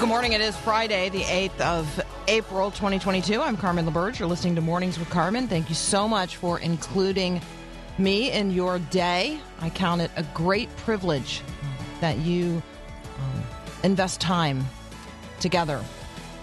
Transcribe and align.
Good 0.00 0.08
morning. 0.08 0.32
It 0.32 0.40
is 0.40 0.56
Friday, 0.56 1.10
the 1.10 1.24
8th 1.24 1.60
of 1.60 2.00
April, 2.26 2.70
2022. 2.70 3.38
I'm 3.42 3.54
Carmen 3.54 3.84
LaBerge. 3.84 4.18
You're 4.18 4.28
listening 4.28 4.54
to 4.54 4.62
Mornings 4.62 4.98
with 4.98 5.10
Carmen. 5.10 5.46
Thank 5.46 5.68
you 5.68 5.74
so 5.74 6.08
much 6.08 6.36
for 6.36 6.58
including 6.60 7.42
me 7.98 8.32
in 8.32 8.50
your 8.50 8.78
day. 8.78 9.38
I 9.60 9.68
count 9.68 10.00
it 10.00 10.10
a 10.16 10.22
great 10.32 10.74
privilege 10.78 11.42
that 12.00 12.16
you 12.16 12.62
um, 13.18 13.42
invest 13.82 14.22
time 14.22 14.64
together 15.38 15.84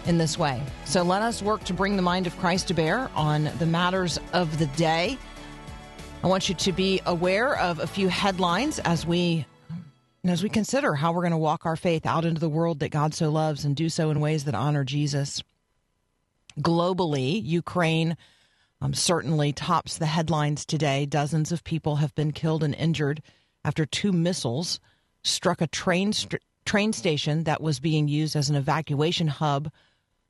in 0.06 0.20
this 0.20 0.38
way. 0.38 0.62
So 0.86 1.02
let 1.02 1.24
us 1.24 1.42
work 1.42 1.64
to 1.64 1.74
bring 1.74 1.96
the 1.96 2.04
mind 2.04 2.28
of 2.28 2.38
Christ 2.38 2.68
to 2.68 2.76
bear 2.76 3.10
on 3.16 3.50
the 3.58 3.66
matters 3.66 4.20
of 4.34 4.60
the 4.60 4.68
day. 4.68 5.18
I 6.24 6.28
want 6.28 6.48
you 6.48 6.54
to 6.54 6.72
be 6.72 7.02
aware 7.08 7.58
of 7.58 7.80
a 7.80 7.88
few 7.88 8.08
headlines 8.08 8.78
as 8.78 9.08
we 9.08 9.48
and 10.24 10.32
as 10.32 10.44
we 10.44 10.50
consider 10.50 10.96
how 10.96 11.12
we're 11.12 11.22
going 11.22 11.32
to 11.32 11.38
walk 11.38 11.66
our 11.66 11.76
faith 11.76 12.06
out 12.06 12.26
into 12.26 12.40
the 12.40 12.50
world 12.50 12.80
that 12.80 12.90
God 12.90 13.14
so 13.14 13.30
loves 13.30 13.64
and 13.64 13.76
do 13.76 13.90
so 13.90 14.10
in 14.10 14.20
ways 14.20 14.44
that 14.46 14.56
honor 14.56 14.84
Jesus. 14.84 15.42
Globally, 16.60 17.42
Ukraine 17.44 18.18
um, 18.82 18.94
certainly 18.94 19.54
tops 19.54 19.98
the 19.98 20.06
headlines 20.06 20.66
today. 20.66 21.06
Dozens 21.06 21.52
of 21.52 21.64
people 21.64 21.98
have 21.98 22.14
been 22.16 22.32
killed 22.32 22.64
and 22.64 22.76
injured 22.76 23.22
after 23.64 23.86
two 23.86 24.12
missiles 24.12 24.80
struck 25.24 25.62
a 25.62 25.68
train 25.68 26.14
st- 26.14 26.42
train 26.66 26.94
station 26.94 27.46
that 27.46 27.62
was 27.62 27.80
being 27.80 28.08
used 28.08 28.36
as 28.36 28.50
an 28.50 28.56
evacuation 28.56 29.28
hub 29.28 29.72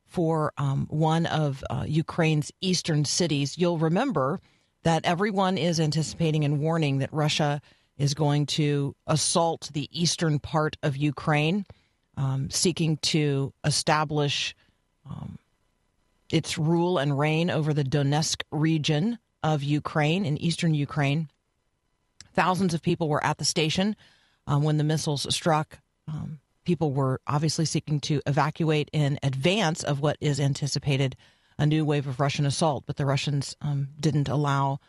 for 0.05 0.53
um, 0.57 0.87
one 0.89 1.25
of 1.25 1.63
uh, 1.69 1.83
Ukraine's 1.87 2.51
eastern 2.61 3.03
cities. 3.05 3.57
You'll 3.57 3.79
remember 3.79 4.39
that 4.83 5.05
everyone 5.05 5.57
is 5.57 5.79
anticipating 5.79 6.45
and 6.45 6.59
warning 6.59 6.99
that 6.99 7.11
Russia 7.11 7.61
is 7.97 8.13
going 8.13 8.45
to 8.45 8.95
assault 9.07 9.69
the 9.73 9.89
eastern 9.91 10.39
part 10.39 10.77
of 10.83 10.95
Ukraine, 10.95 11.65
um, 12.15 12.49
seeking 12.49 12.97
to 12.97 13.53
establish 13.63 14.55
um, 15.09 15.37
its 16.31 16.57
rule 16.57 16.97
and 16.97 17.17
reign 17.17 17.49
over 17.49 17.73
the 17.73 17.83
Donetsk 17.83 18.43
region 18.51 19.17
of 19.43 19.63
Ukraine 19.63 20.25
in 20.25 20.37
eastern 20.37 20.73
Ukraine. 20.73 21.29
Thousands 22.33 22.73
of 22.73 22.81
people 22.81 23.07
were 23.07 23.23
at 23.23 23.37
the 23.37 23.45
station 23.45 23.95
um, 24.45 24.63
when 24.63 24.77
the 24.77 24.83
missiles 24.83 25.33
struck. 25.33 25.79
Um, 26.07 26.39
people 26.65 26.91
were 26.91 27.21
obviously 27.25 27.65
seeking 27.65 27.99
to 28.01 28.21
evacuate 28.25 28.89
in 28.93 29.17
advance 29.23 29.83
of 29.83 30.01
what 30.01 30.17
is 30.19 30.39
anticipated 30.39 31.15
a 31.57 31.65
new 31.65 31.83
wave 31.83 32.07
of 32.07 32.19
Russian 32.19 32.45
assault, 32.45 32.83
but 32.85 32.97
the 32.97 33.05
Russians 33.05 33.55
um, 33.61 33.87
didn't 33.99 34.29
allow 34.29 34.79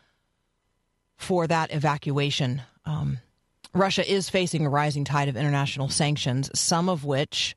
for 1.17 1.47
that 1.47 1.72
evacuation. 1.72 2.62
Um, 2.89 3.19
Russia 3.75 4.11
is 4.11 4.31
facing 4.31 4.65
a 4.65 4.71
rising 4.71 5.04
tide 5.04 5.28
of 5.28 5.37
international 5.37 5.91
sanctions, 5.91 6.50
some 6.59 6.88
of 6.88 7.04
which 7.04 7.54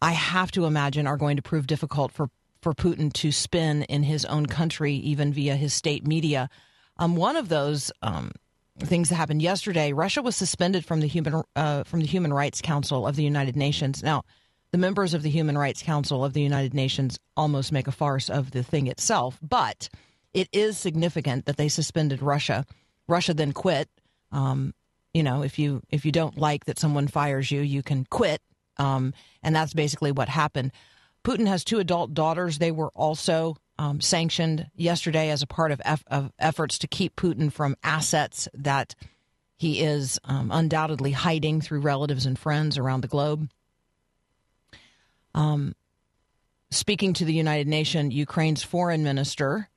I 0.00 0.12
have 0.12 0.50
to 0.52 0.64
imagine 0.64 1.06
are 1.06 1.18
going 1.18 1.36
to 1.36 1.42
prove 1.42 1.66
difficult 1.66 2.10
for, 2.10 2.30
for 2.62 2.72
Putin 2.72 3.12
to 3.12 3.30
spin 3.30 3.82
in 3.82 4.02
his 4.02 4.24
own 4.24 4.46
country, 4.46 4.94
even 4.94 5.32
via 5.32 5.56
his 5.56 5.74
state 5.74 6.06
media. 6.06 6.48
Um, 6.96 7.16
one 7.16 7.36
of 7.36 7.50
those 7.50 7.92
um, 8.00 8.32
things 8.78 9.10
that 9.10 9.16
happened 9.16 9.42
yesterday, 9.42 9.92
Russia 9.92 10.22
was 10.22 10.36
suspended 10.36 10.86
from 10.86 11.00
the 11.00 11.06
human 11.06 11.42
uh, 11.54 11.84
from 11.84 12.00
the 12.00 12.06
Human 12.06 12.32
Rights 12.32 12.62
Council 12.62 13.06
of 13.06 13.16
the 13.16 13.22
United 13.22 13.56
Nations. 13.56 14.02
Now, 14.02 14.24
the 14.72 14.78
members 14.78 15.12
of 15.12 15.22
the 15.22 15.30
Human 15.30 15.58
Rights 15.58 15.82
Council 15.82 16.24
of 16.24 16.32
the 16.32 16.42
United 16.42 16.72
Nations 16.72 17.18
almost 17.36 17.72
make 17.72 17.88
a 17.88 17.92
farce 17.92 18.30
of 18.30 18.52
the 18.52 18.62
thing 18.62 18.86
itself, 18.86 19.38
but 19.42 19.90
it 20.32 20.48
is 20.50 20.78
significant 20.78 21.44
that 21.44 21.58
they 21.58 21.68
suspended 21.68 22.22
Russia. 22.22 22.64
Russia 23.06 23.34
then 23.34 23.52
quit. 23.52 23.88
Um, 24.32 24.74
you 25.12 25.22
know, 25.22 25.42
if 25.42 25.58
you 25.58 25.82
if 25.90 26.04
you 26.04 26.12
don't 26.12 26.38
like 26.38 26.66
that 26.66 26.78
someone 26.78 27.08
fires 27.08 27.50
you, 27.50 27.60
you 27.60 27.82
can 27.82 28.04
quit, 28.04 28.40
um, 28.76 29.12
and 29.42 29.54
that's 29.54 29.74
basically 29.74 30.12
what 30.12 30.28
happened. 30.28 30.72
Putin 31.24 31.46
has 31.46 31.64
two 31.64 31.78
adult 31.78 32.14
daughters. 32.14 32.58
They 32.58 32.70
were 32.70 32.90
also 32.94 33.56
um, 33.78 34.00
sanctioned 34.00 34.70
yesterday 34.74 35.30
as 35.30 35.42
a 35.42 35.46
part 35.46 35.72
of, 35.72 35.80
eff- 35.84 36.04
of, 36.06 36.32
efforts 36.38 36.78
to 36.78 36.86
keep 36.86 37.16
Putin 37.16 37.52
from 37.52 37.76
assets 37.82 38.48
that 38.54 38.94
he 39.56 39.80
is 39.82 40.18
um, 40.24 40.50
undoubtedly 40.52 41.12
hiding 41.12 41.60
through 41.60 41.80
relatives 41.80 42.24
and 42.24 42.38
friends 42.38 42.78
around 42.78 43.02
the 43.02 43.08
globe. 43.08 43.50
Um, 45.34 45.74
speaking 46.70 47.12
to 47.14 47.24
the 47.24 47.34
United 47.34 47.68
Nations, 47.68 48.14
Ukraine's 48.14 48.62
foreign 48.62 49.02
minister 49.02 49.68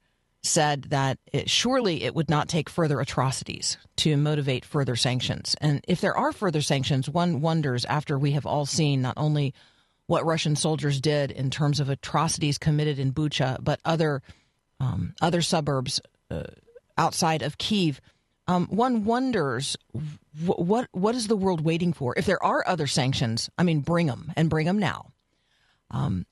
said 0.44 0.84
that 0.84 1.18
it, 1.32 1.50
surely 1.50 2.04
it 2.04 2.14
would 2.14 2.30
not 2.30 2.50
take 2.50 2.70
further 2.70 3.00
atrocities 3.00 3.78
to 3.96 4.18
motivate 4.18 4.66
further 4.66 4.96
sanctions. 4.96 5.56
And 5.62 5.84
if 5.88 6.02
there 6.02 6.16
are 6.16 6.34
further 6.34 6.62
sanctions, 6.62 7.10
one 7.10 7.42
wonders 7.42 7.86
after 7.86 8.20
we 8.20 8.32
have 8.32 8.46
all 8.46 8.66
seen 8.66 9.02
not 9.02 9.16
only 9.18 9.54
what 10.08 10.26
Russian 10.26 10.56
soldiers 10.56 11.00
did 11.00 11.32
in 11.32 11.50
terms 11.50 11.80
of 11.80 11.90
atrocities 11.90 12.58
committed 12.58 13.00
in 13.00 13.14
Bucha, 13.14 13.58
but 13.62 13.80
other 13.86 14.22
um, 14.80 15.16
other 15.22 15.42
suburbs 15.42 16.02
uh, 16.30 16.44
outside 16.98 17.42
of 17.42 17.58
Kiev. 17.58 18.02
Um, 18.46 18.68
one 18.68 19.06
wonders 19.06 19.78
what 20.46 20.90
what 20.92 21.16
is 21.16 21.28
the 21.28 21.38
world 21.38 21.62
waiting 21.62 21.94
for? 21.94 22.14
If 22.18 22.26
there 22.26 22.44
are 22.44 22.68
other 22.68 22.88
sanctions, 22.88 23.50
I 23.58 23.64
mean, 23.64 23.80
bring 23.80 24.08
them 24.08 24.34
and 24.36 24.50
bring 24.50 24.66
them 24.66 24.80
now. 24.80 25.14
Um, 25.90 26.26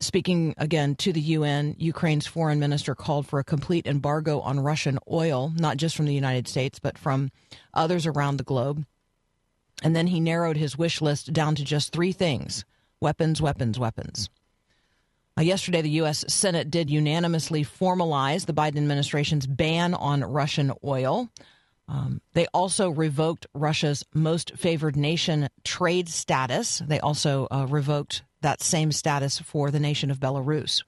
Speaking 0.00 0.54
again 0.56 0.94
to 0.96 1.12
the 1.12 1.20
UN, 1.20 1.74
Ukraine's 1.76 2.26
foreign 2.26 2.60
minister 2.60 2.94
called 2.94 3.26
for 3.26 3.40
a 3.40 3.44
complete 3.44 3.84
embargo 3.84 4.38
on 4.40 4.60
Russian 4.60 4.98
oil, 5.10 5.52
not 5.56 5.76
just 5.76 5.96
from 5.96 6.06
the 6.06 6.14
United 6.14 6.46
States, 6.46 6.78
but 6.78 6.96
from 6.96 7.32
others 7.74 8.06
around 8.06 8.36
the 8.36 8.44
globe. 8.44 8.86
And 9.82 9.96
then 9.96 10.06
he 10.06 10.20
narrowed 10.20 10.56
his 10.56 10.78
wish 10.78 11.00
list 11.00 11.32
down 11.32 11.56
to 11.56 11.64
just 11.64 11.92
three 11.92 12.12
things 12.12 12.64
weapons, 13.00 13.42
weapons, 13.42 13.78
weapons. 13.78 14.30
Uh, 15.36 15.42
yesterday, 15.42 15.82
the 15.82 15.90
U.S. 15.90 16.24
Senate 16.28 16.70
did 16.70 16.90
unanimously 16.90 17.64
formalize 17.64 18.46
the 18.46 18.52
Biden 18.52 18.78
administration's 18.78 19.46
ban 19.46 19.94
on 19.94 20.22
Russian 20.22 20.72
oil. 20.84 21.28
Um, 21.88 22.20
they 22.34 22.46
also 22.52 22.90
revoked 22.90 23.46
Russia's 23.54 24.04
most 24.14 24.56
favored 24.56 24.94
nation 24.94 25.48
trade 25.64 26.08
status. 26.08 26.82
They 26.86 27.00
also 27.00 27.48
uh, 27.50 27.66
revoked 27.68 28.22
that 28.42 28.62
same 28.62 28.92
status 28.92 29.38
for 29.38 29.70
the 29.70 29.80
nation 29.80 30.10
of 30.10 30.20
Belarus. 30.20 30.82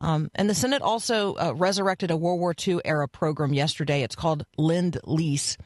Um, 0.00 0.30
and 0.34 0.50
the 0.50 0.54
Senate 0.54 0.82
also 0.82 1.34
uh, 1.34 1.52
resurrected 1.54 2.10
a 2.10 2.16
World 2.16 2.40
War 2.40 2.54
II 2.66 2.80
era 2.84 3.06
program 3.06 3.52
yesterday. 3.52 4.02
It's 4.02 4.16
called 4.16 4.44
Lend 4.56 4.98
Lease, 5.04 5.56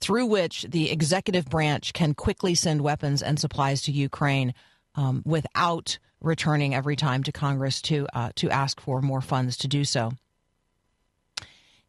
through 0.00 0.26
which 0.26 0.66
the 0.68 0.90
executive 0.90 1.46
branch 1.46 1.92
can 1.94 2.12
quickly 2.12 2.54
send 2.54 2.82
weapons 2.82 3.22
and 3.22 3.38
supplies 3.38 3.82
to 3.82 3.92
Ukraine 3.92 4.54
um, 4.96 5.22
without 5.24 5.98
returning 6.20 6.74
every 6.74 6.96
time 6.96 7.22
to 7.22 7.32
Congress 7.32 7.80
to 7.80 8.06
uh, 8.12 8.30
to 8.36 8.50
ask 8.50 8.80
for 8.80 9.00
more 9.00 9.22
funds 9.22 9.56
to 9.58 9.68
do 9.68 9.84
so. 9.84 10.12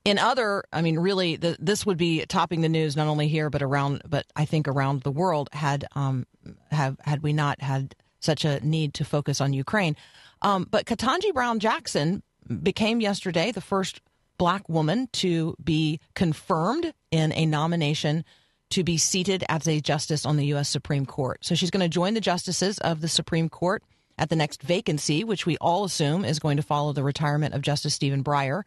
In 0.03 0.18
other, 0.18 0.63
I 0.74 0.81
mean, 0.81 0.98
really, 0.98 1.36
the, 1.36 1.56
this 1.59 1.86
would 1.86 1.98
be 1.98 2.25
topping 2.25 2.62
the 2.62 2.69
news 2.69 2.95
not 2.95 3.07
only 3.07 3.27
here 3.27 3.50
but 3.50 3.62
around, 3.62 4.01
but 4.07 4.25
I 4.36 4.45
think 4.45 4.68
around 4.68 5.01
the 5.01 5.12
world 5.12 5.50
had 5.53 5.86
um, 5.95 6.25
have 6.71 6.98
had 7.03 7.21
we 7.21 7.33
not 7.33 7.62
had 7.62 7.95
such 8.19 8.45
a 8.45 8.59
need 8.65 8.95
to 8.95 9.06
focus 9.06 9.42
on 9.42 9.53
Ukraine. 9.53 9.95
Um, 10.42 10.68
but 10.69 10.86
Ketanji 10.86 11.33
Brown 11.33 11.59
Jackson 11.59 12.24
became 12.63 13.00
yesterday 13.00 13.51
the 13.51 13.62
first 13.62 14.01
black 14.38 14.68
woman 14.68 15.07
to 15.13 15.56
be 15.63 16.00
confirmed 16.15 16.94
in 17.12 17.31
a 17.33 17.45
nomination 17.45 18.25
to 18.71 18.83
be 18.83 18.98
seated 18.98 19.44
as 19.50 19.68
a 19.68 19.81
justice 19.81 20.25
on 20.25 20.38
the 20.38 20.45
U.S. 20.48 20.69
Supreme 20.69 21.06
Court. 21.06 21.45
So 21.45 21.53
she's 21.53 21.69
going 21.69 21.83
to 21.83 21.89
join 21.89 22.15
the 22.15 22.21
justices 22.21 22.80
of 22.80 23.01
the 23.01 23.07
Supreme 23.07 23.50
Court 23.50 23.83
at 24.18 24.30
the 24.30 24.36
next 24.36 24.63
vacancy, 24.63 25.24
which 25.24 25.45
we 25.45 25.57
all 25.57 25.83
assume 25.83 26.25
is 26.25 26.39
going 26.39 26.57
to 26.57 26.63
follow 26.63 26.94
the 26.94 27.03
retirement 27.03 27.53
of 27.53 27.62
Justice 27.62 27.94
Stephen 27.94 28.24
Breyer. 28.24 28.63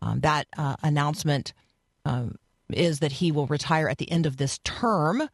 Um, 0.00 0.20
that 0.20 0.46
uh, 0.56 0.76
announcement 0.82 1.52
um, 2.04 2.36
is 2.70 3.00
that 3.00 3.12
he 3.12 3.32
will 3.32 3.46
retire 3.46 3.88
at 3.88 3.98
the 3.98 4.10
end 4.10 4.26
of 4.26 4.36
this 4.36 4.58
term, 4.64 5.28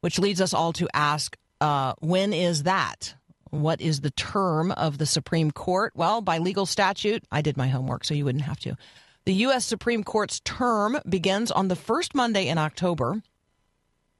which 0.00 0.18
leads 0.18 0.40
us 0.40 0.52
all 0.52 0.72
to 0.74 0.88
ask 0.94 1.36
uh, 1.60 1.94
when 2.00 2.32
is 2.32 2.64
that? 2.64 3.14
What 3.50 3.80
is 3.80 4.00
the 4.00 4.10
term 4.10 4.72
of 4.72 4.98
the 4.98 5.06
Supreme 5.06 5.50
Court? 5.50 5.92
Well, 5.94 6.20
by 6.20 6.38
legal 6.38 6.66
statute, 6.66 7.24
I 7.30 7.42
did 7.42 7.56
my 7.56 7.68
homework 7.68 8.04
so 8.04 8.12
you 8.12 8.24
wouldn't 8.24 8.44
have 8.44 8.60
to. 8.60 8.76
The 9.24 9.34
U.S. 9.34 9.64
Supreme 9.64 10.04
Court's 10.04 10.40
term 10.40 10.98
begins 11.08 11.50
on 11.50 11.68
the 11.68 11.76
first 11.76 12.14
Monday 12.14 12.48
in 12.48 12.58
October 12.58 13.22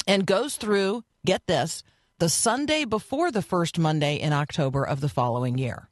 and 0.06 0.26
goes 0.26 0.56
through, 0.56 1.04
get 1.24 1.46
this, 1.46 1.82
the 2.18 2.28
Sunday 2.28 2.84
before 2.84 3.30
the 3.30 3.42
first 3.42 3.78
Monday 3.78 4.16
in 4.16 4.32
October 4.32 4.84
of 4.84 5.00
the 5.00 5.08
following 5.08 5.58
year. 5.58 5.88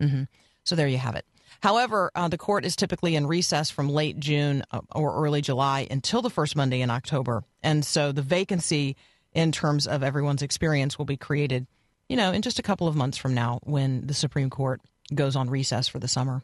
Mm-hmm. 0.00 0.24
So 0.64 0.76
there 0.76 0.88
you 0.88 0.98
have 0.98 1.14
it. 1.14 1.26
However, 1.62 2.10
uh, 2.14 2.28
the 2.28 2.38
court 2.38 2.64
is 2.64 2.74
typically 2.74 3.14
in 3.14 3.26
recess 3.26 3.70
from 3.70 3.88
late 3.88 4.18
June 4.18 4.62
uh, 4.70 4.80
or 4.94 5.14
early 5.14 5.42
July 5.42 5.86
until 5.90 6.22
the 6.22 6.30
first 6.30 6.56
Monday 6.56 6.80
in 6.80 6.90
October. 6.90 7.44
And 7.62 7.84
so 7.84 8.12
the 8.12 8.22
vacancy 8.22 8.96
in 9.32 9.52
terms 9.52 9.86
of 9.86 10.02
everyone's 10.02 10.42
experience 10.42 10.98
will 10.98 11.04
be 11.04 11.16
created, 11.16 11.66
you 12.08 12.16
know, 12.16 12.32
in 12.32 12.42
just 12.42 12.58
a 12.58 12.62
couple 12.62 12.88
of 12.88 12.96
months 12.96 13.18
from 13.18 13.34
now 13.34 13.60
when 13.62 14.06
the 14.06 14.14
Supreme 14.14 14.50
Court 14.50 14.80
goes 15.14 15.36
on 15.36 15.50
recess 15.50 15.86
for 15.86 15.98
the 15.98 16.08
summer. 16.08 16.42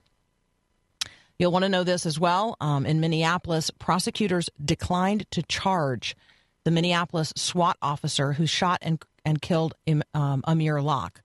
You'll 1.38 1.52
want 1.52 1.64
to 1.64 1.68
know 1.68 1.84
this 1.84 2.06
as 2.06 2.18
well. 2.18 2.56
Um, 2.60 2.86
in 2.86 3.00
Minneapolis, 3.00 3.70
prosecutors 3.70 4.48
declined 4.62 5.30
to 5.32 5.42
charge 5.42 6.16
the 6.64 6.70
Minneapolis 6.70 7.32
SWAT 7.36 7.76
officer 7.80 8.32
who 8.32 8.46
shot 8.46 8.78
and, 8.82 9.02
and 9.24 9.40
killed 9.40 9.74
um, 10.14 10.42
Amir 10.46 10.80
Locke. 10.80 11.22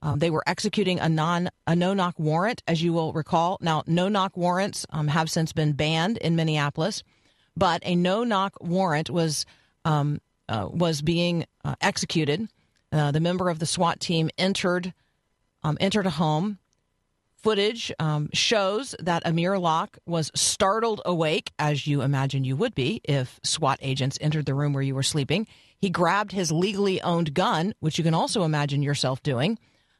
Um, 0.00 0.20
they 0.20 0.30
were 0.30 0.44
executing 0.46 1.00
a 1.00 1.08
non 1.08 1.50
a 1.66 1.74
no 1.74 1.92
knock 1.92 2.18
warrant, 2.18 2.62
as 2.66 2.82
you 2.82 2.92
will 2.92 3.12
recall. 3.12 3.58
Now, 3.60 3.82
no 3.86 4.08
knock 4.08 4.36
warrants 4.36 4.86
um, 4.90 5.08
have 5.08 5.30
since 5.30 5.52
been 5.52 5.72
banned 5.72 6.18
in 6.18 6.36
Minneapolis, 6.36 7.02
but 7.56 7.82
a 7.84 7.96
no 7.96 8.22
knock 8.22 8.54
warrant 8.60 9.10
was 9.10 9.44
um, 9.84 10.20
uh, 10.48 10.68
was 10.70 11.02
being 11.02 11.46
uh, 11.64 11.74
executed. 11.80 12.48
Uh, 12.92 13.10
the 13.10 13.20
member 13.20 13.50
of 13.50 13.58
the 13.58 13.66
SWAT 13.66 13.98
team 14.00 14.30
entered 14.38 14.94
um, 15.62 15.76
entered 15.80 16.06
a 16.06 16.10
home. 16.10 16.58
Footage 17.34 17.92
um, 18.00 18.30
shows 18.32 18.96
that 18.98 19.22
Amir 19.24 19.58
Locke 19.58 19.98
was 20.06 20.32
startled 20.34 21.00
awake, 21.04 21.52
as 21.56 21.86
you 21.86 22.02
imagine 22.02 22.42
you 22.44 22.56
would 22.56 22.74
be 22.74 23.00
if 23.04 23.38
SWAT 23.44 23.78
agents 23.80 24.18
entered 24.20 24.44
the 24.44 24.54
room 24.54 24.72
where 24.72 24.82
you 24.82 24.94
were 24.94 25.04
sleeping. 25.04 25.46
He 25.78 25.88
grabbed 25.88 26.32
his 26.32 26.50
legally 26.50 27.00
owned 27.00 27.34
gun, 27.34 27.74
which 27.78 27.96
you 27.96 28.02
can 28.02 28.12
also 28.12 28.42
imagine 28.42 28.82
yourself 28.82 29.22
doing 29.22 29.56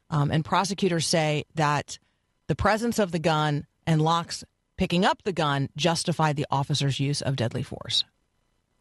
um, 0.09 0.31
and 0.31 0.43
prosecutors 0.43 1.05
say 1.05 1.45
that 1.55 1.99
the 2.47 2.55
presence 2.55 2.99
of 2.99 3.11
the 3.11 3.19
gun 3.19 3.65
and 3.85 4.01
Locke's 4.01 4.43
picking 4.77 5.05
up 5.05 5.21
the 5.23 5.33
gun 5.33 5.69
justified 5.75 6.35
the 6.35 6.47
officer's 6.49 6.99
use 6.99 7.21
of 7.21 7.35
deadly 7.35 7.63
force. 7.63 8.03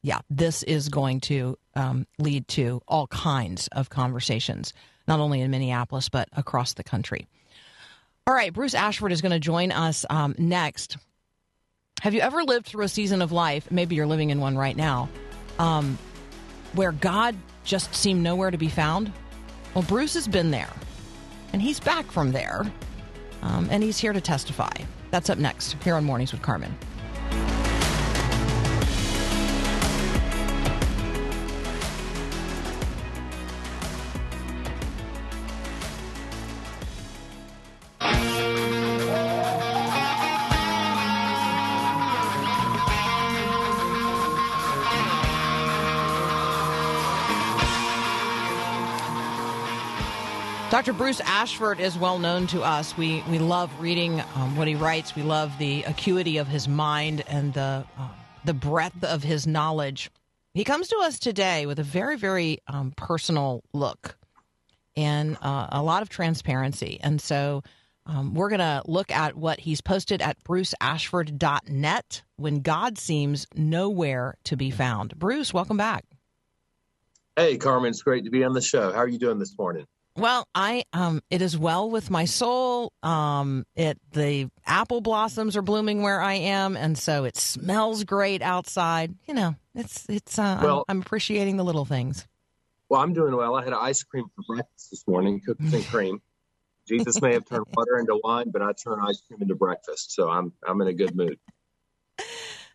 Yeah, 0.03 0.21
this 0.31 0.63
is 0.63 0.89
going 0.89 1.21
to 1.23 1.59
um, 1.75 2.07
lead 2.19 2.47
to 2.49 2.81
all 2.87 3.09
kinds 3.09 3.69
of 3.69 3.91
conversations, 3.91 4.73
not 5.09 5.21
only 5.21 5.41
in 5.41 5.51
Minneapolis, 5.51 6.09
but 6.09 6.29
across 6.33 6.75
the 6.75 6.85
country. 6.85 7.27
All 8.27 8.35
right, 8.35 8.53
Bruce 8.53 8.75
Ashford 8.75 9.11
is 9.11 9.23
going 9.23 9.33
to 9.33 9.41
join 9.41 9.73
us 9.73 10.07
um, 10.09 10.35
next. 10.39 10.99
Have 12.03 12.15
you 12.15 12.21
ever 12.21 12.45
lived 12.45 12.67
through 12.67 12.85
a 12.85 12.89
season 12.89 13.23
of 13.23 13.33
life? 13.33 13.71
Maybe 13.71 13.97
you're 13.97 14.07
living 14.07 14.31
in 14.31 14.39
one 14.39 14.57
right 14.57 14.77
now, 14.77 15.09
um, 15.59 15.99
where 16.75 16.93
God 16.93 17.35
just 17.65 17.95
seemed 17.95 18.23
nowhere 18.23 18.51
to 18.51 18.59
be 18.59 18.69
found? 18.69 19.13
Well, 19.75 19.85
Bruce 19.85 20.15
has 20.15 20.29
been 20.29 20.51
there 20.53 20.71
and 21.53 21.63
he's 21.63 21.81
back 21.81 22.11
from 22.11 22.33
there. 22.33 22.63
Um, 23.43 23.69
and 23.71 23.83
he's 23.83 23.99
here 23.99 24.13
to 24.13 24.21
testify. 24.21 24.73
That's 25.11 25.31
up 25.31 25.39
next 25.39 25.77
here 25.83 25.95
on 25.95 26.05
Mornings 26.05 26.33
with 26.33 26.43
Carmen. 26.43 26.77
Dr. 50.71 50.93
Bruce 50.93 51.21
Ashford 51.21 51.81
is 51.81 51.97
well 51.97 52.19
known 52.19 52.47
to 52.49 52.61
us. 52.61 52.95
We 52.95 53.25
we 53.31 53.39
love 53.39 53.71
reading 53.81 54.21
um, 54.35 54.55
what 54.55 54.69
he 54.69 54.75
writes. 54.75 55.17
We 55.17 55.23
love 55.23 55.57
the 55.59 55.83
acuity 55.85 56.37
of 56.37 56.47
his 56.47 56.69
mind 56.69 57.25
and 57.27 57.55
the 57.55 57.87
uh, 57.99 58.09
the 58.45 58.53
breadth 58.53 59.03
of 59.03 59.23
his 59.23 59.47
knowledge. 59.47 60.11
He 60.53 60.65
comes 60.65 60.89
to 60.89 60.99
us 60.99 61.19
today 61.19 61.65
with 61.65 61.79
a 61.79 61.83
very 61.83 62.17
very 62.17 62.59
um, 62.67 62.93
personal 62.95 63.65
look 63.73 64.19
and 64.95 65.39
uh, 65.41 65.69
a 65.73 65.83
lot 65.83 66.03
of 66.03 66.11
transparency. 66.11 67.01
And 67.03 67.19
so 67.19 67.63
um, 68.05 68.35
we're 68.35 68.51
going 68.51 68.59
to 68.59 68.83
look 68.85 69.11
at 69.11 69.37
what 69.37 69.61
he's 69.61 69.81
posted 69.81 70.21
at 70.21 70.43
bruceashford.net 70.45 72.23
when 72.37 72.61
God 72.61 72.99
seems 72.99 73.47
nowhere 73.55 74.37
to 74.45 74.57
be 74.57 74.71
found. 74.71 75.19
Bruce, 75.19 75.55
welcome 75.55 75.79
back. 75.79 76.05
Hey, 77.37 77.57
Carmen, 77.57 77.89
it's 77.89 78.03
great 78.03 78.25
to 78.25 78.31
be 78.31 78.45
on 78.45 78.53
the 78.53 78.61
show. 78.61 78.93
How 78.93 78.99
are 78.99 79.09
you 79.09 79.19
doing 79.19 79.39
this 79.39 79.55
morning? 79.59 79.87
Well, 80.19 80.49
I 80.53 80.83
um, 80.93 81.23
it 81.31 81.43
is 81.43 81.57
well 81.57 81.89
with 81.89 82.11
my 82.11 82.25
soul. 82.25 82.93
Um, 83.05 83.65
it 83.77 83.99
the 84.13 84.51
apple 84.67 85.01
blossoms 85.01 85.57
are 85.57 85.63
blooming 85.63 86.03
where 86.03 86.21
I 86.21 86.35
am, 86.35 86.77
and 86.77 86.99
so 86.99 87.23
it 87.25 87.37
smells 87.37 88.03
great 88.03 88.43
outside. 88.43 89.15
You 89.29 89.35
know, 89.35 89.55
it's 89.77 90.07
it's. 90.09 90.37
Uh, 90.37 90.59
well, 90.61 90.85
I'm, 90.89 90.97
I'm, 90.97 91.03
appreciating 91.03 91.57
the 91.57 91.63
little 91.63 91.85
things. 91.85 92.27
Well, 92.89 93.01
I'm 93.01 93.13
doing 93.13 93.37
well. 93.37 93.55
I 93.55 93.63
had 93.63 93.73
ice 93.73 94.03
cream 94.03 94.25
for 94.35 94.43
breakfast 94.55 94.91
this 94.91 95.07
morning, 95.07 95.41
cookies 95.47 95.73
and 95.73 95.87
cream. 95.87 96.21
Jesus 96.89 97.23
may 97.23 97.35
have 97.35 97.45
turned 97.45 97.67
water 97.77 97.99
into 97.99 98.19
wine, 98.25 98.51
but 98.51 98.61
I 98.61 98.73
turned 98.73 99.01
ice 99.07 99.21
cream 99.21 99.41
into 99.41 99.55
breakfast, 99.55 100.13
so 100.15 100.29
I'm 100.29 100.53
I'm 100.67 100.81
in 100.81 100.89
a 100.89 100.95
good 100.95 101.15
mood. 101.15 101.39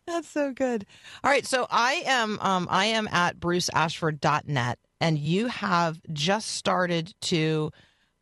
That's 0.06 0.28
so 0.28 0.52
good. 0.52 0.86
All 1.22 1.30
right, 1.30 1.44
so 1.44 1.66
I 1.70 2.04
am 2.06 2.38
um, 2.40 2.68
I 2.70 2.86
am 2.86 3.06
at 3.08 3.38
bruceashford.net 3.38 4.78
and 5.00 5.18
you 5.18 5.48
have 5.48 6.00
just 6.12 6.52
started 6.52 7.14
to 7.22 7.70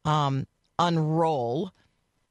um, 0.05 0.47
unroll 0.79 1.73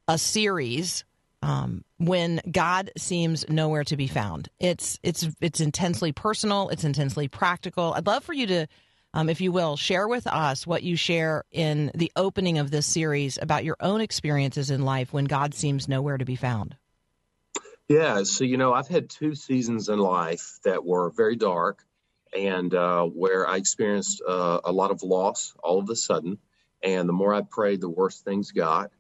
a 0.08 0.18
series 0.18 1.06
um, 1.42 1.84
when 1.98 2.42
God 2.50 2.92
seems 2.98 3.48
nowhere 3.50 3.84
to 3.86 3.98
be 3.98 4.08
found. 4.08 4.50
It's 4.60 5.00
it's 5.04 5.28
it's 5.40 5.60
intensely 5.60 6.12
personal. 6.12 6.70
It's 6.70 6.84
intensely 6.84 7.28
practical. 7.28 7.94
I'd 7.94 8.06
love 8.06 8.24
for 8.24 8.34
you 8.34 8.48
to, 8.48 8.68
um, 9.14 9.30
if 9.30 9.42
you 9.42 9.52
will, 9.52 9.76
share 9.78 10.08
with 10.08 10.28
us 10.28 10.68
what 10.68 10.84
you 10.84 10.96
share 10.96 11.44
in 11.52 11.92
the 11.96 12.12
opening 12.16 12.58
of 12.58 12.72
this 12.72 12.86
series 12.86 13.40
about 13.42 13.64
your 13.64 13.78
own 13.80 14.02
experiences 14.02 14.70
in 14.70 14.84
life 14.84 15.14
when 15.14 15.26
God 15.26 15.54
seems 15.54 15.88
nowhere 15.88 16.18
to 16.18 16.26
be 16.26 16.36
found. 16.36 16.76
Yeah, 17.88 18.24
so 18.24 18.44
you 18.44 18.58
know, 18.58 18.74
I've 18.74 18.88
had 18.88 19.10
two 19.10 19.36
seasons 19.36 19.90
in 19.90 20.00
life 20.00 20.60
that 20.64 20.86
were 20.86 21.10
very 21.10 21.36
dark 21.36 21.84
and 22.38 22.74
uh, 22.74 23.04
where 23.06 23.48
I 23.48 23.58
experienced 23.58 24.22
uh, 24.28 24.60
a 24.64 24.72
lot 24.72 24.92
of 24.92 25.04
loss 25.04 25.54
all 25.64 25.80
of 25.80 25.90
a 25.90 25.96
sudden. 25.96 26.38
And 26.84 27.08
the 27.08 27.14
more 27.14 27.34
I 27.34 27.42
prayed, 27.42 27.82
the 27.82 27.90
worse 27.90 28.22
things 28.22 28.52
got. 28.52 28.92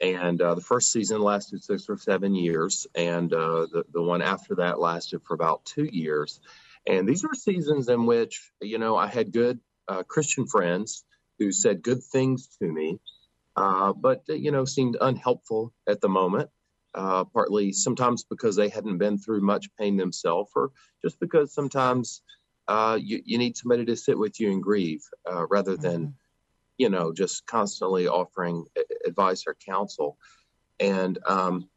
And 0.00 0.42
uh, 0.42 0.54
the 0.54 0.60
first 0.60 0.90
season 0.90 1.20
lasted 1.22 1.62
six 1.62 1.88
or 1.88 1.96
seven 1.96 2.34
years, 2.34 2.88
and 2.96 3.32
uh, 3.32 3.66
the 3.72 3.84
the 3.92 4.02
one 4.02 4.20
after 4.20 4.56
that 4.56 4.80
lasted 4.80 5.22
for 5.22 5.34
about 5.34 5.64
two 5.64 5.84
years. 5.84 6.40
And 6.88 7.08
these 7.08 7.22
were 7.22 7.34
seasons 7.34 7.88
in 7.88 8.04
which 8.04 8.50
you 8.60 8.78
know 8.78 8.96
I 8.96 9.06
had 9.06 9.32
good 9.32 9.60
uh, 9.86 10.02
Christian 10.02 10.48
friends 10.48 11.04
who 11.38 11.52
said 11.52 11.82
good 11.82 12.02
things 12.02 12.48
to 12.60 12.66
me, 12.66 12.98
uh, 13.54 13.92
but 13.92 14.24
you 14.26 14.50
know 14.50 14.64
seemed 14.64 14.96
unhelpful 15.00 15.72
at 15.88 16.00
the 16.00 16.08
moment. 16.08 16.50
partly 16.92 17.70
sometimes 17.70 18.24
because 18.24 18.56
they 18.56 18.70
hadn't 18.70 18.98
been 18.98 19.18
through 19.18 19.40
much 19.40 19.68
pain 19.78 19.96
themselves, 19.96 20.50
or 20.56 20.72
just 21.00 21.20
because 21.20 21.54
sometimes 21.54 22.22
uh, 22.68 22.98
you, 23.00 23.22
you 23.24 23.38
need 23.38 23.56
somebody 23.56 23.84
to 23.84 23.96
sit 23.96 24.18
with 24.18 24.38
you 24.40 24.52
and 24.52 24.62
grieve 24.62 25.02
uh, 25.30 25.46
rather 25.48 25.76
than, 25.76 26.00
mm-hmm. 26.00 26.12
you 26.78 26.88
know, 26.88 27.12
just 27.12 27.46
constantly 27.46 28.06
offering 28.06 28.64
advice 29.06 29.44
or 29.46 29.56
counsel. 29.66 30.16
And, 30.78 31.18
um, 31.26 31.68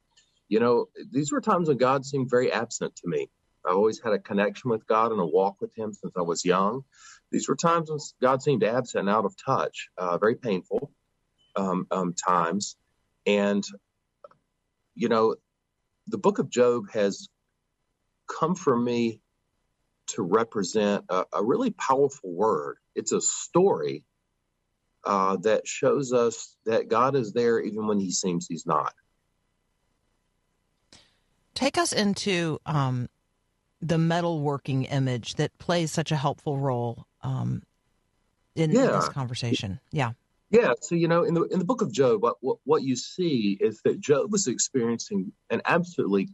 you 0.48 0.60
know, 0.60 0.88
these 1.12 1.32
were 1.32 1.42
times 1.42 1.68
when 1.68 1.78
God 1.78 2.06
seemed 2.06 2.30
very 2.30 2.52
absent 2.52 2.96
to 2.98 3.08
me. 3.08 3.30
I 3.66 3.72
always 3.72 4.00
had 4.00 4.14
a 4.14 4.20
connection 4.20 4.70
with 4.70 4.86
God 4.86 5.12
and 5.12 5.20
a 5.20 5.26
walk 5.26 5.60
with 5.60 5.76
Him 5.76 5.92
since 5.92 6.14
I 6.16 6.22
was 6.22 6.46
young. 6.46 6.84
These 7.32 7.50
were 7.50 7.56
times 7.56 7.90
when 7.90 8.00
God 8.22 8.44
seemed 8.44 8.64
absent 8.64 9.02
and 9.02 9.10
out 9.10 9.26
of 9.26 9.36
touch, 9.44 9.90
uh, 9.98 10.18
very 10.20 10.36
painful 10.36 10.92
um, 11.56 11.88
um, 11.90 12.14
times. 12.14 12.76
And, 13.26 13.64
you 14.94 15.10
know, 15.10 15.36
the 16.08 16.20
book 16.20 16.38
of 16.38 16.50
Job 16.50 16.92
has 16.92 17.28
come 18.28 18.54
for 18.54 18.78
me 18.78 19.22
to 20.08 20.22
represent 20.22 21.06
a, 21.10 21.26
a 21.34 21.44
really 21.44 21.72
powerful 21.72 22.32
word. 22.32 22.78
It's 22.96 23.12
a 23.12 23.22
story 23.22 24.04
uh, 25.04 25.38
that 25.38 25.68
shows 25.68 26.14
us 26.14 26.56
that 26.66 26.88
God 26.88 27.16
is 27.16 27.34
there 27.34 27.60
even 27.60 27.88
when 27.88 28.00
he 28.00 28.12
seems 28.12 28.48
he's 28.48 28.66
not. 28.66 28.94
Take 31.54 31.78
us 31.78 31.94
into 31.94 32.60
um, 32.66 33.08
the 33.82 33.98
metalworking 33.98 34.92
image 34.92 35.36
that 35.36 35.58
plays 35.58 35.92
such 35.92 36.12
a 36.12 36.16
helpful 36.16 36.58
role 36.58 37.06
um, 37.22 37.64
in, 38.56 38.72
yeah. 38.72 38.86
in, 38.86 38.92
this 38.92 39.10
conversation. 39.10 39.80
Yeah. 39.92 40.12
Yeah, 40.52 40.74
so 40.80 40.96
you 40.96 41.08
know, 41.08 41.24
in 41.24 41.34
the 41.34 41.44
in 41.46 41.60
the 41.60 41.66
book 41.66 41.82
of 41.82 41.92
Job, 41.92 42.22
what, 42.22 42.58
what 42.64 42.84
you 42.84 42.96
see 42.96 43.58
is 43.60 43.82
that 43.84 44.00
Job 44.00 44.32
was 44.32 44.48
experiencing 44.48 45.32
an 45.50 45.62
absolutely 45.66 46.30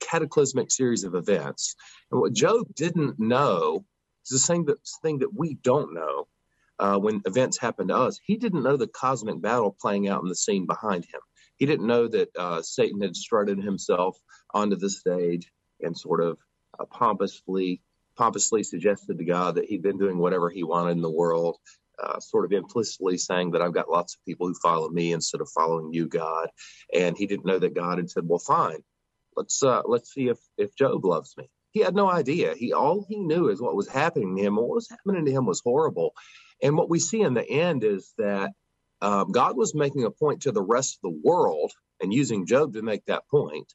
cataclysmic 0.00 0.70
series 0.70 1.02
of 1.04 1.14
events, 1.14 1.74
and 2.10 2.20
what 2.20 2.34
Job 2.34 2.66
didn't 2.74 3.18
know 3.18 3.84
is 4.24 4.30
the 4.30 4.38
same 4.38 4.66
thing 5.02 5.18
that 5.20 5.34
we 5.34 5.54
don't 5.54 5.94
know 5.94 6.28
uh, 6.78 6.98
when 6.98 7.22
events 7.24 7.58
happen 7.58 7.88
to 7.88 7.96
us. 7.96 8.20
He 8.24 8.36
didn't 8.36 8.62
know 8.62 8.76
the 8.76 8.86
cosmic 8.86 9.40
battle 9.40 9.74
playing 9.80 10.08
out 10.08 10.22
in 10.22 10.28
the 10.28 10.36
scene 10.36 10.66
behind 10.66 11.04
him. 11.04 11.20
He 11.56 11.66
didn't 11.66 11.86
know 11.86 12.08
that 12.08 12.28
uh, 12.38 12.62
Satan 12.62 13.00
had 13.00 13.16
strutted 13.16 13.58
himself 13.58 14.18
onto 14.52 14.76
the 14.76 14.90
stage 14.90 15.50
and 15.80 15.96
sort 15.96 16.20
of 16.20 16.38
uh, 16.78 16.84
pompously 16.84 17.80
pompously 18.16 18.62
suggested 18.62 19.18
to 19.18 19.24
God 19.24 19.56
that 19.56 19.64
he'd 19.64 19.82
been 19.82 19.98
doing 19.98 20.18
whatever 20.18 20.48
he 20.48 20.62
wanted 20.62 20.92
in 20.92 21.02
the 21.02 21.10
world, 21.10 21.56
uh, 22.02 22.20
sort 22.20 22.44
of 22.44 22.52
implicitly 22.52 23.18
saying 23.18 23.52
that 23.52 23.62
I've 23.62 23.74
got 23.74 23.90
lots 23.90 24.14
of 24.14 24.24
people 24.24 24.46
who 24.46 24.54
follow 24.54 24.88
me 24.88 25.12
instead 25.12 25.40
of 25.40 25.48
following 25.50 25.92
you, 25.92 26.06
God. 26.06 26.48
And 26.92 27.16
he 27.16 27.26
didn't 27.26 27.46
know 27.46 27.58
that 27.58 27.74
God 27.74 27.98
had 27.98 28.10
said, 28.10 28.24
"Well, 28.26 28.38
fine, 28.38 28.82
let's 29.36 29.62
uh, 29.62 29.82
let's 29.84 30.12
see 30.12 30.28
if 30.28 30.38
if 30.56 30.74
Job 30.76 31.04
loves 31.04 31.34
me." 31.36 31.48
He 31.72 31.80
had 31.80 31.94
no 31.94 32.08
idea. 32.08 32.54
He 32.54 32.72
all 32.72 33.04
he 33.08 33.18
knew 33.18 33.48
is 33.48 33.60
what 33.60 33.74
was 33.76 33.88
happening 33.88 34.36
to 34.36 34.42
him. 34.42 34.56
What 34.56 34.68
was 34.68 34.88
happening 34.88 35.24
to 35.24 35.32
him 35.32 35.46
was 35.46 35.60
horrible. 35.60 36.14
And 36.62 36.76
what 36.76 36.88
we 36.88 37.00
see 37.00 37.20
in 37.20 37.34
the 37.34 37.48
end 37.48 37.84
is 37.84 38.14
that 38.16 38.52
um, 39.02 39.32
God 39.32 39.56
was 39.56 39.74
making 39.74 40.04
a 40.04 40.10
point 40.10 40.42
to 40.42 40.52
the 40.52 40.62
rest 40.62 40.96
of 40.96 41.02
the 41.02 41.20
world 41.24 41.72
and 42.00 42.12
using 42.12 42.46
Job 42.46 42.74
to 42.74 42.82
make 42.82 43.04
that 43.06 43.28
point. 43.28 43.72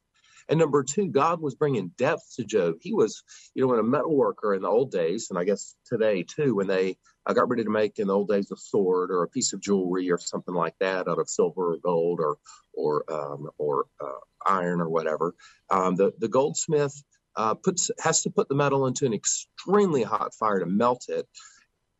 And 0.50 0.60
number 0.60 0.84
two, 0.84 1.08
God 1.08 1.42
was 1.42 1.56
bringing 1.56 1.92
depth 1.98 2.36
to 2.36 2.44
Job. 2.44 2.76
He 2.82 2.94
was, 2.94 3.24
you 3.54 3.62
know, 3.62 3.68
when 3.70 3.80
a 3.80 3.84
metal 3.84 4.16
worker 4.16 4.56
in 4.56 4.64
the 4.64 4.68
old 4.68 4.92
days, 4.92 5.28
and 5.30 5.38
I 5.38 5.44
guess 5.44 5.76
today 5.86 6.24
too, 6.24 6.56
when 6.56 6.68
they 6.68 6.98
got 7.34 7.50
ready 7.50 7.64
to 7.64 7.70
make 7.70 8.00
in 8.00 8.08
the 8.08 8.16
old 8.16 8.30
days 8.30 8.52
a 8.52 8.58
sword 8.58 9.12
or 9.12 9.24
a 9.24 9.28
piece 9.28 9.54
of 9.54 9.62
jewelry 9.62 10.12
or 10.12 10.18
something 10.18 10.54
like 10.54 10.76
that 10.80 11.08
out 11.08 11.20
of 11.20 11.30
silver 11.30 11.74
or 11.74 11.78
gold 11.78 12.20
or 12.20 12.38
or 12.74 13.04
um, 13.12 13.50
or 13.58 13.86
uh, 14.02 14.20
iron 14.46 14.82
or 14.82 14.90
whatever. 14.90 15.36
Um, 15.70 15.96
the 15.96 16.12
the 16.20 16.28
goldsmith 16.28 17.04
uh, 17.36 17.54
puts 17.54 17.92
has 18.00 18.24
to 18.24 18.30
put 18.30 18.50
the 18.50 18.56
metal 18.56 18.88
into 18.88 19.06
an 19.06 19.14
extremely 19.14 20.04
hot 20.04 20.34
fire 20.34 20.60
to 20.60 20.66
melt 20.66 21.06
it 21.10 21.28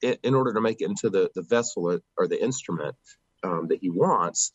in, 0.02 0.18
in 0.24 0.36
order 0.36 0.54
to 0.54 0.62
make 0.62 0.82
it 0.82 0.86
into 0.86 1.10
the 1.10 1.30
the 1.36 1.44
vessel 1.44 1.92
or, 1.92 2.02
or 2.18 2.28
the 2.28 2.42
instrument 2.42 2.96
um, 3.44 3.68
that 3.68 3.80
he 3.82 3.90
wants 3.90 4.52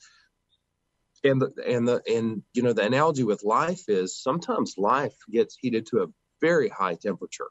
and 1.25 1.41
the 1.41 1.53
and 1.67 1.89
the 1.89 2.03
and 2.07 2.43
you 2.53 2.63
know 2.63 2.73
the 2.73 2.85
analogy 2.85 3.25
with 3.25 3.43
life 3.43 3.85
is 3.89 4.17
sometimes 4.17 4.75
life 4.77 5.15
gets 5.31 5.57
heated 5.57 5.87
to 5.87 6.03
a 6.03 6.07
very 6.41 6.69
high 6.69 6.95
temperature. 6.95 7.49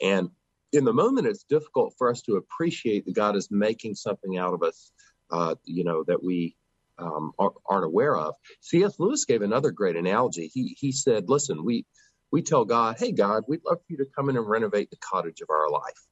And 0.00 0.30
in 0.72 0.84
the 0.84 0.92
moment 0.92 1.26
it's 1.26 1.44
difficult 1.44 1.94
for 1.96 2.10
us 2.10 2.20
to 2.22 2.36
appreciate 2.36 3.06
that 3.06 3.14
god 3.14 3.36
is 3.36 3.48
making 3.50 3.94
something 3.94 4.36
out 4.36 4.52
of 4.52 4.62
us 4.62 4.92
uh, 5.30 5.54
you 5.64 5.84
know 5.84 6.04
that 6.04 6.22
we 6.22 6.56
um, 6.98 7.32
aren't 7.38 7.84
aware 7.84 8.16
of. 8.16 8.34
Cs 8.60 8.98
lewis 8.98 9.24
gave 9.24 9.42
another 9.42 9.70
great 9.70 9.96
analogy. 9.96 10.50
He 10.52 10.76
he 10.78 10.92
said 10.92 11.28
listen 11.28 11.64
we 11.64 11.86
we 12.30 12.42
tell 12.42 12.64
god 12.64 12.96
hey 12.98 13.12
god 13.12 13.44
we'd 13.48 13.64
love 13.64 13.78
for 13.78 13.86
you 13.88 13.98
to 13.98 14.06
come 14.14 14.28
in 14.28 14.36
and 14.36 14.48
renovate 14.48 14.90
the 14.90 14.96
cottage 14.98 15.40
of 15.40 15.50
our 15.50 15.70
life. 15.70 16.06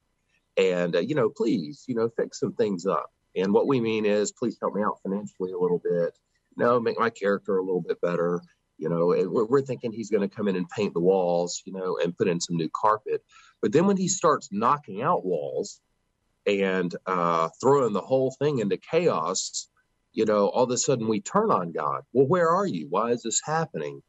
And 0.56 0.96
uh, 0.96 1.00
you 1.00 1.14
know 1.14 1.28
please 1.28 1.84
you 1.86 1.94
know 1.94 2.08
fix 2.16 2.40
some 2.40 2.54
things 2.54 2.86
up 2.86 3.10
and 3.36 3.52
what 3.52 3.66
we 3.66 3.80
mean 3.80 4.06
is 4.06 4.32
please 4.32 4.56
help 4.60 4.74
me 4.74 4.82
out 4.82 5.00
financially 5.02 5.52
a 5.52 5.58
little 5.58 5.82
bit 5.82 6.16
no, 6.56 6.80
make 6.80 6.98
my 6.98 7.10
character 7.10 7.56
a 7.56 7.62
little 7.62 7.80
bit 7.80 8.00
better. 8.00 8.40
You 8.78 8.88
know, 8.88 9.06
we're, 9.06 9.46
we're 9.46 9.62
thinking 9.62 9.92
he's 9.92 10.10
going 10.10 10.28
to 10.28 10.34
come 10.34 10.48
in 10.48 10.56
and 10.56 10.68
paint 10.68 10.94
the 10.94 11.00
walls, 11.00 11.62
you 11.64 11.72
know, 11.72 11.98
and 12.02 12.16
put 12.16 12.28
in 12.28 12.40
some 12.40 12.56
new 12.56 12.68
carpet. 12.74 13.22
But 13.62 13.72
then 13.72 13.86
when 13.86 13.96
he 13.96 14.08
starts 14.08 14.48
knocking 14.50 15.02
out 15.02 15.24
walls 15.24 15.80
and 16.46 16.94
uh, 17.06 17.48
throwing 17.60 17.92
the 17.92 18.00
whole 18.00 18.34
thing 18.38 18.58
into 18.58 18.76
chaos, 18.76 19.68
you 20.12 20.24
know, 20.24 20.48
all 20.48 20.64
of 20.64 20.70
a 20.70 20.78
sudden 20.78 21.08
we 21.08 21.20
turn 21.20 21.50
on 21.50 21.72
God. 21.72 22.02
Well, 22.12 22.26
where 22.26 22.48
are 22.48 22.66
you? 22.66 22.86
Why 22.88 23.10
is 23.10 23.22
this 23.22 23.40
happening? 23.44 24.02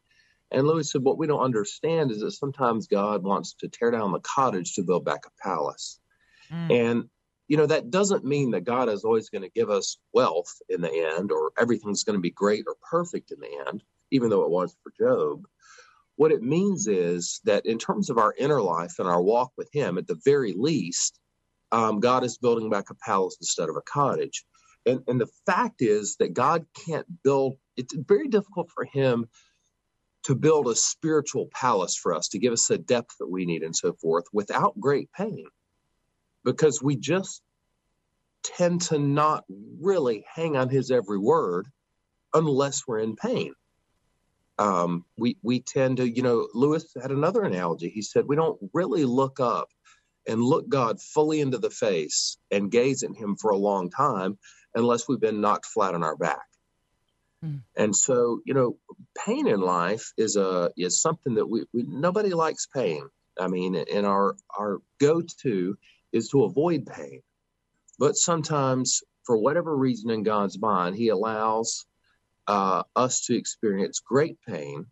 And 0.51 0.67
Lewis 0.67 0.91
said, 0.91 1.03
What 1.03 1.17
we 1.17 1.27
don't 1.27 1.39
understand 1.43 2.11
is 2.11 2.19
that 2.19 2.31
sometimes 2.31 2.87
God 2.87 3.23
wants 3.23 3.53
to 3.59 3.67
tear 3.67 3.91
down 3.91 4.11
the 4.11 4.19
cottage 4.19 4.73
to 4.75 4.83
build 4.83 5.05
back 5.05 5.21
a 5.25 5.43
palace. 5.43 5.99
Mm. 6.51 6.71
And 6.71 7.09
you 7.47 7.57
know, 7.57 7.65
that 7.67 7.91
doesn't 7.91 8.25
mean 8.25 8.51
that 8.51 8.63
God 8.63 8.89
is 8.89 9.03
always 9.03 9.29
going 9.29 9.43
to 9.43 9.49
give 9.49 9.69
us 9.69 9.97
wealth 10.13 10.53
in 10.69 10.81
the 10.81 10.91
end 10.91 11.31
or 11.31 11.51
everything's 11.59 12.03
going 12.03 12.17
to 12.17 12.21
be 12.21 12.31
great 12.31 12.65
or 12.67 12.75
perfect 12.89 13.31
in 13.31 13.39
the 13.39 13.65
end, 13.67 13.83
even 14.11 14.29
though 14.29 14.43
it 14.43 14.49
was 14.49 14.75
for 14.83 14.91
Job. 14.97 15.45
What 16.15 16.31
it 16.31 16.41
means 16.41 16.87
is 16.87 17.41
that 17.43 17.65
in 17.65 17.77
terms 17.77 18.09
of 18.09 18.17
our 18.17 18.33
inner 18.37 18.61
life 18.61 18.95
and 18.99 19.07
our 19.07 19.21
walk 19.21 19.51
with 19.57 19.69
Him, 19.71 19.97
at 19.97 20.07
the 20.07 20.19
very 20.23 20.53
least, 20.57 21.19
um, 21.71 21.99
God 21.99 22.23
is 22.23 22.37
building 22.37 22.69
back 22.69 22.89
a 22.89 22.95
palace 22.95 23.37
instead 23.39 23.69
of 23.69 23.75
a 23.75 23.81
cottage. 23.81 24.45
And, 24.85 25.01
and 25.07 25.19
the 25.19 25.29
fact 25.45 25.81
is 25.81 26.15
that 26.17 26.33
God 26.33 26.65
can't 26.85 27.05
build, 27.23 27.57
it's 27.75 27.93
very 27.93 28.27
difficult 28.27 28.71
for 28.71 28.85
Him 28.85 29.27
to 30.23 30.35
build 30.35 30.67
a 30.67 30.75
spiritual 30.75 31.47
palace 31.53 31.95
for 31.95 32.15
us, 32.15 32.29
to 32.29 32.39
give 32.39 32.53
us 32.53 32.67
the 32.67 32.77
depth 32.79 33.15
that 33.19 33.29
we 33.29 33.45
need 33.45 33.61
and 33.61 33.75
so 33.75 33.93
forth 33.93 34.23
without 34.33 34.79
great 34.79 35.11
pain 35.11 35.45
because 36.45 36.81
we 36.81 36.95
just 36.95 37.41
tend 38.43 38.83
to 38.83 38.99
not 38.99 39.43
really 39.81 40.23
hang 40.33 40.55
on 40.55 40.69
his 40.69 40.91
every 40.91 41.17
word 41.17 41.67
unless 42.33 42.83
we're 42.87 42.99
in 42.99 43.15
pain. 43.15 43.53
Um, 44.57 45.03
we 45.17 45.37
we 45.41 45.59
tend 45.59 45.97
to, 45.97 46.07
you 46.07 46.21
know, 46.21 46.47
Lewis 46.53 46.85
had 47.01 47.11
another 47.11 47.43
analogy. 47.43 47.89
He 47.89 48.01
said 48.01 48.25
we 48.25 48.37
don't 48.37 48.57
really 48.71 49.03
look 49.03 49.41
up 49.41 49.67
and 50.27 50.41
look 50.41 50.69
God 50.69 51.01
fully 51.01 51.41
into 51.41 51.57
the 51.57 51.69
face 51.69 52.37
and 52.51 52.71
gaze 52.71 53.03
at 53.03 53.15
Him 53.15 53.35
for 53.35 53.51
a 53.51 53.57
long 53.57 53.89
time 53.89 54.37
unless 54.73 55.07
we've 55.07 55.19
been 55.19 55.41
knocked 55.41 55.65
flat 55.65 55.93
on 55.93 56.03
our 56.03 56.15
back. 56.15 56.45
Mm. 57.43 57.61
And 57.75 57.95
so, 57.95 58.39
you 58.45 58.53
know, 58.53 58.77
pain 59.25 59.47
in 59.47 59.59
life 59.59 60.13
is 60.17 60.37
a 60.37 60.71
is 60.77 61.01
something 61.01 61.35
that 61.35 61.47
we, 61.47 61.65
we 61.73 61.83
nobody 61.83 62.33
likes 62.33 62.67
pain. 62.73 63.03
I 63.37 63.47
mean, 63.47 63.75
in 63.75 64.05
our 64.05 64.37
our 64.57 64.79
go 64.99 65.21
to 65.41 65.77
is 66.15 66.29
to 66.29 66.43
avoid 66.43 66.85
pain. 66.85 67.21
But 67.99 68.15
sometimes, 68.15 69.03
for 69.23 69.37
whatever 69.37 69.75
reason 69.75 70.09
in 70.09 70.23
God's 70.23 70.57
mind, 70.57 70.95
He 70.95 71.09
allows 71.09 71.85
uh, 72.47 72.83
us 72.95 73.25
to 73.25 73.35
experience 73.35 73.99
great 73.99 74.37
pain 74.47 74.85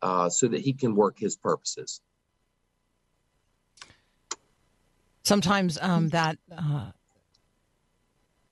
uh, 0.00 0.28
so 0.30 0.48
that 0.48 0.60
He 0.60 0.72
can 0.72 0.94
work 0.94 1.18
His 1.18 1.36
purposes. 1.36 2.00
Sometimes 5.24 5.78
um, 5.80 6.10
that 6.10 6.38
uh, 6.56 6.90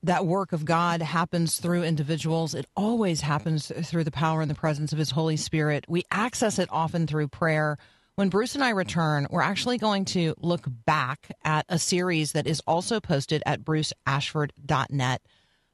that 0.02 0.26
work 0.26 0.52
of 0.52 0.64
God 0.64 1.02
happens 1.02 1.60
through 1.60 1.84
individuals. 1.84 2.54
It 2.54 2.66
always 2.74 3.20
happens 3.20 3.70
through 3.84 4.04
the 4.04 4.10
power 4.10 4.40
and 4.40 4.50
the 4.50 4.54
presence 4.54 4.92
of 4.92 4.98
His 4.98 5.12
Holy 5.12 5.36
Spirit. 5.36 5.84
We 5.88 6.04
access 6.10 6.58
it 6.58 6.68
often 6.72 7.06
through 7.06 7.28
prayer 7.28 7.78
when 8.16 8.28
Bruce 8.28 8.54
and 8.54 8.62
I 8.62 8.70
return, 8.70 9.26
we're 9.30 9.42
actually 9.42 9.78
going 9.78 10.04
to 10.06 10.34
look 10.38 10.66
back 10.66 11.34
at 11.44 11.64
a 11.68 11.78
series 11.78 12.32
that 12.32 12.46
is 12.46 12.60
also 12.66 13.00
posted 13.00 13.42
at 13.46 13.64
bruceashford.net 13.64 15.22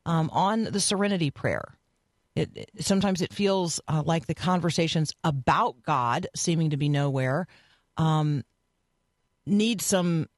um, 0.06 0.30
on 0.32 0.64
the 0.64 0.80
Serenity 0.80 1.30
Prayer. 1.30 1.76
It, 2.36 2.50
it, 2.54 2.70
sometimes 2.80 3.20
it 3.20 3.32
feels 3.32 3.80
uh, 3.88 4.02
like 4.06 4.26
the 4.26 4.34
conversations 4.34 5.12
about 5.24 5.82
God, 5.82 6.28
seeming 6.36 6.70
to 6.70 6.76
be 6.76 6.88
nowhere, 6.88 7.48
um, 7.96 8.44
need 9.44 9.80
some 9.80 10.28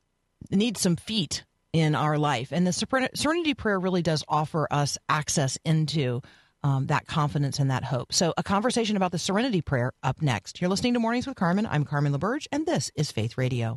need 0.50 0.78
some 0.78 0.96
feet 0.96 1.44
in 1.72 1.94
our 1.94 2.16
life, 2.18 2.50
and 2.50 2.66
the 2.66 2.72
Serenity 3.14 3.54
Prayer 3.54 3.78
really 3.78 4.02
does 4.02 4.24
offer 4.26 4.66
us 4.70 4.96
access 5.08 5.58
into 5.64 6.22
um, 6.62 6.86
that 6.86 7.06
confidence 7.06 7.58
and 7.58 7.70
that 7.70 7.84
hope. 7.84 8.12
So, 8.12 8.32
a 8.36 8.42
conversation 8.42 8.96
about 8.96 9.12
the 9.12 9.18
Serenity 9.18 9.62
Prayer 9.62 9.92
up 10.02 10.22
next. 10.22 10.60
You're 10.60 10.70
listening 10.70 10.94
to 10.94 11.00
Mornings 11.00 11.26
with 11.26 11.36
Carmen. 11.36 11.66
I'm 11.66 11.84
Carmen 11.84 12.12
LaBerge, 12.12 12.46
and 12.52 12.66
this 12.66 12.90
is 12.94 13.12
Faith 13.12 13.38
Radio. 13.38 13.76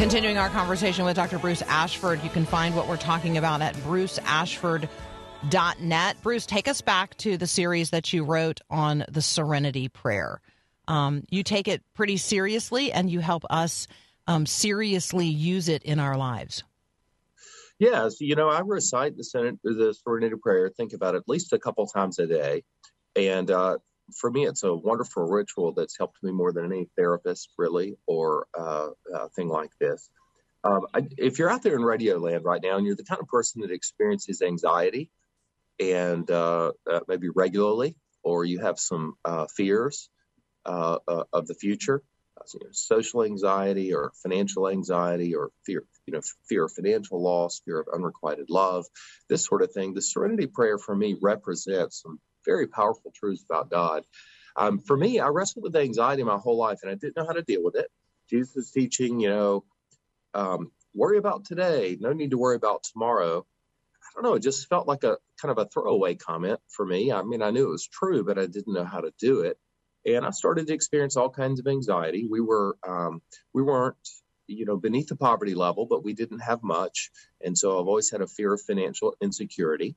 Continuing 0.00 0.38
our 0.38 0.48
conversation 0.48 1.04
with 1.04 1.14
Dr. 1.14 1.38
Bruce 1.38 1.60
Ashford, 1.60 2.24
you 2.24 2.30
can 2.30 2.46
find 2.46 2.74
what 2.74 2.88
we're 2.88 2.96
talking 2.96 3.36
about 3.36 3.60
at 3.60 3.74
bruceashford.net. 3.76 6.16
Bruce, 6.22 6.46
take 6.46 6.68
us 6.68 6.80
back 6.80 7.14
to 7.18 7.36
the 7.36 7.46
series 7.46 7.90
that 7.90 8.10
you 8.10 8.24
wrote 8.24 8.62
on 8.70 9.04
the 9.10 9.20
Serenity 9.20 9.88
Prayer. 9.88 10.40
Um, 10.88 11.24
you 11.28 11.42
take 11.42 11.68
it 11.68 11.82
pretty 11.92 12.16
seriously, 12.16 12.92
and 12.92 13.10
you 13.10 13.20
help 13.20 13.44
us 13.50 13.88
um, 14.30 14.46
seriously 14.46 15.26
use 15.26 15.68
it 15.68 15.82
in 15.82 15.98
our 15.98 16.16
lives? 16.16 16.62
Yes, 17.80 18.20
you 18.20 18.36
know, 18.36 18.48
I 18.48 18.60
recite 18.60 19.16
the 19.16 19.24
Senate, 19.24 19.58
the 19.64 19.94
Serenity 20.04 20.36
Prayer. 20.40 20.68
Think 20.68 20.92
about 20.92 21.14
it 21.14 21.18
at 21.18 21.28
least 21.28 21.52
a 21.52 21.58
couple 21.58 21.86
times 21.86 22.18
a 22.18 22.26
day, 22.26 22.62
and 23.16 23.50
uh, 23.50 23.78
for 24.14 24.30
me, 24.30 24.46
it's 24.46 24.62
a 24.62 24.74
wonderful 24.74 25.26
ritual 25.26 25.72
that's 25.72 25.96
helped 25.98 26.22
me 26.22 26.30
more 26.30 26.52
than 26.52 26.66
any 26.66 26.88
therapist, 26.96 27.50
really, 27.58 27.96
or 28.06 28.46
uh, 28.56 28.90
a 29.14 29.28
thing 29.30 29.48
like 29.48 29.70
this. 29.80 30.10
Um, 30.62 30.86
I, 30.94 31.06
if 31.16 31.38
you're 31.38 31.50
out 31.50 31.62
there 31.62 31.74
in 31.74 31.82
radio 31.82 32.18
land 32.18 32.44
right 32.44 32.60
now 32.62 32.76
and 32.76 32.86
you're 32.86 32.96
the 32.96 33.04
kind 33.04 33.20
of 33.20 33.28
person 33.28 33.62
that 33.62 33.70
experiences 33.70 34.42
anxiety 34.42 35.08
and 35.80 36.30
uh, 36.30 36.72
uh 36.88 37.00
maybe 37.08 37.30
regularly, 37.34 37.96
or 38.22 38.44
you 38.44 38.58
have 38.58 38.78
some 38.78 39.14
uh, 39.24 39.46
fears 39.46 40.10
uh, 40.66 40.98
of 41.32 41.46
the 41.46 41.54
future, 41.54 42.02
you 42.54 42.60
know, 42.62 42.70
social 42.72 43.24
anxiety 43.24 43.92
or 43.92 44.12
financial 44.22 44.68
anxiety 44.68 45.34
or 45.34 45.50
fear, 45.64 45.84
you 46.06 46.12
know, 46.12 46.20
fear 46.48 46.64
of 46.64 46.72
financial 46.72 47.22
loss, 47.22 47.60
fear 47.64 47.80
of 47.80 47.88
unrequited 47.92 48.50
love, 48.50 48.86
this 49.28 49.44
sort 49.44 49.62
of 49.62 49.72
thing. 49.72 49.94
The 49.94 50.02
Serenity 50.02 50.46
Prayer 50.46 50.78
for 50.78 50.94
me 50.94 51.16
represents 51.20 52.02
some 52.02 52.20
very 52.44 52.66
powerful 52.66 53.12
truths 53.14 53.44
about 53.48 53.70
God. 53.70 54.04
Um, 54.56 54.78
for 54.80 54.96
me, 54.96 55.20
I 55.20 55.28
wrestled 55.28 55.62
with 55.62 55.76
anxiety 55.76 56.22
my 56.22 56.36
whole 56.36 56.56
life, 56.56 56.80
and 56.82 56.90
I 56.90 56.94
didn't 56.94 57.16
know 57.16 57.26
how 57.26 57.32
to 57.32 57.42
deal 57.42 57.62
with 57.62 57.76
it. 57.76 57.88
Jesus 58.28 58.70
teaching, 58.70 59.20
you 59.20 59.28
know, 59.28 59.64
um, 60.34 60.70
worry 60.94 61.18
about 61.18 61.44
today, 61.44 61.96
no 62.00 62.12
need 62.12 62.30
to 62.30 62.38
worry 62.38 62.56
about 62.56 62.82
tomorrow. 62.82 63.46
I 64.02 64.08
don't 64.14 64.24
know. 64.24 64.34
It 64.34 64.42
just 64.42 64.68
felt 64.68 64.88
like 64.88 65.04
a 65.04 65.18
kind 65.40 65.52
of 65.52 65.58
a 65.58 65.68
throwaway 65.68 66.16
comment 66.16 66.58
for 66.68 66.84
me. 66.84 67.12
I 67.12 67.22
mean, 67.22 67.42
I 67.42 67.50
knew 67.50 67.68
it 67.68 67.70
was 67.70 67.86
true, 67.86 68.24
but 68.24 68.38
I 68.38 68.46
didn't 68.46 68.74
know 68.74 68.84
how 68.84 69.00
to 69.00 69.12
do 69.20 69.40
it 69.40 69.56
and 70.06 70.24
I 70.24 70.30
started 70.30 70.66
to 70.66 70.74
experience 70.74 71.16
all 71.16 71.30
kinds 71.30 71.60
of 71.60 71.66
anxiety. 71.66 72.26
We 72.28 72.40
were 72.40 72.76
um, 72.86 73.22
we 73.52 73.62
weren't 73.62 73.96
you 74.46 74.66
know 74.66 74.76
beneath 74.76 75.08
the 75.08 75.16
poverty 75.16 75.54
level, 75.54 75.86
but 75.86 76.04
we 76.04 76.12
didn't 76.12 76.40
have 76.40 76.62
much, 76.62 77.10
and 77.42 77.56
so 77.56 77.80
I've 77.80 77.88
always 77.88 78.10
had 78.10 78.22
a 78.22 78.26
fear 78.26 78.52
of 78.52 78.60
financial 78.62 79.14
insecurity. 79.20 79.96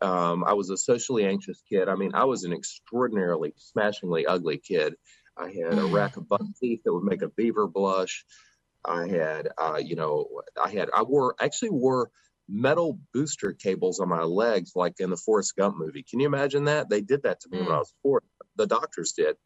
Um, 0.00 0.44
I 0.44 0.52
was 0.52 0.70
a 0.70 0.76
socially 0.76 1.26
anxious 1.26 1.60
kid. 1.68 1.88
I 1.88 1.96
mean, 1.96 2.12
I 2.14 2.24
was 2.24 2.44
an 2.44 2.52
extraordinarily 2.52 3.52
smashingly 3.56 4.26
ugly 4.26 4.58
kid. 4.58 4.94
I 5.36 5.50
had 5.50 5.78
a 5.78 5.86
rack 5.86 6.16
of 6.16 6.28
buck 6.28 6.42
teeth 6.60 6.82
that 6.84 6.92
would 6.92 7.04
make 7.04 7.22
a 7.22 7.28
beaver 7.28 7.66
blush. 7.66 8.24
I 8.84 9.06
had, 9.08 9.48
uh, 9.58 9.80
you 9.82 9.96
know, 9.96 10.28
I 10.60 10.70
had, 10.70 10.88
I 10.94 11.02
wore, 11.02 11.34
actually 11.40 11.70
wore 11.70 12.10
metal 12.48 12.98
booster 13.12 13.52
cables 13.52 14.00
on 14.00 14.08
my 14.08 14.22
legs, 14.22 14.72
like 14.74 15.00
in 15.00 15.10
the 15.10 15.16
Forrest 15.16 15.56
Gump 15.56 15.76
movie. 15.76 16.02
Can 16.02 16.20
you 16.20 16.26
imagine 16.26 16.64
that? 16.64 16.88
They 16.88 17.00
did 17.00 17.22
that 17.24 17.40
to 17.40 17.48
me 17.50 17.58
mm. 17.58 17.66
when 17.66 17.74
I 17.74 17.78
was 17.78 17.94
four. 18.02 18.22
The 18.58 18.66
doctors 18.66 19.12
did. 19.12 19.36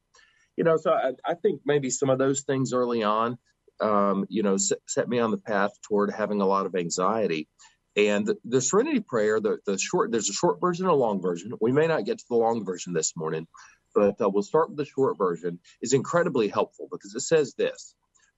You 0.57 0.65
know, 0.65 0.77
so 0.77 0.93
I, 0.93 1.13
I 1.25 1.35
think 1.35 1.61
maybe 1.65 1.91
some 1.91 2.11
of 2.11 2.19
those 2.19 2.43
things 2.43 2.73
early 2.73 3.03
on, 3.03 3.39
um, 3.81 4.27
you 4.29 4.43
know, 4.43 4.57
set, 4.57 4.79
set, 4.87 5.09
me 5.09 5.19
on 5.19 5.31
the 5.31 5.39
path 5.39 5.71
toward 5.89 6.13
having 6.13 6.41
a 6.41 6.47
lot 6.47 6.67
of 6.67 6.75
anxiety. 6.75 7.49
And 7.97 8.27
the, 8.27 8.37
the 8.45 8.61
Serenity 8.61 9.01
Prayer, 9.01 9.41
the, 9.41 9.59
the 9.67 9.79
short, 9.79 10.11
there's 10.13 10.31
a 10.31 10.35
short 10.35 10.61
version 10.61 10.87
a 10.87 10.95
long 10.95 11.21
version. 11.21 11.53
We 11.61 11.73
may 11.73 11.87
not 11.87 12.05
get 12.05 12.19
to 12.19 12.25
the 12.29 12.37
long 12.37 12.65
version 12.65 12.93
this 12.93 13.15
morning, 13.17 13.47
but 13.95 14.21
uh, 14.21 14.29
we'll 14.29 14.43
start 14.43 14.71
with 14.71 14.79
the 14.79 14.85
short 14.85 15.19
version. 15.19 15.59
is 15.81 15.93
incredibly 15.93 16.49
helpful 16.49 16.89
because 16.91 17.15
it 17.15 17.21
says 17.21 17.55
this: 17.55 17.95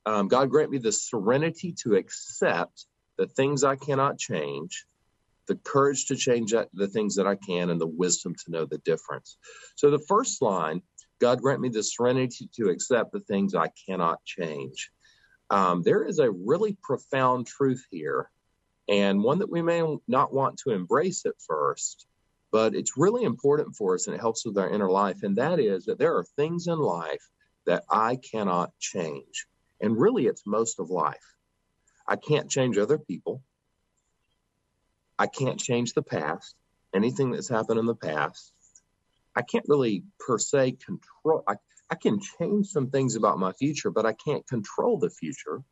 um, 0.07 0.29
God 0.29 0.51
grant 0.51 0.71
me 0.71 0.79
the 0.79 0.93
serenity 0.93 1.75
to 1.83 1.95
accept 1.95 2.87
the 3.17 3.27
things 3.27 3.65
I 3.65 3.77
cannot 3.77 4.19
change, 4.19 4.87
the 5.47 5.57
courage 5.57 6.07
to 6.07 6.17
change 6.17 6.53
the 6.73 6.89
things 6.89 7.15
that 7.17 7.27
I 7.27 7.37
can, 7.37 7.71
and 7.71 7.81
the 7.81 7.87
wisdom 7.87 8.35
to 8.35 8.51
know 8.51 8.65
the 8.65 8.79
difference. 8.79 9.37
So 9.77 9.91
the 9.91 10.05
first 10.09 10.43
line, 10.43 10.83
God 11.21 11.41
grant 11.41 11.61
me 11.61 11.69
the 11.69 11.83
serenity 11.83 12.49
to 12.55 12.69
accept 12.69 13.13
the 13.13 13.21
things 13.21 13.55
I 13.55 13.71
cannot 13.87 14.25
change. 14.25 14.91
Um, 15.51 15.83
there 15.83 16.05
is 16.05 16.19
a 16.19 16.31
really 16.31 16.77
profound 16.83 17.47
truth 17.47 17.85
here, 17.91 18.31
and 18.89 19.23
one 19.23 19.39
that 19.39 19.51
we 19.51 19.63
may 19.63 19.83
not 20.09 20.33
want 20.33 20.59
to 20.59 20.71
embrace 20.71 21.25
at 21.27 21.41
first, 21.47 22.07
but 22.51 22.75
it's 22.75 22.97
really 22.97 23.25
important 23.25 23.75
for 23.75 23.95
us 23.95 24.07
and 24.07 24.15
it 24.15 24.21
helps 24.21 24.45
with 24.47 24.57
our 24.59 24.71
inner 24.71 24.91
life. 24.91 25.23
And 25.23 25.37
that 25.37 25.59
is 25.59 25.87
that 25.87 25.99
there 25.99 26.17
are 26.17 26.25
things 26.37 26.69
in 26.69 26.79
life 26.79 27.23
that 27.67 27.85
I 27.91 28.17
cannot 28.17 28.71
change. 28.79 29.47
And 29.81 29.99
really, 29.99 30.27
it's 30.27 30.47
most 30.47 30.79
of 30.79 30.91
life. 30.91 31.35
I 32.07 32.17
can't 32.17 32.51
change 32.51 32.79
other 32.79 32.99
people. 32.99 33.43
I 35.25 35.27
can't 35.27 35.59
change 35.59 35.95
the 35.95 36.03
past, 36.03 36.55
anything 36.95 37.31
that's 37.31 37.49
happened 37.49 37.79
in 37.79 37.87
the 37.87 37.95
past. 37.95 38.53
I 39.35 39.41
can't 39.41 39.65
really 39.67 40.05
per 40.21 40.37
se 40.39 40.77
control. 40.85 41.43
I, 41.49 41.55
I 41.89 41.95
can 41.95 42.21
change 42.21 42.67
some 42.67 42.91
things 42.91 43.17
about 43.17 43.39
my 43.39 43.53
future, 43.53 43.91
but 43.91 44.05
I 44.05 44.13
can't 44.13 44.47
control 44.47 44.99
the 44.99 45.09
future. 45.09 45.63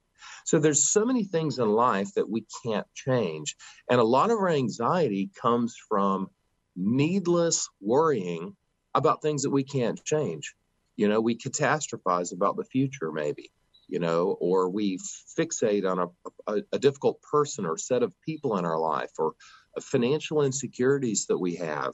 So 0.47 0.59
there's 0.59 0.89
so 0.89 1.05
many 1.05 1.25
things 1.25 1.59
in 1.59 1.69
life 1.69 2.15
that 2.15 2.31
we 2.31 2.47
can't 2.65 2.87
change. 2.95 3.55
And 3.91 4.01
a 4.01 4.05
lot 4.05 4.31
of 4.31 4.39
our 4.39 4.49
anxiety 4.49 5.31
comes 5.39 5.77
from 5.87 6.31
needless 6.75 7.69
worrying 7.83 8.57
about 8.95 9.21
things 9.21 9.43
that 9.43 9.51
we 9.51 9.65
can't 9.65 10.03
change. 10.03 10.55
You 10.97 11.11
know, 11.11 11.21
we 11.21 11.37
catastrophize 11.37 12.33
about 12.33 12.57
the 12.57 12.65
future, 12.65 13.13
maybe 13.13 13.53
you 13.93 13.99
know, 13.99 14.39
or 14.41 14.71
we 14.71 14.99
fixate 15.39 15.87
on 15.87 15.99
a, 15.99 16.07
a, 16.51 16.63
a 16.73 16.79
difficult 16.79 17.21
person 17.21 17.67
or 17.67 17.77
set 17.77 18.03
of 18.03 18.19
people 18.25 18.57
in 18.57 18.65
our 18.65 18.79
life 18.79 19.11
or 19.19 19.35
financial 19.83 20.41
insecurities 20.41 21.27
that 21.27 21.37
we 21.37 21.57
have. 21.57 21.93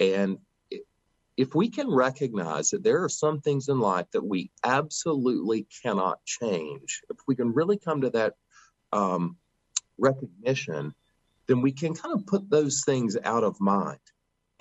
And 0.00 0.38
if 1.36 1.54
we 1.54 1.70
can 1.70 1.88
recognize 1.88 2.70
that 2.70 2.82
there 2.82 3.04
are 3.04 3.08
some 3.08 3.40
things 3.40 3.68
in 3.68 3.78
life 3.78 4.06
that 4.12 4.24
we 4.24 4.50
absolutely 4.64 5.68
cannot 5.84 6.18
change, 6.24 7.02
if 7.08 7.18
we 7.28 7.36
can 7.36 7.52
really 7.52 7.78
come 7.78 8.00
to 8.00 8.10
that 8.10 8.34
um, 8.92 9.36
recognition, 9.98 10.92
then 11.46 11.62
we 11.62 11.70
can 11.70 11.94
kind 11.94 12.14
of 12.18 12.26
put 12.26 12.50
those 12.50 12.82
things 12.84 13.16
out 13.22 13.44
of 13.44 13.60
mind 13.60 14.00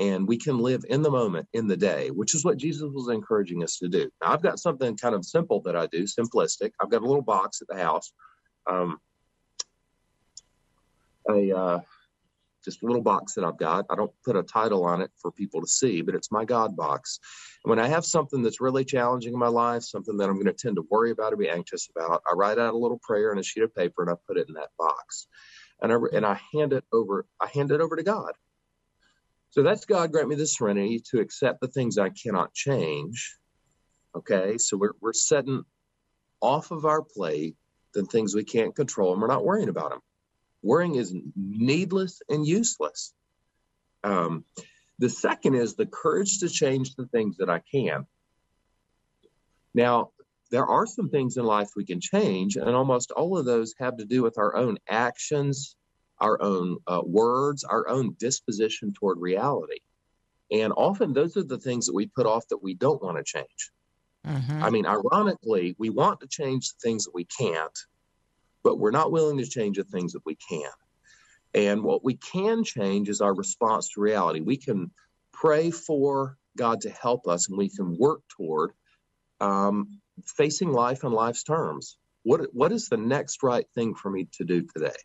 and 0.02 0.28
we 0.28 0.36
can 0.36 0.58
live 0.58 0.84
in 0.90 1.04
the 1.04 1.12
moment 1.12 1.48
in 1.54 1.68
the 1.68 1.78
day 1.78 2.10
which 2.10 2.34
is 2.34 2.44
what 2.44 2.58
jesus 2.58 2.90
was 2.92 3.08
encouraging 3.10 3.64
us 3.64 3.78
to 3.78 3.88
do. 3.88 4.10
Now 4.22 4.34
i've 4.34 4.42
got 4.42 4.60
something 4.60 4.98
kind 4.98 5.16
of 5.16 5.24
simple 5.24 5.62
that 5.62 5.76
i 5.76 5.86
do 5.88 6.04
simplistic. 6.04 6.72
I've 6.82 6.90
got 6.90 7.04
a 7.04 7.06
little 7.06 7.22
box 7.22 7.62
at 7.62 7.68
the 7.68 7.82
house 7.82 8.12
um, 8.70 9.00
a 11.30 11.56
uh, 11.56 11.80
just 12.66 12.84
a 12.84 12.86
little 12.86 13.02
box 13.02 13.34
that 13.36 13.46
i've 13.46 13.58
got. 13.58 13.86
I 13.90 13.96
don't 13.96 14.12
put 14.26 14.36
a 14.36 14.44
title 14.44 14.86
on 14.86 15.02
it 15.02 15.12
for 15.22 15.32
people 15.32 15.62
to 15.62 15.68
see 15.68 16.02
but 16.02 16.16
it's 16.16 16.32
my 16.32 16.46
god 16.46 16.76
box. 16.76 17.20
And 17.64 17.70
when 17.70 17.80
i 17.80 17.88
have 17.88 18.06
something 18.06 18.42
that's 18.42 18.62
really 18.62 18.84
challenging 18.84 19.34
in 19.34 19.40
my 19.40 19.48
life 19.48 19.84
something 19.84 20.18
that 20.18 20.30
i'm 20.30 20.36
going 20.42 20.46
to 20.48 20.54
tend 20.54 20.78
to 20.78 20.88
worry 20.90 21.12
about 21.12 21.34
or 21.34 21.38
be 21.38 21.50
anxious 21.50 21.90
about 21.96 22.24
i 22.30 22.34
write 22.34 22.58
out 22.58 22.74
a 22.74 22.78
little 22.78 23.00
prayer 23.04 23.32
on 23.32 23.38
a 23.38 23.44
sheet 23.44 23.64
of 23.64 23.76
paper 23.76 24.02
and 24.02 24.12
i 24.12 24.16
put 24.28 24.38
it 24.38 24.48
in 24.48 24.56
that 24.56 24.70
box. 24.80 25.28
And 25.84 25.92
I, 25.92 25.98
and 26.14 26.26
I 26.26 26.40
hand 26.54 26.74
it 26.74 26.86
over 26.92 27.28
i 27.40 27.48
hand 27.48 27.72
it 27.72 27.82
over 27.82 27.96
to 27.96 28.04
god 28.04 28.34
so 29.52 29.64
that's 29.64 29.86
God 29.86 30.12
grant 30.12 30.30
me 30.30 30.36
the 30.36 30.48
serenity 30.48 31.02
to 31.12 31.20
accept 31.20 31.60
the 31.60 31.68
things 31.68 31.98
I 31.98 32.10
cannot 32.10 32.54
change. 32.54 33.38
Okay, 34.16 34.58
so 34.58 34.78
we're, 34.78 34.94
we're 35.02 35.14
setting 35.14 35.64
off 36.40 36.72
of 36.72 36.86
our 36.86 37.02
plate 37.02 37.56
the 37.94 38.04
things 38.04 38.34
we 38.34 38.46
can't 38.46 38.76
control 38.76 39.12
and 39.12 39.22
we're 39.22 39.28
not 39.28 39.46
worrying 39.46 39.70
about 39.70 39.92
them. 39.92 40.00
Worrying 40.64 40.96
is 40.96 41.14
needless 41.36 42.22
and 42.30 42.48
useless. 42.48 43.14
Um, 44.06 44.46
the 45.00 45.10
second 45.10 45.56
is 45.56 45.76
the 45.76 45.86
courage 45.86 46.40
to 46.40 46.50
change 46.50 46.96
the 46.96 47.08
things 47.08 47.38
that 47.38 47.50
I 47.50 47.62
can. 47.72 48.06
Now, 49.74 50.12
there 50.50 50.66
are 50.66 50.86
some 50.86 51.10
things 51.10 51.38
in 51.38 51.46
life 51.46 51.70
we 51.76 51.86
can 51.86 52.00
change, 52.00 52.56
and 52.56 52.70
almost 52.70 53.12
all 53.12 53.38
of 53.38 53.46
those 53.46 53.74
have 53.80 53.98
to 53.98 54.06
do 54.06 54.22
with 54.22 54.38
our 54.38 54.56
own 54.56 54.78
actions 54.88 55.76
our 56.22 56.42
own 56.42 56.78
uh, 56.88 57.02
words, 57.04 57.64
our 57.64 57.88
own 57.90 58.16
disposition 58.20 58.94
toward 58.94 59.20
reality. 59.20 59.80
And 60.52 60.72
often 60.76 61.14
those 61.14 61.36
are 61.36 61.44
the 61.44 61.58
things 61.58 61.88
that 61.88 61.96
we 61.96 62.08
put 62.08 62.26
off 62.26 62.48
that 62.50 62.62
we 62.62 62.74
don't 62.76 63.02
want 63.02 63.18
to 63.18 63.24
change. 63.24 63.72
Mm-hmm. 64.28 64.64
I 64.64 64.70
mean, 64.70 64.86
ironically, 64.86 65.76
we 65.80 65.90
want 65.90 66.20
to 66.22 66.28
change 66.28 66.70
the 66.70 66.80
things 66.88 67.06
that 67.06 67.16
we 67.16 67.26
can't, 67.26 67.78
but 68.64 68.78
we're 68.78 68.92
not 68.92 69.12
willing 69.12 69.38
to 69.40 69.48
change 69.48 69.78
the 69.78 69.84
things 69.84 70.14
that 70.14 70.26
we 70.26 70.36
can. 70.36 70.70
And 71.54 71.84
what 71.84 72.04
we 72.04 72.16
can 72.16 72.64
change 72.64 73.10
is 73.10 73.20
our 73.20 73.34
response 73.34 73.90
to 73.90 74.02
reality. 74.02 74.42
We 74.42 74.58
can 74.58 74.92
pray 75.34 75.72
for 75.72 76.38
God 76.58 76.82
to 76.82 76.90
help 76.90 77.28
us, 77.28 77.50
and 77.50 77.58
we 77.58 77.70
can 77.70 77.98
work 77.98 78.22
toward 78.30 78.72
um, 79.40 80.00
facing 80.26 80.72
life 80.72 81.04
on 81.04 81.12
life's 81.12 81.44
terms. 81.44 81.98
What 82.24 82.54
what 82.54 82.72
is 82.72 82.88
the 82.88 82.98
next 82.98 83.42
right 83.42 83.66
thing 83.74 83.96
for 83.96 84.10
me 84.10 84.28
to 84.34 84.46
do 84.46 84.62
today? 84.62 84.96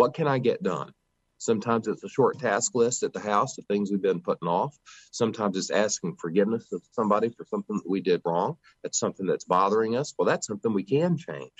What 0.00 0.14
can 0.14 0.26
I 0.26 0.38
get 0.38 0.62
done? 0.62 0.94
Sometimes 1.36 1.86
it's 1.86 2.02
a 2.02 2.08
short 2.08 2.38
task 2.38 2.74
list 2.74 3.02
at 3.02 3.12
the 3.12 3.20
house 3.20 3.58
of 3.58 3.66
things 3.66 3.90
we've 3.90 4.00
been 4.00 4.22
putting 4.22 4.48
off. 4.48 4.74
Sometimes 5.10 5.58
it's 5.58 5.68
asking 5.68 6.16
forgiveness 6.16 6.72
of 6.72 6.80
somebody 6.92 7.28
for 7.28 7.44
something 7.44 7.76
that 7.76 7.90
we 7.90 8.00
did 8.00 8.22
wrong. 8.24 8.56
That's 8.82 8.98
something 8.98 9.26
that's 9.26 9.44
bothering 9.44 9.96
us. 9.96 10.14
Well, 10.16 10.24
that's 10.24 10.46
something 10.46 10.72
we 10.72 10.84
can 10.84 11.18
change. 11.18 11.52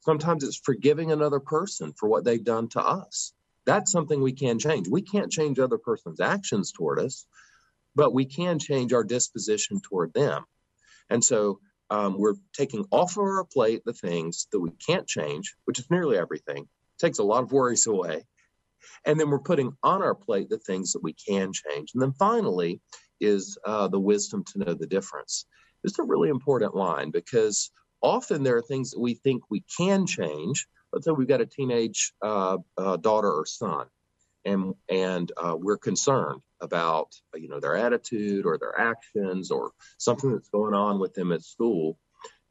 Sometimes 0.00 0.42
it's 0.42 0.56
forgiving 0.56 1.12
another 1.12 1.38
person 1.38 1.92
for 1.92 2.08
what 2.08 2.24
they've 2.24 2.42
done 2.42 2.68
to 2.70 2.80
us. 2.80 3.34
That's 3.66 3.92
something 3.92 4.22
we 4.22 4.32
can 4.32 4.58
change. 4.58 4.88
We 4.88 5.02
can't 5.02 5.30
change 5.30 5.58
other 5.58 5.76
person's 5.76 6.20
actions 6.20 6.72
toward 6.72 6.98
us, 6.98 7.26
but 7.94 8.14
we 8.14 8.24
can 8.24 8.58
change 8.58 8.94
our 8.94 9.04
disposition 9.04 9.82
toward 9.82 10.14
them. 10.14 10.46
And 11.10 11.22
so 11.22 11.60
um, 11.90 12.18
we're 12.18 12.36
taking 12.54 12.86
off 12.90 13.18
of 13.18 13.24
our 13.24 13.44
plate 13.44 13.82
the 13.84 13.92
things 13.92 14.48
that 14.52 14.60
we 14.60 14.70
can't 14.70 15.06
change, 15.06 15.56
which 15.66 15.78
is 15.78 15.90
nearly 15.90 16.16
everything, 16.16 16.68
takes 16.98 17.18
a 17.18 17.24
lot 17.24 17.42
of 17.42 17.52
worries 17.52 17.86
away. 17.86 18.24
And 19.04 19.18
then 19.18 19.30
we're 19.30 19.38
putting 19.38 19.72
on 19.82 20.02
our 20.02 20.14
plate 20.14 20.48
the 20.48 20.58
things 20.58 20.92
that 20.92 21.02
we 21.02 21.12
can 21.14 21.52
change. 21.52 21.92
And 21.94 22.02
then 22.02 22.12
finally 22.12 22.80
is 23.20 23.56
uh, 23.64 23.88
the 23.88 24.00
wisdom 24.00 24.44
to 24.44 24.58
know 24.58 24.74
the 24.74 24.86
difference. 24.86 25.46
It's 25.84 25.98
a 25.98 26.04
really 26.04 26.28
important 26.28 26.74
line 26.74 27.10
because 27.10 27.70
often 28.02 28.42
there 28.42 28.56
are 28.56 28.62
things 28.62 28.90
that 28.90 29.00
we 29.00 29.14
think 29.14 29.42
we 29.50 29.64
can 29.76 30.06
change. 30.06 30.66
Let's 30.92 31.06
say 31.06 31.12
we've 31.12 31.28
got 31.28 31.40
a 31.40 31.46
teenage 31.46 32.12
uh, 32.22 32.58
uh, 32.76 32.96
daughter 32.96 33.30
or 33.30 33.46
son, 33.46 33.86
and 34.44 34.74
and 34.88 35.30
uh, 35.36 35.56
we're 35.58 35.78
concerned 35.78 36.40
about 36.60 37.08
you 37.34 37.48
know 37.48 37.60
their 37.60 37.76
attitude 37.76 38.46
or 38.46 38.58
their 38.58 38.78
actions 38.78 39.50
or 39.50 39.72
something 39.98 40.32
that's 40.32 40.48
going 40.48 40.74
on 40.74 40.98
with 40.98 41.14
them 41.14 41.32
at 41.32 41.42
school 41.42 41.98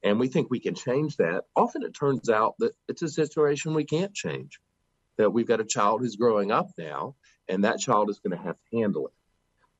and 0.05 0.19
we 0.19 0.27
think 0.27 0.49
we 0.49 0.59
can 0.59 0.75
change 0.75 1.17
that. 1.17 1.45
Often 1.55 1.83
it 1.83 1.95
turns 1.95 2.29
out 2.29 2.53
that 2.59 2.73
it's 2.87 3.01
a 3.01 3.09
situation 3.09 3.73
we 3.73 3.83
can't 3.83 4.13
change, 4.13 4.59
that 5.17 5.31
we've 5.31 5.47
got 5.47 5.59
a 5.59 5.65
child 5.65 5.99
who's 5.99 6.15
growing 6.15 6.51
up 6.51 6.69
now, 6.77 7.15
and 7.49 7.63
that 7.63 7.79
child 7.79 8.11
is 8.11 8.19
going 8.19 8.37
to 8.37 8.43
have 8.43 8.55
to 8.55 8.77
handle 8.77 9.07
it. 9.07 9.13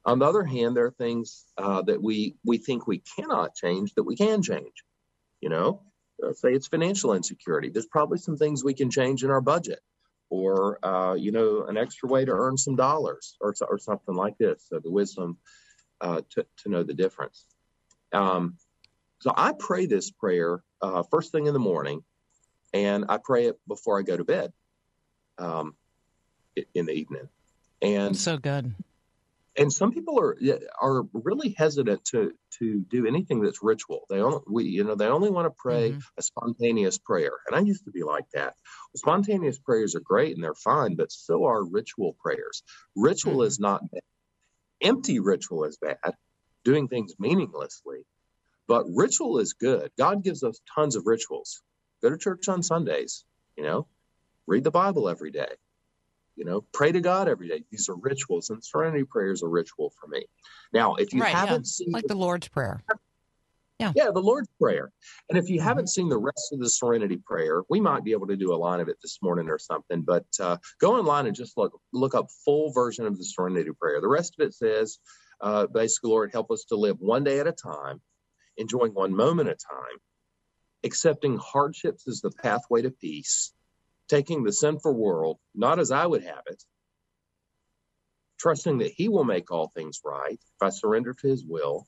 On 0.04 0.18
the 0.18 0.26
other 0.26 0.44
hand, 0.44 0.76
there 0.76 0.86
are 0.86 0.92
things 0.92 1.46
uh, 1.58 1.84
that 1.84 2.02
we, 2.02 2.36
we 2.44 2.58
think 2.58 2.88
we 2.88 3.04
cannot 3.16 3.56
change 3.56 3.94
that 3.94 4.04
we 4.04 4.16
can 4.16 4.42
change. 4.42 4.84
You 5.42 5.50
know, 5.50 5.82
uh, 6.24 6.34
say 6.34 6.54
it's 6.54 6.68
financial 6.68 7.14
insecurity. 7.14 7.70
There's 7.70 7.86
probably 7.86 8.18
some 8.18 8.36
things 8.36 8.64
we 8.64 8.74
can 8.74 8.90
change 8.90 9.24
in 9.24 9.30
our 9.30 9.42
budget 9.42 9.80
or, 10.32 10.84
uh, 10.84 11.14
you 11.14 11.32
know, 11.32 11.66
an 11.66 11.78
extra 11.78 12.10
way 12.10 12.26
to 12.26 12.32
earn 12.32 12.58
some 12.58 12.76
dollars 12.76 13.38
or, 13.42 13.54
or 13.70 13.78
something 13.78 14.16
like 14.16 14.40
this. 14.40 14.66
So 14.70 14.80
the 14.80 14.90
wisdom 14.90 15.38
uh, 16.02 16.22
to, 16.32 16.46
to 16.64 16.70
know 16.70 16.82
the 16.82 16.96
difference. 16.96 17.46
Um, 18.12 18.58
so 19.19 19.34
I 19.36 19.54
pray 19.58 19.86
this 19.86 20.12
prayer 20.12 20.62
uh, 20.82 21.04
first 21.10 21.32
thing 21.32 21.47
in 21.47 21.54
the 21.54 21.60
morning, 21.60 22.04
and 22.73 23.06
I 23.10 23.17
pray 23.17 23.45
it 23.45 23.60
before 23.67 23.99
I 23.99 24.04
go 24.04 24.17
to 24.17 24.23
bed 24.23 24.54
um, 25.38 25.75
in 26.73 26.86
the 26.86 26.93
evening. 26.93 27.28
And 27.82 28.15
so 28.15 28.38
good. 28.38 28.73
And 29.58 29.71
some 29.71 29.93
people 29.93 30.19
are 30.19 30.36
are 30.82 31.04
really 31.13 31.56
hesitant 31.58 32.04
to 32.06 32.34
to 32.60 32.82
do 32.89 33.08
anything 33.08 33.41
that's 33.41 33.63
ritual. 33.63 34.06
They 34.10 34.19
only 34.19 34.39
we 34.47 34.65
you 34.65 34.84
know 34.84 34.95
they 34.95 35.08
only 35.08 35.30
want 35.30 35.45
to 35.45 35.56
pray 35.58 35.91
mm-hmm. 35.91 35.99
a 36.17 36.21
spontaneous 36.21 36.97
prayer. 36.97 37.32
And 37.47 37.56
I 37.56 37.62
used 37.62 37.86
to 37.86 37.91
be 37.91 38.04
like 38.04 38.25
that. 38.34 38.54
Well, 38.93 38.97
spontaneous 38.97 39.58
prayers 39.58 39.95
are 39.95 40.01
great 40.01 40.36
and 40.36 40.43
they're 40.43 40.56
fine, 40.56 40.95
but 40.95 41.12
so 41.12 41.45
are 41.45 41.63
ritual 41.63 42.17
prayers. 42.19 42.63
Ritual 42.95 43.38
mm-hmm. 43.38 43.47
is 43.47 43.60
not 43.60 43.89
bad. 43.91 44.01
Empty 44.82 45.19
ritual 45.19 45.63
is 45.63 45.78
bad. 45.78 46.15
Doing 46.65 46.89
things 46.89 47.13
meaninglessly 47.17 48.06
but 48.67 48.86
ritual 48.93 49.39
is 49.39 49.54
good. 49.54 49.91
God 49.97 50.23
gives 50.23 50.43
us 50.43 50.60
tons 50.73 50.95
of 50.95 51.06
rituals. 51.06 51.62
Go 52.01 52.10
to 52.10 52.17
church 52.17 52.47
on 52.49 52.63
Sundays, 52.63 53.25
you 53.58 53.63
know, 53.63 53.88
read 54.47 54.63
the 54.63 54.71
Bible 54.71 55.10
every 55.10 55.32
day, 55.32 55.49
you 56.36 56.45
know, 56.45 56.65
pray 56.73 56.91
to 56.91 57.01
God 57.01 57.28
every 57.28 57.47
day. 57.47 57.63
These 57.71 57.89
are 57.89 57.95
rituals, 57.95 58.49
and 58.49 58.63
serenity 58.63 59.04
prayer 59.04 59.32
is 59.32 59.43
a 59.43 59.47
ritual 59.47 59.91
for 59.99 60.08
me. 60.08 60.25
Now, 60.73 60.95
if 60.95 61.13
you 61.13 61.21
right, 61.21 61.34
haven't 61.34 61.65
yeah. 61.65 61.86
seen 61.86 61.91
like 61.91 62.08
the 62.08 62.15
Lord's 62.15 62.47
Prayer. 62.47 62.84
Yeah. 63.80 63.91
Yeah, 63.93 64.12
the 64.12 64.21
Lord's 64.21 64.47
Prayer. 64.62 64.91
And 65.30 65.38
if 65.38 65.49
you 65.49 65.58
mm-hmm. 65.58 65.67
haven't 65.67 65.89
seen 65.89 66.08
the 66.08 66.17
rest 66.17 66.54
of 66.54 66.60
the 66.60 66.69
Serenity 66.69 67.17
Prayer, 67.17 67.63
we 67.69 67.82
might 67.82 68.06
be 68.06 68.13
able 68.13 68.28
to 68.28 68.38
do 68.38 68.54
a 68.54 68.56
line 68.56 68.80
of 68.80 68.88
it 68.88 68.97
this 69.01 69.19
morning 69.21 69.49
or 69.49 69.60
something. 69.60 70.01
But 70.01 70.25
uh, 70.39 70.58
go 70.80 70.97
online 70.97 71.28
and 71.28 71.36
just 71.36 71.58
look 71.58 71.78
look 71.91 72.15
up 72.15 72.28
full 72.45 72.71
version 72.71 73.06
of 73.06 73.17
the 73.17 73.25
Serenity 73.25 73.71
Prayer. 73.78 73.99
The 73.99 74.08
rest 74.08 74.36
of 74.39 74.47
it 74.47 74.54
says, 74.54 74.99
uh, 75.41 75.67
basically, 75.67 76.12
Lord, 76.12 76.32
help 76.32 76.51
us 76.51 76.65
to 76.69 76.78
live 76.78 76.97
one 76.99 77.25
day 77.25 77.39
at 77.39 77.47
a 77.47 77.51
time 77.51 77.99
enjoying 78.58 78.94
one 78.94 79.15
moment 79.15 79.50
at 79.50 79.56
a 79.56 79.74
time, 79.74 79.98
accepting 80.84 81.38
hardships 81.38 82.08
as 82.08 82.22
the 82.22 82.32
pathway 82.32 82.82
to 82.82 82.91
peace, 82.91 83.54
taking 84.08 84.44
the 84.44 84.54
sinful 84.54 84.94
world 84.94 85.39
not 85.54 85.80
as 85.80 85.91
I 85.91 86.06
would 86.06 86.24
have 86.24 86.44
it, 86.48 86.63
trusting 88.39 88.80
that 88.80 88.91
He 88.91 89.10
will 89.10 89.24
make 89.24 89.52
all 89.52 89.68
things 89.68 90.02
right 90.04 90.39
if 90.39 90.62
I 90.62 90.70
surrender 90.70 91.13
to 91.13 91.28
His 91.28 91.44
will, 91.44 91.88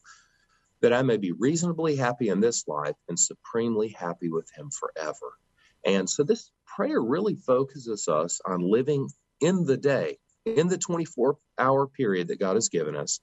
that 0.81 0.93
I 0.93 1.01
may 1.01 1.17
be 1.17 1.31
reasonably 1.31 1.95
happy 1.95 2.29
in 2.29 2.39
this 2.39 2.67
life 2.67 2.95
and 3.07 3.19
supremely 3.19 3.89
happy 3.89 4.29
with 4.29 4.49
Him 4.55 4.69
forever. 4.69 5.37
And 5.85 6.09
so 6.09 6.23
this 6.23 6.51
prayer 6.65 7.01
really 7.01 7.35
focuses 7.35 8.07
us 8.07 8.41
on 8.45 8.61
living 8.61 9.09
in 9.39 9.65
the 9.65 9.77
day, 9.77 10.17
in 10.45 10.67
the 10.67 10.77
24 10.77 11.37
hour 11.57 11.87
period 11.87 12.27
that 12.29 12.39
God 12.39 12.55
has 12.55 12.69
given 12.69 12.95
us, 12.95 13.19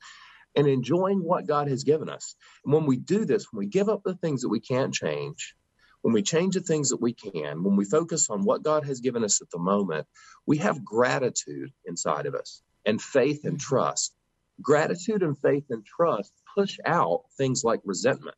and 0.57 0.67
enjoying 0.67 1.19
what 1.19 1.47
God 1.47 1.69
has 1.69 1.85
given 1.85 2.09
us. 2.09 2.37
And 2.65 2.73
when 2.73 2.87
we 2.87 2.97
do 2.97 3.25
this, 3.25 3.47
when 3.51 3.59
we 3.61 3.67
give 3.67 3.89
up 3.89 4.03
the 4.05 4.15
things 4.15 4.43
that 4.43 4.49
we 4.49 4.61
can't 4.61 4.95
change, 4.95 5.55
when 6.03 6.13
we 6.13 6.23
change 6.23 6.55
the 6.55 6.61
things 6.61 6.91
that 6.91 7.01
we 7.01 7.15
can, 7.15 7.65
when 7.65 7.77
we 7.77 7.85
focus 7.85 8.29
on 8.29 8.45
what 8.45 8.63
God 8.63 8.85
has 8.85 9.01
given 9.01 9.25
us 9.25 9.41
at 9.41 9.51
the 9.51 9.59
moment, 9.59 10.07
we 10.47 10.59
have 10.59 10.85
gratitude 10.85 11.73
inside 11.87 12.27
of 12.27 12.35
us 12.35 12.63
and 12.85 13.01
faith 13.01 13.45
and 13.45 13.55
mm-hmm. 13.55 13.75
trust. 13.75 14.15
Gratitude 14.63 15.23
and 15.23 15.37
faith 15.39 15.65
and 15.71 15.85
trust 15.85 16.33
push 16.57 16.79
out 16.85 17.23
things 17.37 17.65
like 17.65 17.81
resentment, 17.85 18.37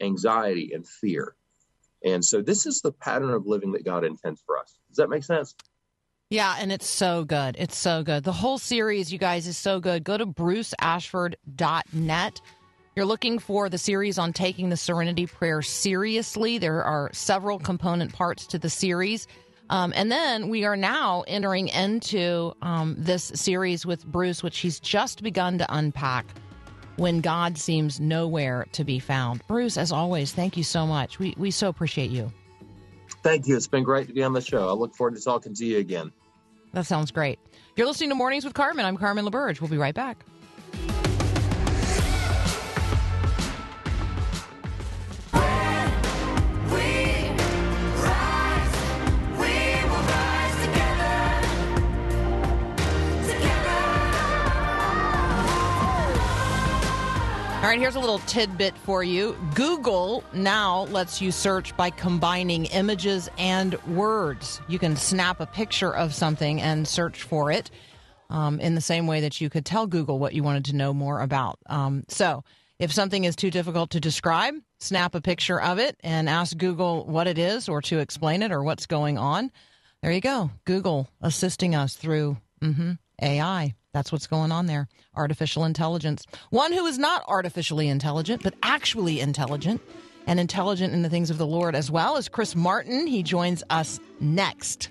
anxiety, 0.00 0.72
and 0.72 0.86
fear. 0.86 1.34
And 2.04 2.24
so 2.24 2.42
this 2.42 2.66
is 2.66 2.82
the 2.82 2.92
pattern 2.92 3.30
of 3.30 3.46
living 3.46 3.72
that 3.72 3.84
God 3.84 4.04
intends 4.04 4.42
for 4.46 4.58
us. 4.58 4.78
Does 4.88 4.98
that 4.98 5.10
make 5.10 5.24
sense? 5.24 5.54
Yeah, 6.28 6.56
and 6.58 6.72
it's 6.72 6.88
so 6.88 7.24
good. 7.24 7.54
It's 7.56 7.76
so 7.76 8.02
good. 8.02 8.24
The 8.24 8.32
whole 8.32 8.58
series, 8.58 9.12
you 9.12 9.18
guys, 9.18 9.46
is 9.46 9.56
so 9.56 9.78
good. 9.78 10.02
Go 10.02 10.18
to 10.18 10.26
bruceashford.net. 10.26 12.40
You're 12.96 13.06
looking 13.06 13.38
for 13.38 13.68
the 13.68 13.78
series 13.78 14.18
on 14.18 14.32
taking 14.32 14.68
the 14.68 14.76
Serenity 14.76 15.26
Prayer 15.26 15.62
seriously. 15.62 16.58
There 16.58 16.82
are 16.82 17.10
several 17.12 17.60
component 17.60 18.12
parts 18.12 18.44
to 18.48 18.58
the 18.58 18.68
series. 18.68 19.28
Um, 19.70 19.92
and 19.94 20.10
then 20.10 20.48
we 20.48 20.64
are 20.64 20.76
now 20.76 21.22
entering 21.28 21.68
into 21.68 22.54
um, 22.60 22.96
this 22.98 23.30
series 23.36 23.86
with 23.86 24.04
Bruce, 24.04 24.42
which 24.42 24.58
he's 24.58 24.80
just 24.80 25.22
begun 25.22 25.58
to 25.58 25.66
unpack 25.72 26.26
when 26.96 27.20
God 27.20 27.56
seems 27.56 28.00
nowhere 28.00 28.66
to 28.72 28.82
be 28.82 28.98
found. 28.98 29.46
Bruce, 29.46 29.76
as 29.76 29.92
always, 29.92 30.32
thank 30.32 30.56
you 30.56 30.64
so 30.64 30.88
much. 30.88 31.20
We, 31.20 31.34
we 31.36 31.52
so 31.52 31.68
appreciate 31.68 32.10
you. 32.10 32.32
Thank 33.26 33.48
you. 33.48 33.56
It's 33.56 33.66
been 33.66 33.82
great 33.82 34.06
to 34.06 34.14
be 34.14 34.22
on 34.22 34.34
the 34.34 34.40
show. 34.40 34.68
I 34.68 34.72
look 34.72 34.94
forward 34.94 35.16
to 35.16 35.20
talking 35.20 35.52
to 35.52 35.66
you 35.66 35.78
again. 35.78 36.12
That 36.74 36.86
sounds 36.86 37.10
great. 37.10 37.40
You're 37.74 37.88
listening 37.88 38.10
to 38.10 38.14
Mornings 38.14 38.44
with 38.44 38.54
Carmen. 38.54 38.84
I'm 38.86 38.96
Carmen 38.96 39.24
LaBerge. 39.24 39.60
We'll 39.60 39.68
be 39.68 39.78
right 39.78 39.96
back. 39.96 40.24
Right, 57.76 57.82
here's 57.82 57.94
a 57.94 58.00
little 58.00 58.20
tidbit 58.20 58.76
for 58.78 59.04
you. 59.04 59.36
Google 59.54 60.24
now 60.32 60.84
lets 60.84 61.20
you 61.20 61.30
search 61.30 61.76
by 61.76 61.90
combining 61.90 62.64
images 62.66 63.28
and 63.36 63.74
words. 63.84 64.62
You 64.66 64.78
can 64.78 64.96
snap 64.96 65.40
a 65.40 65.46
picture 65.46 65.94
of 65.94 66.14
something 66.14 66.62
and 66.62 66.88
search 66.88 67.22
for 67.22 67.50
it 67.50 67.70
um, 68.30 68.60
in 68.60 68.76
the 68.76 68.80
same 68.80 69.06
way 69.06 69.20
that 69.20 69.42
you 69.42 69.50
could 69.50 69.66
tell 69.66 69.86
Google 69.86 70.18
what 70.18 70.32
you 70.32 70.42
wanted 70.42 70.64
to 70.66 70.76
know 70.76 70.94
more 70.94 71.20
about. 71.20 71.58
Um, 71.66 72.04
so, 72.08 72.44
if 72.78 72.92
something 72.92 73.24
is 73.24 73.36
too 73.36 73.50
difficult 73.50 73.90
to 73.90 74.00
describe, 74.00 74.54
snap 74.80 75.14
a 75.14 75.20
picture 75.20 75.60
of 75.60 75.78
it 75.78 75.96
and 76.00 76.30
ask 76.30 76.56
Google 76.56 77.04
what 77.04 77.26
it 77.26 77.38
is 77.38 77.68
or 77.68 77.82
to 77.82 77.98
explain 77.98 78.42
it 78.42 78.52
or 78.52 78.62
what's 78.62 78.86
going 78.86 79.18
on. 79.18 79.50
There 80.02 80.12
you 80.12 80.20
go. 80.22 80.50
Google 80.64 81.08
assisting 81.20 81.74
us 81.74 81.94
through 81.94 82.38
mm-hmm, 82.62 82.92
AI. 83.20 83.74
That's 83.96 84.12
what's 84.12 84.26
going 84.26 84.52
on 84.52 84.66
there. 84.66 84.88
Artificial 85.14 85.64
intelligence. 85.64 86.26
One 86.50 86.70
who 86.70 86.84
is 86.84 86.98
not 86.98 87.24
artificially 87.28 87.88
intelligent, 87.88 88.42
but 88.42 88.52
actually 88.62 89.20
intelligent 89.20 89.80
and 90.26 90.38
intelligent 90.38 90.92
in 90.92 91.00
the 91.00 91.08
things 91.08 91.30
of 91.30 91.38
the 91.38 91.46
Lord 91.46 91.74
as 91.74 91.90
well 91.90 92.18
is 92.18 92.28
Chris 92.28 92.54
Martin. 92.54 93.06
He 93.06 93.22
joins 93.22 93.62
us 93.70 93.98
next. 94.20 94.90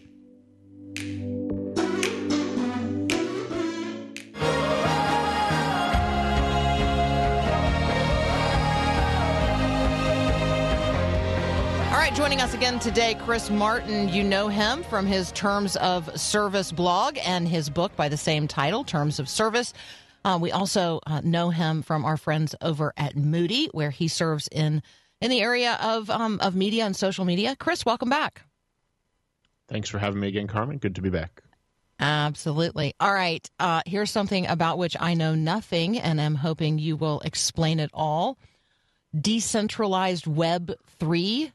Right, 12.06 12.15
joining 12.15 12.39
us 12.39 12.54
again 12.54 12.78
today, 12.78 13.15
Chris 13.22 13.50
Martin. 13.50 14.10
You 14.10 14.24
know 14.24 14.48
him 14.48 14.84
from 14.84 15.08
his 15.08 15.32
Terms 15.32 15.76
of 15.78 16.20
Service 16.20 16.72
blog 16.72 17.18
and 17.26 17.48
his 17.48 17.68
book 17.68 17.96
by 17.96 18.10
the 18.10 18.18
same 18.18 18.48
title, 18.48 18.84
Terms 18.84 19.18
of 19.20 19.28
Service. 19.28 19.74
Uh, 20.24 20.38
we 20.39 20.52
also 20.52 21.00
uh, 21.08 21.22
know 21.24 21.50
him 21.50 21.82
from 21.82 22.06
our 22.06 22.15
friends 22.15 22.54
over 22.62 22.94
at 22.96 23.15
Moody, 23.15 23.70
where 23.72 23.89
he 23.89 24.08
serves 24.08 24.48
in 24.52 24.84
in 25.20 25.32
the 25.32 25.41
area 25.41 25.80
of 25.82 26.12
um, 26.12 26.38
of 26.41 26.56
media 26.56 26.86
and 26.86 26.96
social 26.96 27.26
media. 27.26 27.56
Chris, 27.56 27.84
welcome 27.84 28.10
back. 28.10 28.44
Thanks 29.68 29.89
for 29.89 29.98
having 29.98 30.20
me 30.20 30.28
again, 30.28 30.46
Carmen. 30.46 30.78
Good 30.78 30.94
to 30.96 31.02
be 31.02 31.10
back. 31.10 31.41
Absolutely. 32.00 32.94
All 33.00 33.13
right. 33.13 33.50
Uh, 33.60 33.82
here's 33.88 34.12
something 34.12 34.46
about 34.46 34.78
which 34.78 34.96
I 35.00 35.15
know 35.15 35.34
nothing, 35.34 35.98
and 35.98 36.22
I'm 36.22 36.36
hoping 36.36 36.78
you 36.78 36.98
will 36.98 37.22
explain 37.22 37.80
it 37.80 37.89
all. 37.96 38.38
Decentralized 39.20 40.28
Web 40.28 40.72
3 41.00 41.52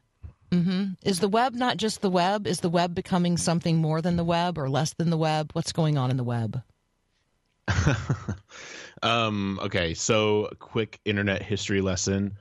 Mm-hmm. 0.51 0.93
Is 1.03 1.19
the 1.19 1.29
web 1.29 1.53
not 1.53 1.77
just 1.77 2.01
the 2.01 2.09
web? 2.09 2.45
Is 2.45 2.59
the 2.59 2.69
web 2.69 2.93
becoming 2.93 3.37
something 3.37 3.77
more 3.77 4.01
than 4.01 4.17
the 4.17 4.23
web 4.23 4.57
or 4.57 4.69
less 4.69 4.93
than 4.93 5.09
the 5.09 5.17
web? 5.17 5.51
What's 5.53 5.71
going 5.71 5.97
on 5.97 6.11
in 6.11 6.17
the 6.17 6.23
web? 6.23 6.61
um, 9.03 9.59
okay, 9.63 9.93
so 9.93 10.49
quick 10.59 10.99
internet 11.05 11.41
history 11.41 11.81
lesson. 11.81 12.37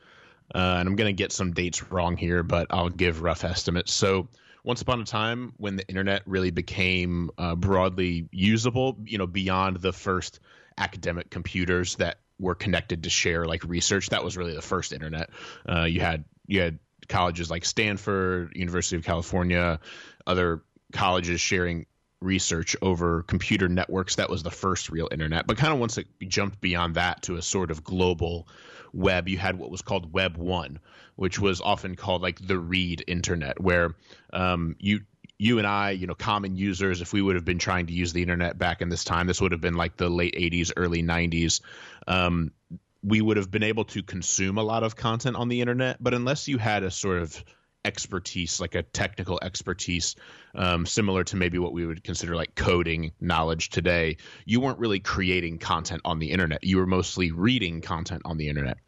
Uh, 0.53 0.77
and 0.79 0.89
I'm 0.89 0.97
going 0.97 1.15
to 1.15 1.17
get 1.17 1.31
some 1.31 1.53
dates 1.53 1.93
wrong 1.93 2.17
here, 2.17 2.43
but 2.43 2.67
I'll 2.71 2.89
give 2.89 3.23
rough 3.23 3.45
estimates. 3.45 3.93
So, 3.93 4.29
once 4.65 4.83
upon 4.83 5.01
a 5.01 5.05
time, 5.05 5.55
when 5.57 5.77
the 5.77 5.89
internet 5.89 6.23
really 6.27 6.51
became 6.51 7.31
uh, 7.39 7.55
broadly 7.55 8.29
usable, 8.31 8.99
you 9.05 9.17
know, 9.17 9.27
beyond 9.27 9.77
the 9.77 9.93
first 9.93 10.41
academic 10.77 11.31
computers 11.31 11.97
that 11.97 12.19
were 12.39 12.55
connected 12.55 13.05
to 13.05 13.11
share 13.11 13.47
like 13.47 13.63
research, 13.65 14.11
that 14.11 14.25
was 14.25 14.37
really 14.37 14.55
the 14.55 14.61
first 14.61 14.93
internet. 14.93 15.31
Uh, 15.67 15.85
you 15.85 16.01
had 16.01 16.25
you 16.47 16.61
had 16.61 16.79
colleges 17.11 17.51
like 17.51 17.67
Stanford, 17.67 18.53
University 18.57 18.97
of 18.97 19.05
California, 19.05 19.81
other 20.27 20.63
colleges 20.93 21.41
sharing 21.41 21.87
research 22.21 22.77
over 22.81 23.23
computer 23.23 23.69
networks. 23.69 24.17
That 24.17 24.31
was 24.31 24.43
the 24.43 24.51
first 24.51 24.91
real 24.91 25.09
internet. 25.11 25.47
But 25.47 25.59
kind 25.59 25.73
of 25.73 25.79
once 25.79 25.99
it 25.99 26.07
jumped 26.21 26.61
beyond 26.61 26.95
that 26.95 27.23
to 27.23 27.37
a 27.37 27.43
sort 27.43 27.71
of 27.71 27.85
global 27.85 28.49
web, 28.93 29.29
you 29.29 29.39
had 29.39 29.59
what 29.59 29.71
was 29.71 29.83
called 29.83 30.13
Web 30.13 30.37
1, 30.37 30.79
which 31.17 31.39
was 31.39 31.61
often 31.61 31.97
called 31.97 32.23
like 32.23 32.39
the 32.45 32.59
read 32.59 33.05
internet, 33.07 33.61
where 33.61 33.95
um, 34.33 34.77
you 34.79 35.01
you 35.39 35.57
and 35.57 35.67
I, 35.67 35.93
you 35.93 36.07
know, 36.07 36.15
common 36.15 36.55
users, 36.55 37.01
if 37.01 37.15
we 37.15 37.23
would 37.23 37.35
have 37.35 37.47
been 37.47 37.59
trying 37.59 37.87
to 37.87 37.95
use 37.95 38.13
the 38.13 38.21
internet 38.21 38.59
back 38.59 38.83
in 38.83 38.91
this 38.91 39.05
time, 39.05 39.27
this 39.27 39.41
would 39.41 39.53
have 39.53 39.61
been 39.63 39.75
like 39.75 39.97
the 39.97 40.11
late 40.11 40.35
80s, 40.35 40.71
early 40.77 41.03
90s. 41.03 41.63
Um, 42.07 42.53
we 43.03 43.21
would 43.21 43.37
have 43.37 43.51
been 43.51 43.63
able 43.63 43.85
to 43.85 44.03
consume 44.03 44.59
a 44.59 44.63
lot 44.63 44.83
of 44.83 44.97
content 44.97 45.37
on 45.37 45.49
the 45.49 45.61
internet, 45.61 46.03
but 46.03 46.15
unless 46.15 46.49
you 46.49 46.59
had 46.59 46.83
a 46.83 46.91
sort 46.91 47.23
of 47.23 47.45
expertise, 47.85 48.61
like 48.61 48.75
a 48.75 48.83
technical 48.83 49.39
expertise, 49.43 50.17
um, 50.55 50.85
similar 50.85 51.25
to 51.25 51.37
maybe 51.37 51.59
what 51.59 51.73
we 51.73 51.87
would 51.87 52.05
consider 52.05 52.37
like 52.37 52.55
coding 52.55 53.13
knowledge 53.21 53.71
today, 53.71 54.17
you 54.45 54.61
weren't 54.61 54.79
really 54.79 55.01
creating 55.01 55.59
content 55.59 56.03
on 56.05 56.19
the 56.19 56.31
internet. 56.31 56.63
You 56.63 56.79
were 56.79 56.87
mostly 56.87 57.31
reading 57.31 57.81
content 57.81 58.23
on 58.25 58.37
the 58.37 58.49
internet. 58.49 58.79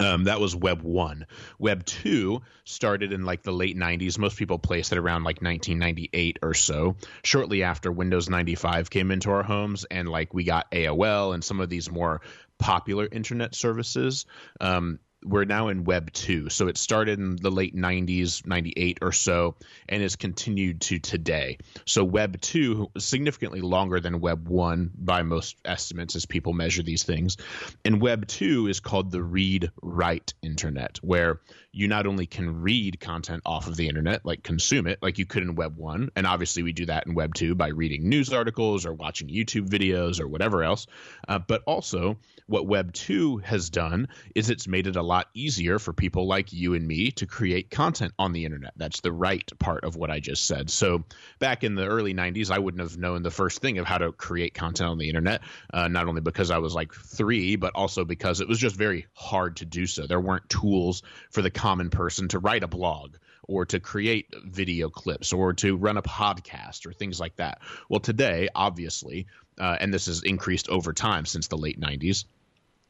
Um, 0.00 0.24
that 0.24 0.40
was 0.40 0.54
Web 0.56 0.82
1. 0.82 1.26
Web 1.58 1.84
2 1.84 2.40
started 2.64 3.12
in 3.12 3.24
like 3.24 3.42
the 3.42 3.52
late 3.52 3.76
90s. 3.76 4.18
Most 4.18 4.36
people 4.36 4.58
place 4.58 4.92
it 4.92 4.98
around 4.98 5.24
like 5.24 5.42
1998 5.42 6.38
or 6.42 6.54
so, 6.54 6.96
shortly 7.22 7.62
after 7.62 7.92
Windows 7.92 8.28
95 8.28 8.90
came 8.90 9.10
into 9.10 9.30
our 9.30 9.42
homes 9.42 9.84
and 9.84 10.08
like 10.08 10.32
we 10.32 10.44
got 10.44 10.70
AOL 10.70 11.34
and 11.34 11.44
some 11.44 11.60
of 11.60 11.68
these 11.68 11.90
more 11.90 12.20
popular 12.58 13.08
internet 13.10 13.54
services. 13.54 14.26
Um, 14.60 14.98
we're 15.24 15.44
now 15.44 15.68
in 15.68 15.84
Web 15.84 16.12
2. 16.12 16.48
So 16.48 16.68
it 16.68 16.76
started 16.76 17.18
in 17.18 17.36
the 17.36 17.50
late 17.50 17.74
90s, 17.74 18.46
98 18.46 18.98
or 19.02 19.12
so, 19.12 19.56
and 19.88 20.02
has 20.02 20.16
continued 20.16 20.80
to 20.82 20.98
today. 20.98 21.58
So 21.84 22.04
Web 22.04 22.40
2 22.40 22.90
is 22.96 23.04
significantly 23.04 23.60
longer 23.60 24.00
than 24.00 24.20
Web 24.20 24.48
1 24.48 24.90
by 24.96 25.22
most 25.22 25.56
estimates 25.64 26.16
as 26.16 26.26
people 26.26 26.52
measure 26.52 26.82
these 26.82 27.04
things. 27.04 27.36
And 27.84 28.00
Web 28.00 28.26
2 28.26 28.68
is 28.68 28.80
called 28.80 29.10
the 29.10 29.22
read 29.22 29.70
write 29.82 30.34
internet, 30.42 30.98
where 31.02 31.40
you 31.72 31.88
not 31.88 32.06
only 32.06 32.26
can 32.26 32.60
read 32.60 33.00
content 33.00 33.42
off 33.46 33.66
of 33.66 33.76
the 33.76 33.88
internet, 33.88 34.24
like 34.24 34.42
consume 34.42 34.86
it, 34.86 34.98
like 35.02 35.18
you 35.18 35.26
could 35.26 35.42
in 35.42 35.54
Web 35.54 35.76
1, 35.76 36.10
and 36.16 36.26
obviously 36.26 36.62
we 36.62 36.72
do 36.72 36.86
that 36.86 37.06
in 37.06 37.14
Web 37.14 37.34
2 37.34 37.54
by 37.54 37.68
reading 37.68 38.08
news 38.08 38.32
articles 38.32 38.84
or 38.84 38.92
watching 38.92 39.28
YouTube 39.28 39.68
videos 39.68 40.20
or 40.20 40.28
whatever 40.28 40.62
else, 40.62 40.86
uh, 41.28 41.38
but 41.38 41.62
also 41.66 42.18
what 42.46 42.66
Web 42.66 42.92
2 42.92 43.38
has 43.38 43.70
done 43.70 44.08
is 44.34 44.50
it's 44.50 44.68
made 44.68 44.86
it 44.86 44.96
a 44.96 45.02
lot 45.12 45.28
easier 45.34 45.78
for 45.78 45.92
people 45.92 46.26
like 46.26 46.54
you 46.54 46.72
and 46.72 46.88
me 46.88 47.10
to 47.10 47.26
create 47.26 47.70
content 47.70 48.14
on 48.18 48.32
the 48.32 48.46
internet. 48.46 48.72
That's 48.76 49.00
the 49.00 49.12
right 49.12 49.46
part 49.58 49.84
of 49.84 49.94
what 49.94 50.10
I 50.10 50.20
just 50.20 50.46
said. 50.46 50.70
So 50.70 51.04
back 51.38 51.64
in 51.64 51.74
the 51.74 51.86
early 51.86 52.14
90s, 52.14 52.50
I 52.50 52.58
wouldn't 52.58 52.80
have 52.80 52.96
known 52.96 53.22
the 53.22 53.30
first 53.30 53.60
thing 53.60 53.76
of 53.76 53.84
how 53.84 53.98
to 53.98 54.12
create 54.12 54.54
content 54.54 54.88
on 54.88 54.96
the 54.96 55.08
internet, 55.08 55.42
uh, 55.74 55.88
not 55.88 56.08
only 56.08 56.22
because 56.22 56.50
I 56.50 56.58
was 56.58 56.74
like 56.74 56.94
three, 56.94 57.56
but 57.56 57.74
also 57.74 58.06
because 58.06 58.40
it 58.40 58.48
was 58.48 58.58
just 58.58 58.74
very 58.74 59.06
hard 59.12 59.56
to 59.56 59.66
do 59.66 59.86
so. 59.86 60.06
There 60.06 60.18
weren't 60.18 60.48
tools 60.48 61.02
for 61.30 61.42
the 61.42 61.50
common 61.50 61.90
person 61.90 62.28
to 62.28 62.38
write 62.38 62.62
a 62.62 62.68
blog 62.68 63.16
or 63.46 63.66
to 63.66 63.80
create 63.80 64.34
video 64.46 64.88
clips 64.88 65.34
or 65.34 65.52
to 65.52 65.76
run 65.76 65.98
a 65.98 66.02
podcast 66.02 66.86
or 66.86 66.94
things 66.94 67.20
like 67.20 67.36
that. 67.36 67.58
Well, 67.90 68.00
today, 68.00 68.48
obviously, 68.54 69.26
uh, 69.60 69.76
and 69.78 69.92
this 69.92 70.06
has 70.06 70.22
increased 70.22 70.70
over 70.70 70.94
time 70.94 71.26
since 71.26 71.48
the 71.48 71.58
late 71.58 71.78
90s, 71.78 72.24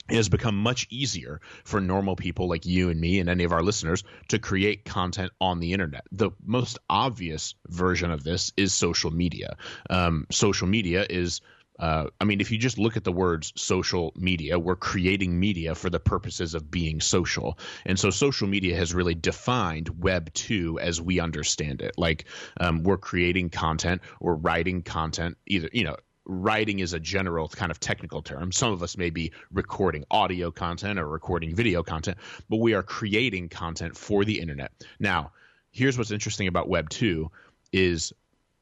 it 0.08 0.16
has 0.16 0.28
become 0.28 0.56
much 0.56 0.86
easier 0.90 1.40
for 1.64 1.80
normal 1.80 2.16
people 2.16 2.48
like 2.48 2.66
you 2.66 2.90
and 2.90 3.00
me 3.00 3.20
and 3.20 3.28
any 3.28 3.44
of 3.44 3.52
our 3.52 3.62
listeners 3.62 4.04
to 4.28 4.38
create 4.38 4.84
content 4.84 5.32
on 5.40 5.60
the 5.60 5.72
internet. 5.72 6.04
The 6.12 6.30
most 6.44 6.78
obvious 6.90 7.54
version 7.68 8.10
of 8.10 8.24
this 8.24 8.52
is 8.56 8.74
social 8.74 9.10
media. 9.10 9.56
Um, 9.88 10.26
social 10.30 10.66
media 10.66 11.06
is 11.08 11.40
uh, 11.78 12.06
I 12.20 12.24
mean, 12.24 12.40
if 12.40 12.52
you 12.52 12.58
just 12.58 12.78
look 12.78 12.96
at 12.96 13.04
the 13.04 13.10
words 13.10 13.52
social 13.56 14.12
media, 14.14 14.58
we're 14.58 14.76
creating 14.76 15.38
media 15.38 15.74
for 15.74 15.90
the 15.90 15.98
purposes 15.98 16.54
of 16.54 16.70
being 16.70 17.00
social. 17.00 17.58
And 17.84 17.98
so 17.98 18.10
social 18.10 18.46
media 18.46 18.76
has 18.76 18.94
really 18.94 19.14
defined 19.14 19.88
Web 20.00 20.32
2 20.32 20.78
as 20.78 21.00
we 21.00 21.18
understand 21.18 21.80
it. 21.80 21.92
Like 21.96 22.26
um, 22.60 22.82
we're 22.82 22.98
creating 22.98 23.50
content, 23.50 24.02
we're 24.20 24.34
writing 24.34 24.82
content, 24.82 25.38
either, 25.46 25.70
you 25.72 25.84
know, 25.84 25.96
writing 26.24 26.78
is 26.78 26.92
a 26.92 27.00
general 27.00 27.48
kind 27.48 27.70
of 27.70 27.80
technical 27.80 28.22
term. 28.22 28.52
Some 28.52 28.72
of 28.72 28.82
us 28.82 28.96
may 28.96 29.10
be 29.10 29.32
recording 29.52 30.04
audio 30.10 30.50
content 30.50 30.98
or 30.98 31.06
recording 31.08 31.54
video 31.54 31.82
content, 31.82 32.18
but 32.48 32.58
we 32.58 32.74
are 32.74 32.82
creating 32.82 33.48
content 33.48 33.96
for 33.96 34.24
the 34.24 34.38
internet. 34.38 34.72
Now, 35.00 35.32
here's 35.70 35.98
what's 35.98 36.10
interesting 36.10 36.48
about 36.48 36.68
Web 36.68 36.90
2 36.90 37.30
is 37.72 38.12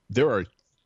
there 0.08 0.30
are 0.30 0.44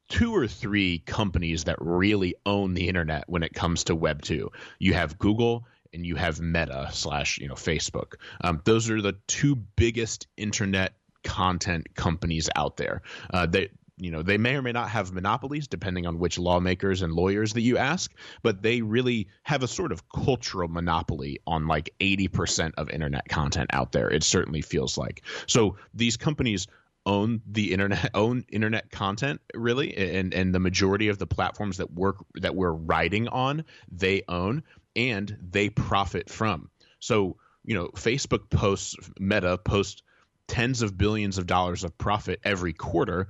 two 0.08 0.34
or 0.34 0.46
three 0.46 0.98
companies 0.98 1.64
that 1.64 1.76
really 1.80 2.34
own 2.44 2.74
the 2.74 2.88
internet 2.88 3.24
when 3.26 3.42
it 3.42 3.54
comes 3.54 3.84
to 3.84 3.94
Web 3.94 4.22
2. 4.22 4.50
You 4.78 4.94
have 4.94 5.18
Google 5.18 5.66
and 5.92 6.04
you 6.04 6.16
have 6.16 6.40
Meta 6.40 6.88
slash, 6.92 7.38
you 7.38 7.48
know, 7.48 7.54
Facebook. 7.54 8.14
Um, 8.42 8.60
those 8.64 8.90
are 8.90 9.00
the 9.00 9.16
two 9.26 9.54
biggest 9.54 10.26
internet 10.36 10.94
content 11.22 11.94
companies 11.94 12.50
out 12.56 12.76
there. 12.76 13.02
Uh, 13.32 13.46
they 13.46 13.70
you 13.96 14.10
know 14.10 14.22
they 14.22 14.38
may 14.38 14.56
or 14.56 14.62
may 14.62 14.72
not 14.72 14.90
have 14.90 15.12
monopolies 15.12 15.68
depending 15.68 16.06
on 16.06 16.18
which 16.18 16.38
lawmakers 16.38 17.02
and 17.02 17.12
lawyers 17.12 17.52
that 17.52 17.60
you 17.60 17.78
ask 17.78 18.12
but 18.42 18.60
they 18.62 18.82
really 18.82 19.28
have 19.42 19.62
a 19.62 19.68
sort 19.68 19.92
of 19.92 20.08
cultural 20.08 20.68
monopoly 20.68 21.40
on 21.46 21.66
like 21.68 21.94
80% 22.00 22.72
of 22.76 22.90
internet 22.90 23.28
content 23.28 23.70
out 23.72 23.92
there 23.92 24.10
it 24.10 24.22
certainly 24.22 24.62
feels 24.62 24.98
like. 24.98 25.22
So 25.46 25.76
these 25.92 26.16
companies 26.16 26.66
own 27.06 27.42
the 27.46 27.72
internet 27.72 28.10
own 28.14 28.44
internet 28.50 28.90
content 28.90 29.40
really 29.54 29.96
and 29.96 30.32
and 30.32 30.54
the 30.54 30.60
majority 30.60 31.08
of 31.08 31.18
the 31.18 31.26
platforms 31.26 31.76
that 31.76 31.92
work 31.92 32.24
that 32.36 32.54
we're 32.54 32.72
writing 32.72 33.28
on 33.28 33.64
they 33.90 34.22
own 34.28 34.62
and 34.96 35.36
they 35.40 35.68
profit 35.68 36.30
from. 36.30 36.70
So 37.00 37.36
you 37.64 37.74
know 37.74 37.88
facebook 37.88 38.50
posts 38.50 38.96
meta 39.18 39.58
posts 39.58 40.02
tens 40.46 40.82
of 40.82 40.96
billions 40.98 41.38
of 41.38 41.46
dollars 41.46 41.84
of 41.84 41.96
profit 41.96 42.40
every 42.44 42.72
quarter 42.72 43.28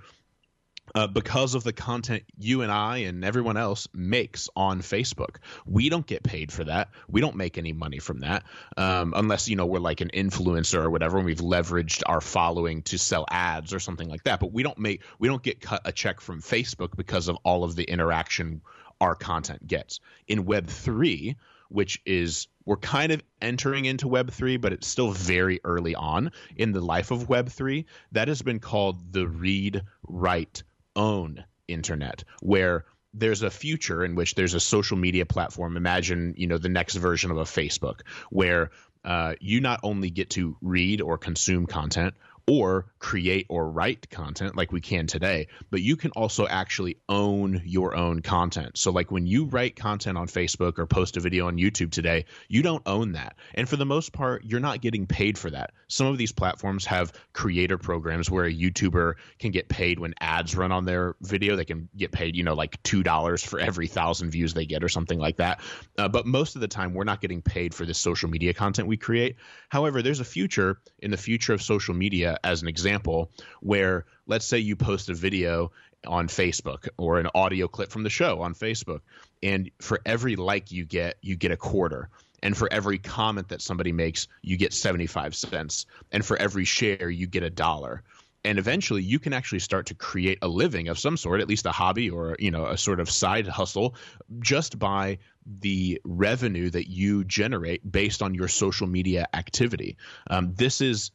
uh, 0.94 1.06
because 1.06 1.54
of 1.54 1.64
the 1.64 1.72
content 1.72 2.24
you 2.38 2.62
and 2.62 2.70
I 2.70 2.98
and 2.98 3.24
everyone 3.24 3.56
else 3.56 3.88
makes 3.92 4.48
on 4.54 4.80
Facebook. 4.80 5.36
We 5.66 5.88
don't 5.88 6.06
get 6.06 6.22
paid 6.22 6.52
for 6.52 6.64
that. 6.64 6.90
We 7.08 7.20
don't 7.20 7.36
make 7.36 7.58
any 7.58 7.72
money 7.72 7.98
from 7.98 8.20
that, 8.20 8.44
um, 8.76 9.14
unless 9.16 9.48
you 9.48 9.56
know 9.56 9.66
we're 9.66 9.78
like 9.78 10.00
an 10.00 10.10
influencer 10.14 10.82
or 10.82 10.90
whatever, 10.90 11.16
and 11.16 11.26
we've 11.26 11.38
leveraged 11.38 12.02
our 12.06 12.20
following 12.20 12.82
to 12.82 12.98
sell 12.98 13.26
ads 13.30 13.72
or 13.72 13.80
something 13.80 14.08
like 14.08 14.24
that. 14.24 14.40
But 14.40 14.52
we 14.52 14.62
don't 14.62 14.78
make 14.78 15.02
we 15.18 15.28
don't 15.28 15.42
get 15.42 15.60
cut 15.60 15.82
a 15.84 15.92
check 15.92 16.20
from 16.20 16.40
Facebook 16.40 16.96
because 16.96 17.28
of 17.28 17.36
all 17.44 17.64
of 17.64 17.76
the 17.76 17.84
interaction 17.84 18.60
our 19.00 19.14
content 19.14 19.66
gets. 19.66 20.00
In 20.28 20.44
Web 20.44 20.68
three, 20.68 21.36
which 21.68 22.00
is 22.06 22.46
we're 22.64 22.76
kind 22.76 23.12
of 23.12 23.22
entering 23.42 23.84
into 23.84 24.06
Web3, 24.06 24.60
but 24.60 24.72
it's 24.72 24.86
still 24.86 25.10
very 25.10 25.60
early 25.64 25.94
on 25.94 26.30
in 26.56 26.72
the 26.72 26.80
life 26.80 27.10
of 27.10 27.28
Web3. 27.28 27.84
That 28.12 28.28
has 28.28 28.42
been 28.42 28.60
called 28.60 29.12
the 29.12 29.26
read 29.26 29.82
write 30.06 30.62
own 30.96 31.44
internet 31.68 32.24
where 32.40 32.84
there's 33.14 33.42
a 33.42 33.50
future 33.50 34.04
in 34.04 34.14
which 34.16 34.34
there's 34.34 34.54
a 34.54 34.60
social 34.60 34.96
media 34.96 35.24
platform. 35.24 35.76
Imagine 35.76 36.34
you 36.36 36.46
know 36.46 36.58
the 36.58 36.68
next 36.68 36.96
version 36.96 37.30
of 37.30 37.38
a 37.38 37.44
facebook 37.44 38.00
where 38.30 38.70
uh, 39.04 39.34
you 39.40 39.60
not 39.60 39.80
only 39.82 40.10
get 40.10 40.30
to 40.30 40.56
read 40.62 41.00
or 41.00 41.18
consume 41.18 41.66
content 41.66 42.14
or 42.46 42.86
create 42.98 43.46
or 43.48 43.70
write 43.70 44.10
content 44.10 44.56
like 44.56 44.72
we 44.72 44.80
can 44.80 45.06
today, 45.06 45.48
but 45.70 45.80
you 45.80 45.96
can 45.96 46.10
also 46.12 46.46
actually 46.46 46.96
own 47.08 47.62
your 47.64 47.94
own 47.94 48.20
content. 48.20 48.76
So, 48.76 48.90
like 48.90 49.10
when 49.10 49.26
you 49.26 49.46
write 49.46 49.76
content 49.76 50.18
on 50.18 50.26
Facebook 50.26 50.78
or 50.78 50.86
post 50.86 51.16
a 51.16 51.20
video 51.20 51.46
on 51.46 51.56
YouTube 51.56 51.90
today, 51.90 52.26
you 52.48 52.62
don't 52.62 52.82
own 52.86 53.12
that. 53.12 53.36
And 53.54 53.68
for 53.68 53.76
the 53.76 53.86
most 53.86 54.12
part, 54.12 54.44
you're 54.44 54.60
not 54.60 54.80
getting 54.80 55.06
paid 55.06 55.38
for 55.38 55.50
that. 55.50 55.72
Some 55.88 56.06
of 56.06 56.18
these 56.18 56.32
platforms 56.32 56.84
have 56.86 57.12
creator 57.32 57.78
programs 57.78 58.30
where 58.30 58.44
a 58.44 58.52
YouTuber 58.52 59.14
can 59.38 59.50
get 59.50 59.68
paid 59.68 59.98
when 59.98 60.14
ads 60.20 60.54
run 60.54 60.72
on 60.72 60.84
their 60.84 61.16
video. 61.20 61.56
They 61.56 61.64
can 61.64 61.88
get 61.96 62.12
paid, 62.12 62.36
you 62.36 62.42
know, 62.42 62.54
like 62.54 62.82
$2 62.82 63.46
for 63.46 63.58
every 63.58 63.86
thousand 63.86 64.30
views 64.30 64.54
they 64.54 64.66
get 64.66 64.84
or 64.84 64.88
something 64.88 65.18
like 65.18 65.36
that. 65.36 65.60
Uh, 65.98 66.08
but 66.08 66.26
most 66.26 66.56
of 66.56 66.60
the 66.60 66.68
time, 66.68 66.94
we're 66.94 67.04
not 67.04 67.20
getting 67.20 67.42
paid 67.42 67.74
for 67.74 67.86
this 67.86 67.98
social 67.98 68.28
media 68.28 68.52
content 68.52 68.88
we 68.88 68.96
create. 68.96 69.36
However, 69.68 70.02
there's 70.02 70.20
a 70.20 70.24
future 70.24 70.80
in 70.98 71.10
the 71.10 71.16
future 71.16 71.52
of 71.52 71.62
social 71.62 71.94
media 71.94 72.33
as 72.42 72.62
an 72.62 72.68
example 72.68 73.30
where 73.60 74.04
let's 74.26 74.46
say 74.46 74.58
you 74.58 74.76
post 74.76 75.08
a 75.08 75.14
video 75.14 75.70
on 76.06 76.28
Facebook 76.28 76.88
or 76.96 77.18
an 77.18 77.28
audio 77.34 77.68
clip 77.68 77.90
from 77.90 78.02
the 78.02 78.10
show 78.10 78.40
on 78.42 78.54
Facebook 78.54 79.00
and 79.42 79.70
for 79.80 80.00
every 80.04 80.36
like 80.36 80.72
you 80.72 80.84
get 80.84 81.16
you 81.20 81.36
get 81.36 81.50
a 81.50 81.56
quarter. 81.56 82.08
And 82.42 82.54
for 82.54 82.70
every 82.70 82.98
comment 82.98 83.48
that 83.48 83.62
somebody 83.62 83.90
makes 83.90 84.28
you 84.42 84.58
get 84.58 84.74
75 84.74 85.34
cents. 85.34 85.86
And 86.12 86.24
for 86.24 86.36
every 86.36 86.66
share 86.66 87.08
you 87.08 87.26
get 87.26 87.42
a 87.42 87.48
dollar. 87.48 88.02
And 88.44 88.58
eventually 88.58 89.02
you 89.02 89.18
can 89.18 89.32
actually 89.32 89.60
start 89.60 89.86
to 89.86 89.94
create 89.94 90.38
a 90.42 90.48
living 90.48 90.88
of 90.88 90.98
some 90.98 91.16
sort 91.16 91.40
at 91.40 91.48
least 91.48 91.64
a 91.64 91.72
hobby 91.72 92.10
or 92.10 92.36
you 92.38 92.50
know 92.50 92.66
a 92.66 92.76
sort 92.76 93.00
of 93.00 93.10
side 93.10 93.46
hustle 93.46 93.94
just 94.40 94.78
by 94.78 95.18
the 95.60 96.00
revenue 96.04 96.68
that 96.70 96.88
you 96.88 97.24
generate 97.24 97.90
based 97.90 98.22
on 98.22 98.34
your 98.34 98.48
social 98.48 98.86
media 98.86 99.26
activity. 99.32 99.96
Um, 100.28 100.54
this 100.54 100.82
is 100.82 101.10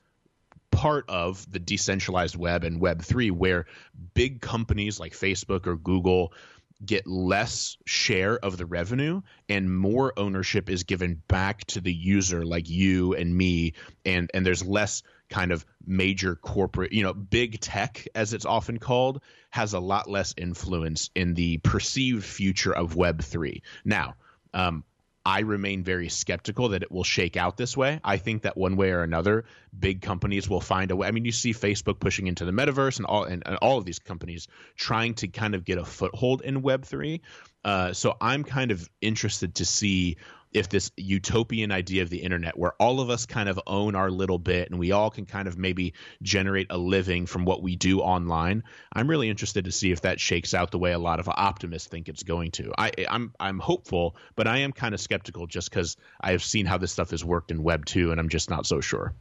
part 0.80 1.10
of 1.10 1.46
the 1.52 1.60
decentralized 1.60 2.38
web 2.38 2.64
and 2.64 2.80
Web 2.80 3.02
three, 3.02 3.32
where 3.32 3.66
big 4.14 4.40
companies 4.40 4.98
like 4.98 5.12
Facebook 5.12 5.68
or 5.68 5.76
Google 5.76 6.32
get 6.86 7.06
less 7.06 7.76
share 7.86 8.40
of 8.40 8.58
the 8.58 8.66
revenue 8.66 9.22
and 9.50 9.78
more 9.78 10.14
ownership 10.16 10.70
is 10.70 10.84
given 10.84 11.22
back 11.28 11.66
to 11.66 11.82
the 11.82 11.92
user 11.92 12.46
like 12.46 12.70
you 12.70 13.14
and 13.14 13.36
me 13.36 13.74
and 14.06 14.32
and 14.34 14.46
there's 14.46 14.66
less 14.66 15.04
kind 15.30 15.52
of 15.52 15.66
major 15.86 16.36
corporate 16.38 16.94
you 16.94 17.04
know 17.04 17.14
big 17.14 17.60
tech 17.60 18.08
as 18.16 18.34
it's 18.34 18.46
often 18.46 18.80
called 18.80 19.22
has 19.50 19.74
a 19.74 19.80
lot 19.82 20.10
less 20.10 20.34
influence 20.38 21.10
in 21.14 21.34
the 21.34 21.58
perceived 21.58 22.24
future 22.24 22.74
of 22.74 22.96
web 22.96 23.22
3 23.22 23.62
now 23.84 24.16
um, 24.54 24.86
I 25.30 25.42
remain 25.42 25.84
very 25.84 26.10
skeptical 26.10 26.70
that 26.70 26.82
it 26.82 26.92
will 26.92 27.04
shake 27.04 27.38
out 27.38 27.56
this 27.56 27.78
way. 27.78 28.00
I 28.04 28.18
think 28.18 28.42
that 28.42 28.58
one 28.58 28.78
way 28.78 28.90
or 28.90 29.04
another, 29.04 29.46
big 29.78 30.02
companies 30.02 30.50
will 30.50 30.60
find 30.60 30.90
a 30.90 30.96
way. 30.96 31.08
I 31.08 31.12
mean, 31.12 31.24
you 31.24 31.32
see 31.32 31.54
Facebook 31.54 32.00
pushing 32.00 32.26
into 32.26 32.46
the 32.46 32.52
metaverse 32.52 32.98
and 32.98 33.06
all 33.06 33.26
and, 33.26 33.44
and 33.46 33.56
all 33.58 33.78
of 33.78 33.86
these 33.86 34.00
companies 34.00 34.48
trying 34.76 35.14
to 35.16 35.28
kind 35.28 35.54
of 35.54 35.64
get 35.66 35.78
a 35.78 35.86
foothold 35.86 36.42
in 36.42 36.64
Web 36.64 36.84
three. 36.84 37.22
Uh, 37.64 37.94
so 37.94 38.18
I'm 38.20 38.44
kind 38.44 38.72
of 38.72 38.90
interested 39.02 39.54
to 39.56 39.66
see 39.66 40.18
if 40.52 40.70
this 40.70 40.92
utopian 40.98 41.72
idea 41.72 42.02
of 42.02 42.10
the 42.10 42.18
internet 42.18 42.58
where 42.58 42.74
all 42.74 43.00
of 43.00 43.10
us 43.10 43.26
kind 43.26 43.50
of 43.50 43.60
own 43.68 43.96
our 43.96 44.10
little 44.10 44.40
bit 44.40 44.70
and 44.70 44.80
we 44.80 44.92
all 44.92 45.10
can 45.10 45.26
kind 45.26 45.48
of 45.48 45.58
maybe 45.58 45.94
generate 46.22 46.68
a 46.70 46.78
living 46.78 47.26
from 47.26 47.46
what 47.46 47.62
we 47.62 47.76
do 47.76 48.00
online 48.00 48.64
i'm 48.94 49.10
really 49.10 49.30
interested 49.30 49.66
to 49.66 49.72
see 49.72 49.92
if 49.92 50.02
that 50.02 50.20
shakes 50.20 50.54
out 50.54 50.72
the 50.72 50.80
way 50.80 50.92
a 50.92 51.00
lot 51.00 51.20
of 51.20 51.30
optimists 51.30 51.88
think 51.88 52.10
it's 52.10 52.24
going 52.24 52.52
to. 52.52 52.72
I, 52.78 52.92
i'm 53.10 53.34
i'm 53.40 53.60
hopeful 53.60 54.16
but 54.36 54.48
i 54.48 54.60
am 54.60 54.72
kind 54.72 54.94
of 54.94 55.00
skeptical 55.00 55.48
just 55.48 55.70
because 55.70 55.98
i 56.20 56.32
have 56.32 56.44
seen 56.44 56.66
how 56.66 56.78
this 56.78 56.92
stuff 56.92 57.12
has 57.12 57.24
worked 57.24 57.52
in 57.52 57.64
web 57.64 57.86
2 57.86 58.12
and 58.12 58.20
i'm 58.20 58.30
just 58.30 58.50
not 58.50 58.66
so 58.66 58.82
sure 58.82 59.14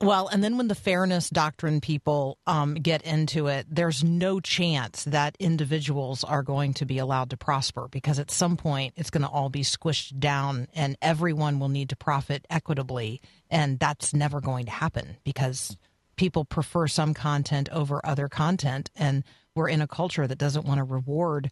well, 0.00 0.28
and 0.28 0.44
then 0.44 0.56
when 0.56 0.68
the 0.68 0.76
fairness 0.76 1.28
doctrine 1.28 1.80
people 1.80 2.38
um, 2.46 2.74
get 2.74 3.02
into 3.02 3.48
it, 3.48 3.66
there's 3.68 4.04
no 4.04 4.38
chance 4.38 5.02
that 5.04 5.36
individuals 5.40 6.22
are 6.22 6.44
going 6.44 6.74
to 6.74 6.86
be 6.86 6.98
allowed 6.98 7.30
to 7.30 7.36
prosper 7.36 7.88
because 7.90 8.20
at 8.20 8.30
some 8.30 8.56
point 8.56 8.94
it's 8.96 9.10
going 9.10 9.22
to 9.22 9.28
all 9.28 9.48
be 9.48 9.62
squished 9.62 10.18
down 10.20 10.68
and 10.72 10.96
everyone 11.02 11.58
will 11.58 11.68
need 11.68 11.88
to 11.88 11.96
profit 11.96 12.46
equitably. 12.48 13.20
And 13.50 13.80
that's 13.80 14.14
never 14.14 14.40
going 14.40 14.66
to 14.66 14.70
happen 14.70 15.16
because 15.24 15.76
people 16.14 16.44
prefer 16.44 16.86
some 16.86 17.12
content 17.12 17.68
over 17.72 18.00
other 18.04 18.28
content. 18.28 18.90
And 18.94 19.24
we're 19.56 19.68
in 19.68 19.82
a 19.82 19.88
culture 19.88 20.28
that 20.28 20.38
doesn't 20.38 20.64
want 20.64 20.78
to 20.78 20.84
reward 20.84 21.50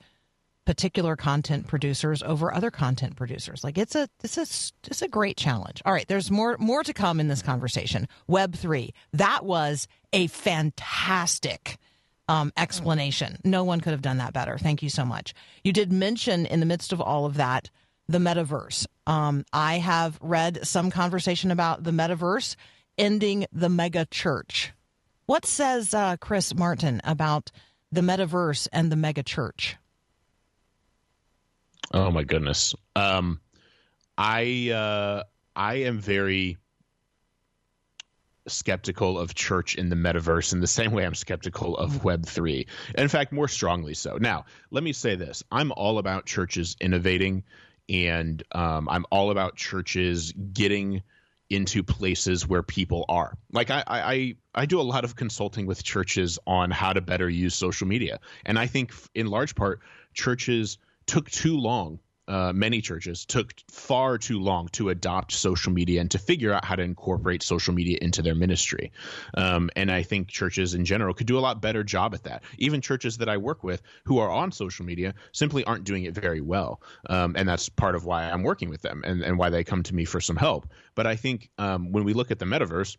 particular 0.66 1.16
content 1.16 1.66
producers 1.66 2.22
over 2.22 2.52
other 2.52 2.70
content 2.70 3.16
producers. 3.16 3.64
Like 3.64 3.78
it's 3.78 3.94
a 3.94 4.08
this 4.20 4.36
is 4.36 4.72
it's 4.84 5.00
a 5.00 5.08
great 5.08 5.36
challenge. 5.36 5.80
All 5.86 5.92
right, 5.92 6.06
there's 6.06 6.30
more 6.30 6.56
more 6.58 6.82
to 6.82 6.92
come 6.92 7.20
in 7.20 7.28
this 7.28 7.40
conversation. 7.42 8.08
Web 8.26 8.54
three 8.54 8.92
that 9.12 9.44
was 9.44 9.88
a 10.12 10.26
fantastic 10.26 11.78
um, 12.28 12.52
explanation. 12.56 13.38
No 13.44 13.64
one 13.64 13.80
could 13.80 13.92
have 13.92 14.02
done 14.02 14.18
that 14.18 14.32
better. 14.32 14.58
Thank 14.58 14.82
you 14.82 14.90
so 14.90 15.04
much. 15.04 15.32
You 15.62 15.72
did 15.72 15.92
mention 15.92 16.44
in 16.44 16.60
the 16.60 16.66
midst 16.66 16.92
of 16.92 17.00
all 17.00 17.24
of 17.24 17.36
that 17.36 17.70
the 18.08 18.18
metaverse. 18.18 18.86
Um, 19.06 19.44
I 19.52 19.78
have 19.78 20.18
read 20.20 20.66
some 20.66 20.90
conversation 20.90 21.50
about 21.50 21.84
the 21.84 21.90
metaverse 21.92 22.56
ending 22.98 23.46
the 23.52 23.68
mega 23.68 24.06
church. 24.06 24.72
What 25.26 25.44
says 25.44 25.92
uh, 25.94 26.16
Chris 26.18 26.54
Martin 26.54 27.00
about 27.04 27.50
the 27.92 28.00
metaverse 28.00 28.68
and 28.72 28.90
the 28.90 28.96
mega 28.96 29.22
church? 29.22 29.76
Oh 31.92 32.10
my 32.10 32.24
goodness. 32.24 32.74
Um, 32.94 33.40
I 34.18 34.70
uh, 34.70 35.24
I 35.54 35.74
am 35.74 35.98
very 35.98 36.58
skeptical 38.48 39.18
of 39.18 39.34
church 39.34 39.74
in 39.74 39.88
the 39.88 39.96
metaverse 39.96 40.52
in 40.52 40.60
the 40.60 40.66
same 40.66 40.92
way 40.92 41.04
I'm 41.04 41.14
skeptical 41.14 41.76
of 41.76 42.04
Web 42.04 42.26
three. 42.26 42.66
In 42.96 43.08
fact, 43.08 43.32
more 43.32 43.48
strongly 43.48 43.94
so. 43.94 44.18
Now, 44.18 44.44
let 44.70 44.84
me 44.84 44.92
say 44.92 45.16
this: 45.16 45.42
I'm 45.50 45.72
all 45.72 45.98
about 45.98 46.26
churches 46.26 46.76
innovating, 46.80 47.44
and 47.88 48.42
um, 48.52 48.88
I'm 48.88 49.04
all 49.10 49.30
about 49.30 49.56
churches 49.56 50.32
getting 50.52 51.02
into 51.48 51.82
places 51.82 52.48
where 52.48 52.62
people 52.62 53.04
are. 53.08 53.36
Like 53.52 53.70
I, 53.70 53.84
I, 53.86 54.36
I 54.54 54.66
do 54.66 54.80
a 54.80 54.82
lot 54.82 55.04
of 55.04 55.14
consulting 55.14 55.66
with 55.66 55.84
churches 55.84 56.40
on 56.44 56.72
how 56.72 56.92
to 56.92 57.00
better 57.00 57.30
use 57.30 57.54
social 57.54 57.86
media, 57.86 58.18
and 58.44 58.58
I 58.58 58.66
think 58.66 58.92
in 59.14 59.28
large 59.28 59.54
part 59.54 59.80
churches 60.14 60.78
took 61.06 61.30
too 61.30 61.56
long. 61.56 62.00
Uh, 62.28 62.52
many 62.52 62.80
churches 62.80 63.24
took 63.24 63.54
far 63.70 64.18
too 64.18 64.40
long 64.40 64.66
to 64.72 64.88
adopt 64.88 65.30
social 65.30 65.72
media 65.72 66.00
and 66.00 66.10
to 66.10 66.18
figure 66.18 66.52
out 66.52 66.64
how 66.64 66.74
to 66.74 66.82
incorporate 66.82 67.40
social 67.40 67.72
media 67.72 67.96
into 68.02 68.20
their 68.20 68.34
ministry. 68.34 68.90
Um, 69.34 69.70
and 69.76 69.92
I 69.92 70.02
think 70.02 70.26
churches 70.26 70.74
in 70.74 70.84
general 70.84 71.14
could 71.14 71.28
do 71.28 71.38
a 71.38 71.40
lot 71.40 71.62
better 71.62 71.84
job 71.84 72.14
at 72.14 72.24
that. 72.24 72.42
Even 72.58 72.80
churches 72.80 73.18
that 73.18 73.28
I 73.28 73.36
work 73.36 73.62
with 73.62 73.80
who 74.04 74.18
are 74.18 74.28
on 74.28 74.50
social 74.50 74.84
media 74.84 75.14
simply 75.30 75.62
aren't 75.64 75.84
doing 75.84 76.02
it 76.02 76.14
very 76.14 76.40
well. 76.40 76.80
Um, 77.08 77.36
and 77.38 77.48
that's 77.48 77.68
part 77.68 77.94
of 77.94 78.04
why 78.04 78.24
I'm 78.28 78.42
working 78.42 78.70
with 78.70 78.82
them 78.82 79.02
and, 79.04 79.22
and 79.22 79.38
why 79.38 79.48
they 79.48 79.62
come 79.62 79.84
to 79.84 79.94
me 79.94 80.04
for 80.04 80.20
some 80.20 80.36
help. 80.36 80.66
But 80.96 81.06
I 81.06 81.14
think 81.14 81.48
um, 81.58 81.92
when 81.92 82.02
we 82.02 82.12
look 82.12 82.32
at 82.32 82.40
the 82.40 82.44
metaverse, 82.44 82.96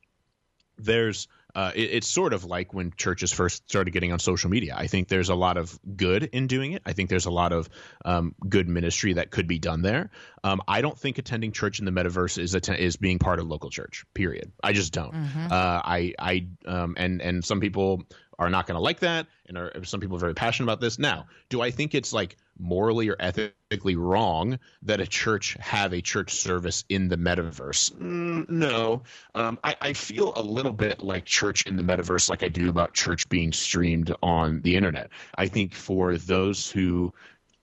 there's 0.78 1.28
uh, 1.58 1.72
it, 1.74 1.90
it's 1.92 2.08
sort 2.08 2.34
of 2.34 2.46
like 2.46 2.72
when 2.72 2.94
churches 2.96 3.34
first 3.34 3.68
started 3.68 3.90
getting 3.90 4.12
on 4.12 4.20
social 4.20 4.48
media. 4.48 4.76
I 4.78 4.86
think 4.86 5.08
there's 5.08 5.30
a 5.30 5.36
lot 5.36 5.58
of 5.58 5.78
good 5.96 6.26
in 6.26 6.46
doing 6.46 6.74
it. 6.74 6.84
I 6.86 6.94
think 6.94 7.10
there's 7.10 7.26
a 7.26 7.32
lot 7.32 7.52
of 7.52 7.68
um, 8.06 8.36
good 8.48 8.70
ministry 8.70 9.14
that 9.14 9.32
could 9.32 9.48
be 9.48 9.58
done 9.58 9.82
there. 9.82 10.12
Um, 10.44 10.62
I 10.68 10.82
don't 10.82 10.98
think 10.98 11.18
attending 11.18 11.52
church 11.52 11.80
in 11.80 11.86
the 11.86 11.92
metaverse 11.92 12.38
is 12.38 12.54
att- 12.54 12.80
is 12.80 12.96
being 12.96 13.18
part 13.18 13.40
of 13.40 13.48
local 13.48 13.72
church. 13.72 14.06
Period. 14.14 14.52
I 14.64 14.72
just 14.72 14.94
don't. 14.94 15.14
Mm-hmm. 15.14 15.48
Uh, 15.52 15.82
I 15.84 16.14
I 16.20 16.48
um, 16.68 16.94
and 16.96 17.24
and 17.24 17.44
some 17.44 17.60
people 17.60 18.04
are 18.38 18.52
not 18.52 18.68
going 18.68 18.76
to 18.76 18.82
like 18.82 19.00
that, 19.00 19.26
and 19.48 19.58
are, 19.58 19.84
some 19.84 20.00
people 20.00 20.16
are 20.18 20.20
very 20.20 20.36
passionate 20.36 20.66
about 20.66 20.80
this. 20.80 21.00
Now, 21.00 21.26
do 21.50 21.60
I 21.60 21.72
think 21.72 21.96
it's 21.96 22.14
like 22.14 22.38
morally 22.60 23.10
or 23.10 23.16
ethically 23.20 23.96
wrong 23.96 24.60
that 24.84 25.00
a 25.00 25.08
church 25.08 25.56
have 25.60 25.94
a 25.94 26.02
church 26.02 26.34
service 26.34 26.84
in 26.90 27.08
the 27.08 27.18
metaverse? 27.18 27.94
Mm, 27.94 28.50
no, 28.50 29.04
um, 29.36 29.60
I, 29.64 29.76
I, 29.82 29.94
feel 29.94 30.34
a 30.36 30.42
little 30.42 30.74
bit 30.74 31.02
like 31.02 31.26
church 31.26 31.66
in 31.66 31.76
the 31.76 31.84
metaverse, 31.84 32.30
like 32.30 32.44
I 32.44 32.48
do 32.48 32.70
about 32.70 32.94
church 32.94 33.28
being 33.30 33.52
streamed 33.52 34.14
on 34.22 34.62
the 34.62 34.76
internet. 34.76 35.10
I 35.36 35.48
think 35.48 35.74
for 35.74 36.18
those 36.18 36.70
who 36.70 37.14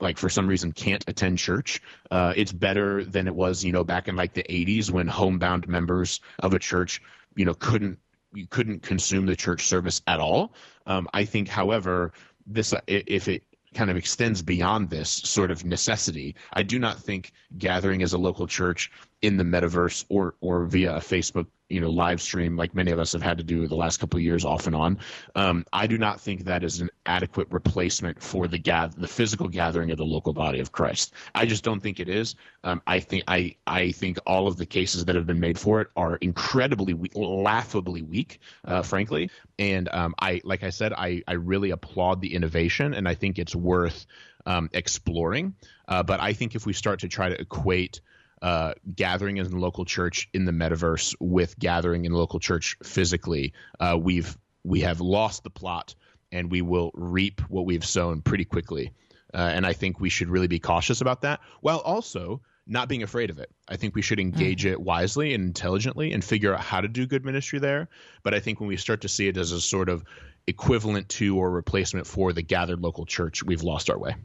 like 0.00 0.18
for 0.18 0.28
some 0.28 0.46
reason 0.46 0.72
can't 0.72 1.04
attend 1.06 1.38
church 1.38 1.80
uh, 2.10 2.34
it's 2.36 2.52
better 2.52 3.04
than 3.04 3.28
it 3.28 3.34
was 3.34 3.64
you 3.64 3.70
know 3.70 3.84
back 3.84 4.08
in 4.08 4.16
like 4.16 4.34
the 4.34 4.42
80s 4.42 4.90
when 4.90 5.06
homebound 5.06 5.68
members 5.68 6.20
of 6.40 6.52
a 6.52 6.58
church 6.58 7.00
you 7.36 7.44
know 7.44 7.54
couldn't 7.54 7.98
you 8.34 8.46
couldn't 8.46 8.82
consume 8.82 9.26
the 9.26 9.36
church 9.36 9.66
service 9.66 10.02
at 10.06 10.20
all. 10.20 10.52
Um, 10.86 11.08
I 11.14 11.24
think, 11.24 11.48
however, 11.48 12.12
this 12.46 12.74
if 12.86 13.28
it 13.28 13.44
kind 13.74 13.90
of 13.90 13.96
extends 13.96 14.42
beyond 14.42 14.90
this 14.90 15.10
sort 15.10 15.50
of 15.50 15.64
necessity, 15.64 16.34
I 16.52 16.62
do 16.62 16.78
not 16.78 16.98
think 16.98 17.32
gathering 17.58 18.02
as 18.02 18.12
a 18.12 18.18
local 18.18 18.46
church 18.46 18.90
in 19.22 19.36
the 19.36 19.44
metaverse 19.44 20.04
or 20.08 20.34
or 20.40 20.64
via 20.66 20.96
a 20.96 21.00
Facebook 21.00 21.46
you 21.68 21.80
know 21.80 21.90
live 21.90 22.20
stream 22.20 22.56
like 22.56 22.74
many 22.74 22.90
of 22.90 22.98
us 22.98 23.12
have 23.12 23.22
had 23.22 23.38
to 23.38 23.44
do 23.44 23.66
the 23.66 23.74
last 23.74 23.98
couple 23.98 24.18
of 24.18 24.22
years 24.22 24.44
off 24.44 24.66
and 24.66 24.76
on. 24.76 24.98
Um, 25.34 25.64
I 25.72 25.86
do 25.86 25.98
not 25.98 26.20
think 26.20 26.44
that 26.44 26.62
is 26.62 26.80
an 26.80 26.90
adequate 27.06 27.48
replacement 27.50 28.22
for 28.22 28.48
the 28.48 28.58
gather 28.58 28.98
the 28.98 29.08
physical 29.08 29.48
gathering 29.48 29.90
of 29.90 29.98
the 29.98 30.04
local 30.04 30.32
body 30.32 30.60
of 30.60 30.72
Christ. 30.72 31.14
I 31.34 31.46
just 31.46 31.64
don't 31.64 31.80
think 31.80 32.00
it 32.00 32.08
is. 32.08 32.34
Um, 32.62 32.82
I 32.86 33.00
think 33.00 33.24
I 33.28 33.56
I 33.66 33.92
think 33.92 34.18
all 34.26 34.46
of 34.46 34.56
the 34.56 34.66
cases 34.66 35.06
that 35.06 35.14
have 35.16 35.26
been 35.26 35.40
made 35.40 35.58
for 35.58 35.80
it 35.80 35.88
are 35.96 36.16
incredibly 36.16 36.94
laughably 37.14 38.02
weak, 38.02 38.40
uh, 38.64 38.82
frankly. 38.82 39.30
And 39.58 39.88
um, 39.88 40.14
I 40.18 40.42
like 40.44 40.62
I 40.62 40.70
said, 40.70 40.92
I 40.92 41.22
I 41.26 41.34
really 41.34 41.70
applaud 41.70 42.20
the 42.20 42.34
innovation, 42.34 42.94
and 42.94 43.08
I 43.08 43.14
think 43.14 43.38
it's 43.38 43.54
worth 43.54 44.06
um, 44.46 44.68
exploring. 44.72 45.54
Uh, 45.88 46.02
but 46.02 46.20
I 46.20 46.32
think 46.32 46.54
if 46.54 46.66
we 46.66 46.72
start 46.72 47.00
to 47.00 47.08
try 47.08 47.28
to 47.28 47.40
equate 47.40 48.00
uh, 48.44 48.74
gathering 48.94 49.38
in 49.38 49.50
the 49.50 49.56
local 49.56 49.86
church 49.86 50.28
in 50.34 50.44
the 50.44 50.52
metaverse 50.52 51.16
with 51.18 51.58
gathering 51.58 52.04
in 52.04 52.12
the 52.12 52.18
local 52.18 52.38
church 52.38 52.76
physically, 52.82 53.54
uh, 53.80 53.96
we've 53.98 54.36
we 54.64 54.80
have 54.80 55.00
lost 55.00 55.44
the 55.44 55.50
plot, 55.50 55.94
and 56.30 56.50
we 56.50 56.60
will 56.60 56.90
reap 56.92 57.40
what 57.48 57.64
we've 57.64 57.86
sown 57.86 58.20
pretty 58.20 58.44
quickly. 58.44 58.92
Uh, 59.32 59.38
and 59.38 59.66
I 59.66 59.72
think 59.72 59.98
we 59.98 60.10
should 60.10 60.28
really 60.28 60.46
be 60.46 60.58
cautious 60.58 61.00
about 61.00 61.22
that, 61.22 61.40
while 61.62 61.78
also 61.78 62.42
not 62.66 62.86
being 62.86 63.02
afraid 63.02 63.30
of 63.30 63.38
it. 63.38 63.50
I 63.66 63.76
think 63.76 63.94
we 63.94 64.02
should 64.02 64.20
engage 64.20 64.64
mm. 64.64 64.72
it 64.72 64.80
wisely 64.80 65.32
and 65.32 65.44
intelligently 65.44 66.12
and 66.12 66.22
figure 66.22 66.54
out 66.54 66.60
how 66.60 66.82
to 66.82 66.88
do 66.88 67.06
good 67.06 67.24
ministry 67.24 67.58
there. 67.58 67.88
But 68.22 68.34
I 68.34 68.40
think 68.40 68.60
when 68.60 68.68
we 68.68 68.76
start 68.76 69.00
to 69.02 69.08
see 69.08 69.26
it 69.26 69.38
as 69.38 69.52
a 69.52 69.60
sort 69.60 69.88
of 69.88 70.04
equivalent 70.46 71.08
to 71.10 71.38
or 71.38 71.50
replacement 71.50 72.06
for 72.06 72.34
the 72.34 72.42
gathered 72.42 72.80
local 72.80 73.06
church, 73.06 73.42
we've 73.42 73.62
lost 73.62 73.88
our 73.88 73.98
way. 73.98 74.16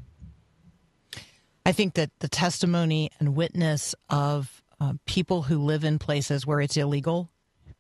I 1.70 1.72
think 1.72 1.94
that 1.94 2.10
the 2.18 2.28
testimony 2.28 3.12
and 3.20 3.36
witness 3.36 3.94
of 4.10 4.64
uh, 4.82 4.94
people 5.06 5.44
who 5.44 5.60
live 5.60 5.84
in 5.84 6.00
places 6.00 6.44
where 6.44 6.60
it's 6.60 6.76
illegal 6.76 7.30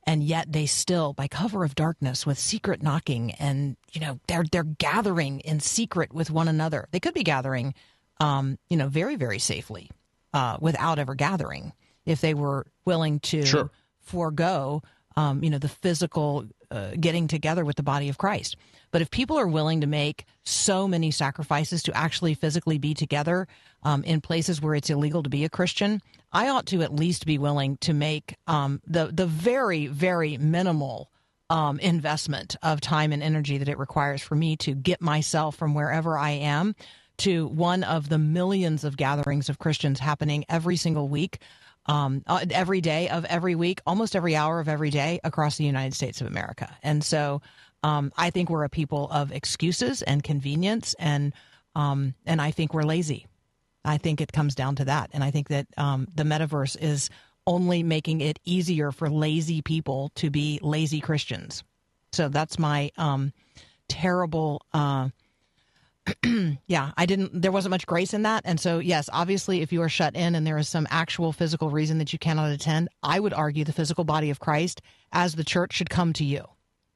and 0.06 0.22
yet 0.24 0.52
they 0.52 0.68
still 0.68 1.14
by 1.14 1.28
cover 1.28 1.64
of 1.64 1.74
darkness 1.74 2.24
with 2.24 2.38
secret 2.38 2.84
knocking 2.84 3.32
and 3.32 3.78
you 3.92 4.00
know 4.00 4.20
they're 4.28 4.46
they're 4.52 4.62
gathering 4.64 5.40
in 5.40 5.60
secret 5.60 6.14
with 6.14 6.30
one 6.30 6.48
another 6.48 6.88
they 6.92 7.00
could 7.00 7.16
be 7.16 7.24
gathering 7.24 7.74
um, 8.20 8.60
you 8.70 8.78
know 8.78 8.88
very 8.88 9.16
very 9.16 9.40
safely 9.40 9.90
uh, 10.36 10.58
without 10.62 11.00
ever 11.00 11.16
gathering 11.16 11.74
if 12.06 12.22
they 12.22 12.36
were 12.36 12.68
willing 12.86 13.20
to 13.20 13.44
sure. 13.44 13.72
forego 14.02 14.84
um, 15.20 15.44
you 15.44 15.50
know, 15.50 15.58
the 15.58 15.68
physical 15.68 16.46
uh, 16.72 16.92
getting 17.00 17.28
together 17.28 17.66
with 17.66 17.76
the 17.76 17.84
body 17.84 18.10
of 18.10 18.18
Christ. 18.18 18.56
But 18.92 19.02
if 19.02 19.12
people 19.12 19.38
are 19.38 19.48
willing 19.48 19.82
to 19.82 19.88
make 19.88 20.26
so 20.44 20.88
many 20.88 21.12
sacrifices 21.12 21.84
to 21.84 21.96
actually 21.96 22.34
physically 22.34 22.78
be 22.78 22.94
together 22.94 23.48
um, 23.84 24.04
in 24.04 24.22
places 24.22 24.62
where 24.62 24.76
it's 24.76 24.90
illegal 24.90 25.24
to 25.24 25.30
be 25.30 25.46
a 25.46 25.50
Christian, 25.50 26.02
I 26.32 26.50
ought 26.50 26.66
to 26.68 26.82
at 26.82 26.94
least 26.94 27.26
be 27.26 27.38
willing 27.38 27.78
to 27.78 27.94
make 27.94 28.36
um, 28.48 28.82
the 28.86 29.08
the 29.08 29.26
very 29.26 29.88
very 29.88 30.38
minimal 30.38 31.12
um, 31.50 31.80
investment 31.80 32.56
of 32.62 32.82
time 32.82 33.12
and 33.12 33.24
energy 33.24 33.58
that 33.58 33.70
it 33.70 33.80
requires 33.80 34.22
for 34.22 34.36
me 34.36 34.56
to 34.58 34.76
get 34.76 35.02
myself 35.02 35.56
from 35.56 35.74
wherever 35.74 36.18
I 36.18 36.32
am 36.32 36.76
to 37.18 37.48
one 37.48 37.84
of 37.84 38.10
the 38.10 38.18
millions 38.18 38.84
of 38.84 38.96
gatherings 38.96 39.50
of 39.50 39.60
Christians 39.60 40.00
happening 40.00 40.46
every 40.48 40.78
single 40.78 41.08
week 41.10 41.40
um, 41.90 42.24
uh, 42.28 42.46
every 42.52 42.82
day 42.82 43.10
of 43.10 43.26
every 43.26 43.56
week, 43.56 43.82
almost 43.86 44.16
every 44.16 44.36
hour 44.36 44.60
of 44.60 44.68
every 44.68 44.92
day 44.92 45.20
across 45.24 45.58
the 45.58 45.64
United 45.64 45.96
States 45.96 46.22
of 46.22 46.28
America. 46.28 46.78
And 46.84 47.04
so 47.04 47.42
um, 47.84 48.12
I 48.16 48.30
think 48.30 48.50
we're 48.50 48.64
a 48.64 48.70
people 48.70 49.10
of 49.12 49.32
excuses 49.32 50.04
and 50.04 50.24
convenience, 50.24 50.96
and 51.00 51.34
um, 51.76 52.14
and 52.26 52.42
I 52.42 52.52
think 52.52 52.74
we're 52.74 52.84
lazy. 52.84 53.26
I 53.84 53.98
think 53.98 54.22
it 54.22 54.32
comes 54.32 54.54
down 54.54 54.76
to 54.76 54.86
that, 54.86 55.10
and 55.14 55.24
I 55.24 55.32
think 55.32 55.50
that 55.50 55.68
um, 55.78 56.08
the 56.14 56.24
metaverse 56.24 56.78
is 56.80 57.10
only 57.48 57.82
making 57.82 58.22
it 58.22 58.38
easier 58.46 58.92
for 58.92 59.10
lazy 59.10 59.62
people 59.62 60.12
to 60.16 60.30
be 60.30 60.60
lazy 60.62 61.00
Christians. 61.00 61.64
So 62.12 62.30
that's 62.30 62.60
my 62.60 62.92
um, 62.98 63.34
terrible. 63.88 64.62
Uh, 64.74 65.10
yeah, 66.68 66.92
I 66.98 67.06
didn't, 67.06 67.42
there 67.42 67.52
wasn't 67.52 67.72
much 67.72 67.86
grace 67.86 68.14
in 68.14 68.24
that. 68.24 68.44
And 68.46 68.60
so, 68.60 68.80
yes, 68.80 69.10
obviously, 69.12 69.62
if 69.62 69.72
you 69.72 69.82
are 69.82 69.90
shut 69.90 70.16
in 70.16 70.36
and 70.36 70.46
there 70.46 70.58
is 70.58 70.70
some 70.70 70.88
actual 70.90 71.32
physical 71.32 71.70
reason 71.70 71.98
that 72.00 72.14
you 72.14 72.20
cannot 72.20 72.52
attend, 72.52 72.90
I 73.04 73.20
would 73.20 73.34
argue 73.34 73.64
the 73.64 73.74
physical 73.74 74.04
body 74.04 74.30
of 74.30 74.40
Christ 74.40 74.82
as 75.12 75.36
the 75.36 75.44
church 75.44 75.74
should 75.74 75.90
come 75.90 76.14
to 76.14 76.24
you. 76.24 76.44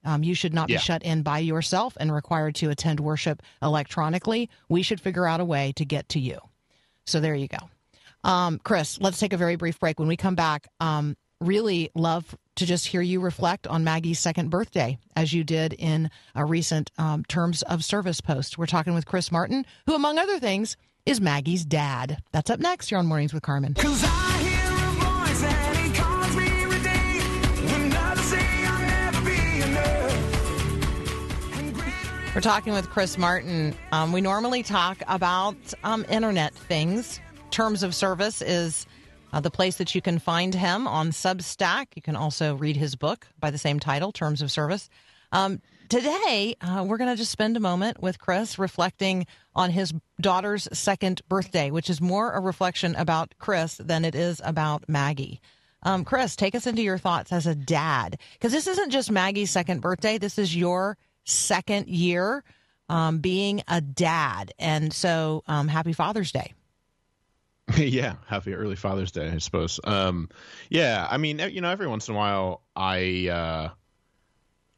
Um, 0.05 0.23
you 0.23 0.35
should 0.35 0.53
not 0.53 0.69
yeah. 0.69 0.77
be 0.77 0.81
shut 0.81 1.03
in 1.03 1.23
by 1.23 1.39
yourself 1.39 1.95
and 1.99 2.13
required 2.13 2.55
to 2.55 2.69
attend 2.69 2.99
worship 2.99 3.41
electronically. 3.61 4.49
We 4.67 4.83
should 4.83 4.99
figure 4.99 5.25
out 5.25 5.39
a 5.39 5.45
way 5.45 5.73
to 5.77 5.85
get 5.85 6.09
to 6.09 6.19
you. 6.19 6.39
So 7.05 7.19
there 7.19 7.35
you 7.35 7.47
go. 7.47 7.69
Um, 8.23 8.59
Chris, 8.63 8.99
let's 9.01 9.19
take 9.19 9.33
a 9.33 9.37
very 9.37 9.55
brief 9.55 9.79
break. 9.79 9.99
When 9.99 10.07
we 10.07 10.17
come 10.17 10.35
back, 10.35 10.67
um, 10.79 11.15
really 11.39 11.89
love 11.95 12.35
to 12.55 12.65
just 12.65 12.87
hear 12.87 13.01
you 13.01 13.19
reflect 13.19 13.67
on 13.67 13.83
Maggie's 13.83 14.19
second 14.19 14.49
birthday, 14.49 14.97
as 15.15 15.33
you 15.33 15.43
did 15.43 15.73
in 15.73 16.09
a 16.35 16.45
recent 16.45 16.91
um, 16.97 17.23
Terms 17.25 17.61
of 17.63 17.83
Service 17.83 18.21
post. 18.21 18.57
We're 18.57 18.65
talking 18.65 18.93
with 18.93 19.05
Chris 19.05 19.31
Martin, 19.31 19.65
who, 19.85 19.95
among 19.95 20.17
other 20.17 20.39
things, 20.39 20.77
is 21.05 21.19
Maggie's 21.19 21.65
dad. 21.65 22.21
That's 22.31 22.49
up 22.49 22.59
next 22.59 22.89
here 22.89 22.97
on 22.97 23.07
Mornings 23.07 23.33
with 23.33 23.43
Carmen. 23.43 23.75
We're 32.33 32.41
talking 32.41 32.73
with 32.73 32.89
Chris 32.89 33.17
Martin. 33.19 33.75
Um, 33.91 34.11
we 34.11 34.19
normally 34.19 34.63
talk 34.63 35.03
about 35.07 35.55
um, 35.83 36.03
internet 36.09 36.55
things. 36.55 37.19
Terms 37.51 37.83
of 37.83 37.93
Service 37.93 38.41
is 38.41 38.87
uh, 39.33 39.39
the 39.39 39.51
place 39.51 39.77
that 39.77 39.93
you 39.95 40.01
can 40.01 40.19
find 40.19 40.53
him 40.53 40.87
on 40.87 41.09
Substack. 41.09 41.87
You 41.95 42.01
can 42.01 42.15
also 42.15 42.55
read 42.55 42.77
his 42.77 42.95
book 42.95 43.27
by 43.39 43.49
the 43.49 43.57
same 43.57 43.79
title, 43.79 44.11
Terms 44.11 44.41
of 44.41 44.51
Service. 44.51 44.89
Um, 45.31 45.59
today, 45.89 46.55
uh, 46.61 46.85
we're 46.87 46.97
going 46.97 47.09
to 47.09 47.17
just 47.17 47.31
spend 47.31 47.57
a 47.57 47.59
moment 47.59 47.99
with 48.01 48.19
Chris 48.19 48.59
reflecting 48.59 49.25
on 49.55 49.71
his 49.71 49.91
daughter's 50.21 50.69
second 50.71 51.21
birthday, 51.27 51.71
which 51.71 51.89
is 51.89 51.99
more 51.99 52.31
a 52.31 52.39
reflection 52.39 52.95
about 52.95 53.33
Chris 53.39 53.75
than 53.77 54.05
it 54.05 54.13
is 54.13 54.39
about 54.45 54.87
Maggie. 54.87 55.41
Um, 55.81 56.05
Chris, 56.05 56.35
take 56.35 56.53
us 56.53 56.67
into 56.67 56.83
your 56.83 56.99
thoughts 56.99 57.31
as 57.31 57.47
a 57.47 57.55
dad, 57.55 58.19
because 58.33 58.53
this 58.53 58.67
isn't 58.67 58.91
just 58.91 59.11
Maggie's 59.11 59.51
second 59.51 59.81
birthday. 59.81 60.19
This 60.19 60.37
is 60.37 60.55
your 60.55 60.97
second 61.25 61.87
year 61.87 62.43
um, 62.87 63.17
being 63.17 63.63
a 63.67 63.81
dad. 63.81 64.53
And 64.59 64.93
so, 64.93 65.43
um, 65.47 65.67
happy 65.67 65.93
Father's 65.93 66.31
Day. 66.31 66.53
yeah, 67.77 68.15
happy 68.27 68.53
early 68.53 68.75
Father's 68.75 69.11
Day, 69.11 69.29
I 69.29 69.37
suppose. 69.37 69.79
Um, 69.83 70.29
yeah, 70.69 71.07
I 71.09 71.17
mean, 71.17 71.39
you 71.39 71.61
know, 71.61 71.69
every 71.69 71.87
once 71.87 72.09
in 72.09 72.15
a 72.15 72.17
while, 72.17 72.61
I 72.75 73.29
uh, 73.29 73.69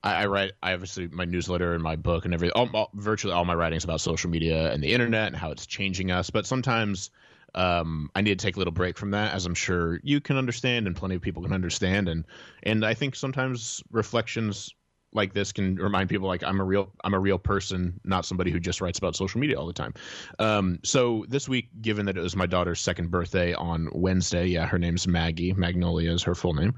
I, 0.04 0.24
I 0.24 0.26
write. 0.28 0.52
I 0.62 0.74
obviously 0.74 1.08
my 1.08 1.26
newsletter 1.26 1.74
and 1.74 1.82
my 1.82 1.96
book 1.96 2.26
and 2.26 2.34
every 2.34 2.52
all, 2.52 2.70
all, 2.74 2.92
virtually 2.94 3.34
all 3.34 3.44
my 3.44 3.56
writings 3.56 3.84
about 3.84 4.02
social 4.02 4.30
media 4.30 4.72
and 4.72 4.84
the 4.84 4.94
internet 4.94 5.28
and 5.28 5.36
how 5.36 5.52
it's 5.52 5.66
changing 5.66 6.12
us. 6.12 6.30
But 6.30 6.46
sometimes 6.46 7.10
um, 7.56 8.12
I 8.14 8.22
need 8.22 8.38
to 8.38 8.46
take 8.46 8.56
a 8.56 8.60
little 8.60 8.74
break 8.74 8.98
from 8.98 9.12
that, 9.12 9.34
as 9.34 9.48
I'm 9.48 9.56
sure 9.56 10.00
you 10.04 10.22
can 10.22 10.38
understand 10.38 10.86
and 10.86 10.96
plenty 10.96 11.16
of 11.16 11.22
people 11.22 11.42
can 11.42 11.54
understand. 11.54 12.08
And 12.08 12.26
and 12.62 12.86
I 12.86 12.94
think 12.94 13.16
sometimes 13.16 13.84
reflections 13.92 14.74
like 15.16 15.34
this 15.34 15.52
can 15.52 15.76
remind 15.76 16.10
people 16.10 16.28
like 16.28 16.44
I'm 16.44 16.60
a 16.60 16.64
real 16.64 16.92
I'm 17.04 17.14
a 17.14 17.20
real 17.20 17.40
person, 17.40 18.00
not 18.04 18.26
somebody 18.26 18.52
who 18.52 18.60
just 18.60 18.82
writes 18.82 19.00
about 19.00 19.16
social 19.16 19.40
media 19.40 19.60
all 19.60 19.68
the 19.68 19.74
time. 19.74 19.94
Um, 20.40 20.80
so 20.84 21.26
this 21.28 21.50
week, 21.50 21.70
given 21.82 22.06
that 22.06 22.18
it 22.18 22.22
was 22.22 22.36
my 22.36 22.46
daughter's 22.46 22.82
second 22.82 23.10
birthday 23.10 23.54
on 23.54 23.90
Wednesday, 23.94 24.48
yeah, 24.48 24.68
her 24.68 24.78
name's 24.78 25.08
Maggie. 25.08 25.54
Magnolia 25.54 26.12
is 26.12 26.24
her 26.24 26.36
full 26.36 26.54
name. 26.54 26.76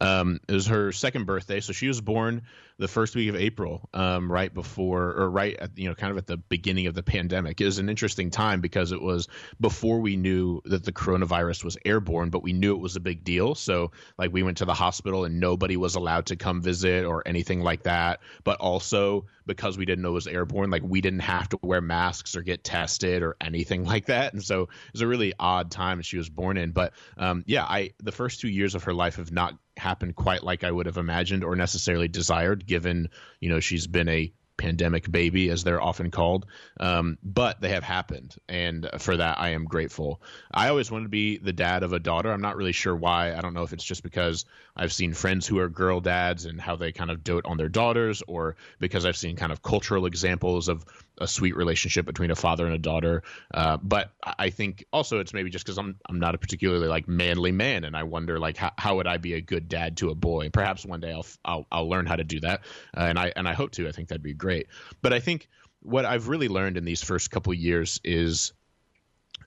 Um, 0.00 0.40
it 0.48 0.52
was 0.52 0.66
her 0.66 0.92
second 0.92 1.24
birthday, 1.24 1.60
so 1.60 1.72
she 1.72 1.88
was 1.88 2.00
born 2.00 2.42
the 2.78 2.88
first 2.88 3.16
week 3.16 3.28
of 3.28 3.36
April, 3.36 3.88
um, 3.92 4.30
right 4.30 4.52
before 4.52 5.12
or 5.12 5.30
right 5.30 5.56
at 5.56 5.76
you 5.76 5.88
know 5.88 5.94
kind 5.94 6.12
of 6.12 6.18
at 6.18 6.26
the 6.26 6.36
beginning 6.36 6.86
of 6.86 6.94
the 6.94 7.02
pandemic. 7.02 7.60
It 7.60 7.64
was 7.64 7.78
an 7.78 7.88
interesting 7.88 8.30
time 8.30 8.60
because 8.60 8.92
it 8.92 9.02
was 9.02 9.28
before 9.60 10.00
we 10.00 10.16
knew 10.16 10.60
that 10.64 10.84
the 10.84 10.92
coronavirus 10.92 11.64
was 11.64 11.76
airborne, 11.84 12.30
but 12.30 12.42
we 12.42 12.52
knew 12.52 12.74
it 12.74 12.80
was 12.80 12.96
a 12.96 13.00
big 13.00 13.24
deal. 13.24 13.54
So 13.54 13.90
like 14.16 14.32
we 14.32 14.42
went 14.42 14.58
to 14.58 14.64
the 14.64 14.74
hospital 14.74 15.24
and 15.24 15.40
nobody 15.40 15.76
was 15.76 15.96
allowed 15.96 16.26
to 16.26 16.36
come 16.36 16.62
visit 16.62 17.04
or 17.04 17.22
anything 17.26 17.62
like 17.62 17.82
that. 17.82 18.20
But 18.44 18.60
also 18.60 19.26
because 19.48 19.76
we 19.76 19.86
didn't 19.86 20.02
know 20.02 20.10
it 20.10 20.12
was 20.12 20.26
airborne, 20.28 20.70
like 20.70 20.82
we 20.84 21.00
didn't 21.00 21.20
have 21.20 21.48
to 21.48 21.58
wear 21.62 21.80
masks 21.80 22.36
or 22.36 22.42
get 22.42 22.62
tested 22.62 23.22
or 23.22 23.36
anything 23.40 23.84
like 23.92 24.06
that. 24.06 24.32
And 24.34 24.42
so 24.42 24.62
it 24.62 24.92
was 24.92 25.00
a 25.00 25.06
really 25.08 25.32
odd 25.40 25.72
time 25.72 26.02
she 26.02 26.18
was 26.18 26.28
born 26.28 26.56
in. 26.56 26.70
But 26.70 26.92
um, 27.16 27.42
yeah, 27.46 27.64
I 27.64 27.94
the 27.98 28.12
first 28.12 28.40
two 28.40 28.48
years 28.48 28.76
of 28.76 28.84
her 28.84 28.94
life 28.94 29.16
have 29.16 29.32
not 29.32 29.54
happened 29.78 30.16
quite 30.16 30.42
like 30.42 30.64
I 30.64 30.70
would 30.70 30.86
have 30.86 30.98
imagined 30.98 31.44
or 31.44 31.56
necessarily 31.56 32.08
desired, 32.08 32.66
given 32.66 33.08
you 33.40 33.48
know 33.48 33.60
she's 33.60 33.86
been 33.86 34.08
a 34.08 34.32
pandemic 34.58 35.10
baby, 35.10 35.48
as 35.48 35.64
they're 35.64 35.80
often 35.80 36.10
called. 36.10 36.44
Um, 36.78 37.16
but 37.22 37.60
they 37.60 37.70
have 37.70 37.84
happened, 37.84 38.36
and 38.48 38.90
for 38.98 39.16
that 39.16 39.40
I 39.40 39.50
am 39.50 39.64
grateful. 39.64 40.20
I 40.52 40.68
always 40.68 40.90
wanted 40.90 41.04
to 41.04 41.10
be 41.10 41.38
the 41.38 41.52
dad 41.52 41.82
of 41.82 41.94
a 41.94 41.98
daughter. 41.98 42.30
I'm 42.30 42.42
not 42.42 42.56
really 42.56 42.72
sure 42.72 42.94
why. 42.94 43.34
I 43.34 43.40
don't 43.40 43.54
know 43.54 43.62
if 43.62 43.72
it's 43.72 43.84
just 43.84 44.02
because 44.02 44.44
I've 44.76 44.92
seen 44.92 45.14
friends 45.14 45.46
who 45.46 45.58
are 45.60 45.68
girl 45.68 46.00
dads 46.00 46.44
and 46.44 46.60
how 46.60 46.76
they 46.76 46.92
kind 46.92 47.10
of 47.10 47.24
dote 47.24 47.46
on 47.46 47.56
their 47.56 47.70
daughters, 47.70 48.22
or 48.26 48.56
because 48.78 49.06
I've 49.06 49.16
seen 49.16 49.36
kind 49.36 49.52
of 49.52 49.62
cultural 49.62 50.04
examples 50.04 50.68
of 50.68 50.84
a 51.20 51.26
sweet 51.26 51.56
relationship 51.56 52.06
between 52.06 52.30
a 52.30 52.34
father 52.36 52.66
and 52.66 52.74
a 52.74 52.78
daughter. 52.78 53.22
Uh, 53.52 53.76
but 53.76 54.12
I 54.22 54.50
think 54.50 54.84
also 54.92 55.20
it's 55.20 55.34
maybe 55.34 55.50
just 55.50 55.64
because 55.64 55.78
I'm 55.78 55.96
I'm 56.08 56.18
not 56.18 56.34
a 56.34 56.38
particularly 56.38 56.88
like 56.88 57.08
manly 57.08 57.52
man, 57.52 57.84
and 57.84 57.96
I 57.96 58.04
wonder 58.04 58.38
like 58.38 58.56
how, 58.56 58.72
how 58.76 58.96
would 58.96 59.06
I 59.06 59.18
be 59.18 59.34
a 59.34 59.40
good 59.40 59.68
dad 59.68 59.96
to 59.98 60.10
a 60.10 60.14
boy? 60.14 60.50
Perhaps 60.50 60.84
one 60.84 61.00
day 61.00 61.12
I'll 61.12 61.26
I'll, 61.44 61.66
I'll 61.70 61.88
learn 61.88 62.06
how 62.06 62.16
to 62.16 62.24
do 62.24 62.40
that, 62.40 62.62
uh, 62.96 63.00
and 63.00 63.18
I 63.18 63.32
and 63.34 63.48
I 63.48 63.54
hope 63.54 63.72
to. 63.72 63.88
I 63.88 63.92
think 63.92 64.08
that'd 64.08 64.22
be 64.22 64.34
great. 64.34 64.68
But 65.02 65.12
I 65.12 65.20
think 65.20 65.48
what 65.80 66.04
I've 66.04 66.28
really 66.28 66.48
learned 66.48 66.76
in 66.76 66.84
these 66.84 67.02
first 67.02 67.30
couple 67.30 67.54
years 67.54 68.00
is 68.04 68.52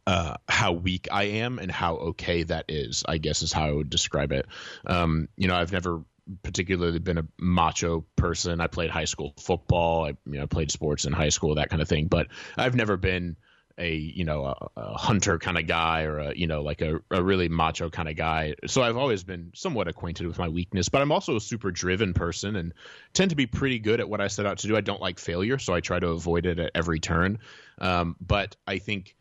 uh, 0.08 0.36
how 0.48 0.72
weak 0.72 1.08
I 1.12 1.24
am 1.24 1.60
and 1.60 1.72
how 1.72 1.96
okay 1.96 2.44
that 2.44 2.66
is. 2.70 3.04
I 3.08 3.18
guess 3.18 3.42
is 3.42 3.54
how 3.54 3.68
I 3.68 3.72
would 3.72 3.90
describe 3.90 4.32
it. 4.32 4.46
Um, 4.86 5.28
you 5.38 5.48
know, 5.48 5.56
I've 5.56 5.72
never 5.72 6.04
particularly 6.44 7.00
been 7.00 7.18
a 7.18 7.28
macho 7.40 8.06
person. 8.16 8.62
I 8.62 8.68
played 8.68 8.90
high 8.90 9.06
school 9.06 9.34
football. 9.40 10.06
I 10.06 10.10
you 10.26 10.40
know 10.40 10.48
played 10.48 10.72
sports 10.72 11.06
in 11.06 11.14
high 11.14 11.30
school, 11.30 11.56
that 11.56 11.70
kind 11.70 11.82
of 11.82 11.88
thing. 11.88 12.08
But 12.08 12.28
I've 12.58 12.76
never 12.76 12.98
been 12.98 13.36
a 13.78 13.94
you 13.94 14.26
know 14.26 14.46
a, 14.46 14.70
a 14.78 14.98
hunter 14.98 15.40
kind 15.40 15.58
of 15.58 15.66
guy 15.68 16.04
or 16.04 16.20
a 16.20 16.36
you 16.36 16.48
know 16.48 16.62
like 16.62 16.82
a, 16.82 17.00
a 17.10 17.24
really 17.24 17.50
macho 17.50 17.90
kind 17.90 18.10
of 18.10 18.16
guy. 18.16 18.56
So 18.68 18.82
I've 18.82 18.98
always 18.98 19.24
been 19.24 19.52
somewhat 19.56 19.88
acquainted 19.88 20.28
with 20.28 20.38
my 20.38 20.50
weakness. 20.50 20.90
But 20.90 21.02
I'm 21.02 21.12
also 21.12 21.36
a 21.36 21.42
super 21.42 21.72
driven 21.72 22.14
person 22.14 22.56
and 22.56 22.74
tend 23.14 23.32
to 23.32 23.36
be 23.36 23.48
pretty 23.48 23.80
good 23.80 24.00
at 24.00 24.10
what 24.10 24.22
I 24.22 24.28
set 24.28 24.46
out 24.46 24.60
to 24.60 24.68
do. 24.68 24.78
I 24.78 24.82
don't 24.82 25.02
like 25.02 25.20
failure, 25.20 25.58
so 25.58 25.74
I 25.74 25.80
try 25.80 26.00
to 26.00 26.10
avoid 26.10 26.46
it 26.46 26.60
at 26.60 26.72
every 26.76 27.00
turn. 27.00 27.40
Um, 27.80 28.16
but 28.22 28.56
I 28.68 28.78
think 28.78 29.16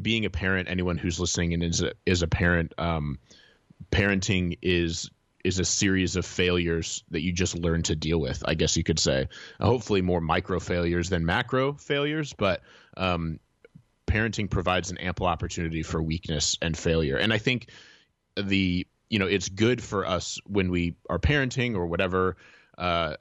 being 0.00 0.24
a 0.24 0.30
parent, 0.30 0.68
anyone 0.68 0.98
who's 0.98 1.20
listening 1.20 1.54
and 1.54 1.62
is 1.62 1.82
a, 1.82 1.92
is 2.06 2.22
a 2.22 2.28
parent. 2.28 2.74
Um, 2.78 3.18
parenting 3.90 4.58
is 4.62 5.10
is 5.44 5.58
a 5.58 5.64
series 5.64 6.16
of 6.16 6.24
failures 6.24 7.04
that 7.10 7.20
you 7.20 7.32
just 7.32 7.56
learn 7.56 7.82
to 7.84 7.94
deal 7.94 8.18
with. 8.18 8.42
I 8.46 8.54
guess 8.54 8.76
you 8.76 8.82
could 8.82 8.98
say, 8.98 9.28
hopefully 9.60 10.00
more 10.00 10.20
micro 10.20 10.58
failures 10.58 11.10
than 11.10 11.26
macro 11.26 11.74
failures, 11.74 12.32
but 12.32 12.62
um, 12.96 13.38
parenting 14.06 14.50
provides 14.50 14.90
an 14.90 14.98
ample 14.98 15.26
opportunity 15.26 15.82
for 15.82 16.02
weakness 16.02 16.56
and 16.62 16.76
failure. 16.76 17.16
And 17.16 17.32
I 17.32 17.38
think 17.38 17.68
the 18.36 18.86
you 19.10 19.18
know 19.18 19.26
it's 19.26 19.48
good 19.48 19.82
for 19.82 20.06
us 20.06 20.38
when 20.46 20.70
we 20.70 20.96
are 21.08 21.18
parenting 21.18 21.76
or 21.76 21.86
whatever 21.86 22.36
uh, 22.78 23.14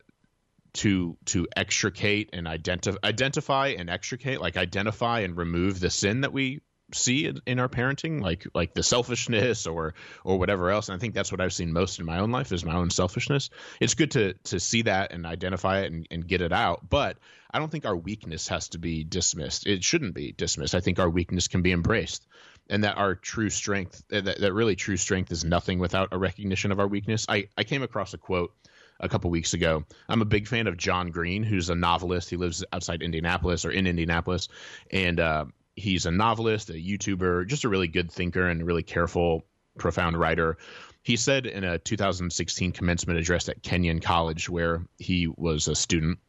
to 0.73 1.17
to 1.25 1.47
extricate 1.55 2.29
and 2.33 2.47
identify 2.47 2.97
identify 3.03 3.67
and 3.67 3.89
extricate 3.89 4.41
like 4.41 4.57
identify 4.57 5.19
and 5.19 5.37
remove 5.37 5.79
the 5.79 5.89
sin 5.89 6.21
that 6.21 6.33
we 6.33 6.61
see 6.91 7.31
in 7.45 7.59
our 7.59 7.69
parenting, 7.69 8.21
like 8.21 8.47
like 8.53 8.73
the 8.73 8.83
selfishness 8.83 9.67
or 9.67 9.93
or 10.23 10.37
whatever 10.37 10.69
else. 10.69 10.89
And 10.89 10.95
I 10.95 10.99
think 10.99 11.13
that's 11.13 11.31
what 11.31 11.41
I've 11.41 11.53
seen 11.53 11.73
most 11.73 11.99
in 11.99 12.05
my 12.05 12.19
own 12.19 12.31
life 12.31 12.51
is 12.51 12.65
my 12.65 12.75
own 12.75 12.89
selfishness. 12.89 13.49
It's 13.79 13.95
good 13.95 14.11
to 14.11 14.33
to 14.45 14.59
see 14.59 14.83
that 14.83 15.11
and 15.13 15.25
identify 15.25 15.81
it 15.81 15.91
and, 15.91 16.07
and 16.11 16.27
get 16.27 16.41
it 16.41 16.53
out, 16.53 16.87
but 16.89 17.17
I 17.51 17.59
don't 17.59 17.71
think 17.71 17.85
our 17.85 17.95
weakness 17.95 18.47
has 18.47 18.69
to 18.69 18.79
be 18.79 19.03
dismissed. 19.03 19.67
It 19.67 19.83
shouldn't 19.83 20.15
be 20.15 20.31
dismissed. 20.31 20.73
I 20.73 20.79
think 20.79 20.99
our 20.99 21.09
weakness 21.09 21.47
can 21.47 21.61
be 21.61 21.71
embraced, 21.71 22.25
and 22.69 22.83
that 22.83 22.97
our 22.97 23.13
true 23.15 23.49
strength, 23.49 24.03
that, 24.09 24.25
that 24.25 24.53
really 24.53 24.75
true 24.75 24.97
strength, 24.97 25.31
is 25.31 25.45
nothing 25.45 25.79
without 25.79 26.09
a 26.11 26.17
recognition 26.17 26.71
of 26.71 26.79
our 26.79 26.87
weakness. 26.87 27.25
I 27.29 27.49
I 27.57 27.63
came 27.63 27.83
across 27.83 28.13
a 28.13 28.17
quote 28.17 28.53
a 28.99 29.09
couple 29.09 29.29
weeks 29.29 29.53
ago. 29.53 29.83
I'm 30.07 30.21
a 30.21 30.25
big 30.25 30.47
fan 30.47 30.67
of 30.67 30.77
John 30.77 31.11
Green, 31.11 31.43
who's 31.43 31.69
a 31.69 31.75
novelist. 31.75 32.29
He 32.29 32.37
lives 32.37 32.63
outside 32.71 33.01
Indianapolis 33.01 33.65
or 33.65 33.71
in 33.71 33.87
Indianapolis, 33.87 34.47
and 34.91 35.19
uh, 35.19 35.45
he's 35.75 36.05
a 36.05 36.11
novelist, 36.11 36.69
a 36.69 36.73
YouTuber, 36.73 37.47
just 37.47 37.63
a 37.63 37.69
really 37.69 37.87
good 37.87 38.11
thinker 38.11 38.47
and 38.47 38.65
really 38.65 38.83
careful, 38.83 39.45
profound 39.77 40.19
writer. 40.19 40.57
He 41.01 41.17
said 41.17 41.45
in 41.45 41.63
a 41.63 41.79
2016 41.79 42.71
commencement 42.71 43.19
address 43.19 43.49
at 43.49 43.61
Kenyon 43.61 43.99
College, 43.99 44.49
where 44.49 44.85
he 44.97 45.27
was 45.27 45.67
a 45.67 45.75
student, 45.75 46.19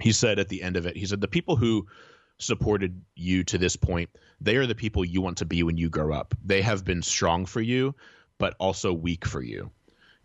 he 0.00 0.12
said 0.12 0.38
at 0.38 0.48
the 0.48 0.62
end 0.62 0.76
of 0.76 0.86
it, 0.86 0.96
he 0.96 1.06
said, 1.06 1.20
The 1.20 1.28
people 1.28 1.56
who 1.56 1.86
supported 2.38 3.02
you 3.14 3.44
to 3.44 3.58
this 3.58 3.76
point, 3.76 4.10
they 4.40 4.56
are 4.56 4.66
the 4.66 4.74
people 4.74 5.04
you 5.04 5.22
want 5.22 5.38
to 5.38 5.44
be 5.44 5.62
when 5.62 5.76
you 5.76 5.88
grow 5.88 6.12
up. 6.12 6.34
They 6.44 6.62
have 6.62 6.84
been 6.84 7.02
strong 7.02 7.46
for 7.46 7.60
you, 7.60 7.94
but 8.38 8.54
also 8.58 8.92
weak 8.92 9.24
for 9.24 9.40
you. 9.42 9.70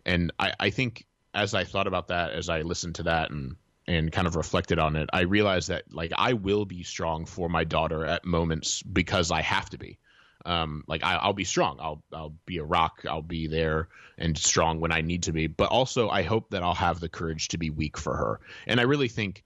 And 0.05 0.31
I, 0.39 0.53
I 0.59 0.69
think 0.71 1.05
as 1.33 1.53
I 1.53 1.63
thought 1.63 1.87
about 1.87 2.07
that, 2.07 2.31
as 2.31 2.49
I 2.49 2.61
listened 2.61 2.95
to 2.95 3.03
that 3.03 3.29
and 3.29 3.55
and 3.87 4.11
kind 4.11 4.27
of 4.27 4.35
reflected 4.35 4.79
on 4.79 4.95
it, 4.95 5.09
I 5.13 5.21
realized 5.21 5.69
that 5.69 5.93
like 5.93 6.11
I 6.17 6.33
will 6.33 6.65
be 6.65 6.83
strong 6.83 7.25
for 7.25 7.49
my 7.49 7.63
daughter 7.63 8.05
at 8.05 8.25
moments 8.25 8.83
because 8.83 9.31
I 9.31 9.41
have 9.41 9.69
to 9.71 9.77
be. 9.77 9.97
Um, 10.45 10.83
like 10.87 11.03
I, 11.03 11.25
will 11.25 11.33
be 11.33 11.43
strong. 11.43 11.77
I'll 11.81 12.03
I'll 12.13 12.35
be 12.45 12.57
a 12.57 12.63
rock. 12.63 13.03
I'll 13.09 13.21
be 13.21 13.47
there 13.47 13.89
and 14.17 14.37
strong 14.37 14.79
when 14.79 14.91
I 14.91 15.01
need 15.01 15.23
to 15.23 15.33
be. 15.33 15.47
But 15.47 15.69
also, 15.69 16.09
I 16.09 16.23
hope 16.23 16.51
that 16.51 16.63
I'll 16.63 16.73
have 16.73 16.99
the 16.99 17.09
courage 17.09 17.49
to 17.49 17.57
be 17.57 17.69
weak 17.69 17.97
for 17.97 18.15
her. 18.15 18.39
And 18.65 18.79
I 18.79 18.83
really 18.83 19.09
think 19.09 19.43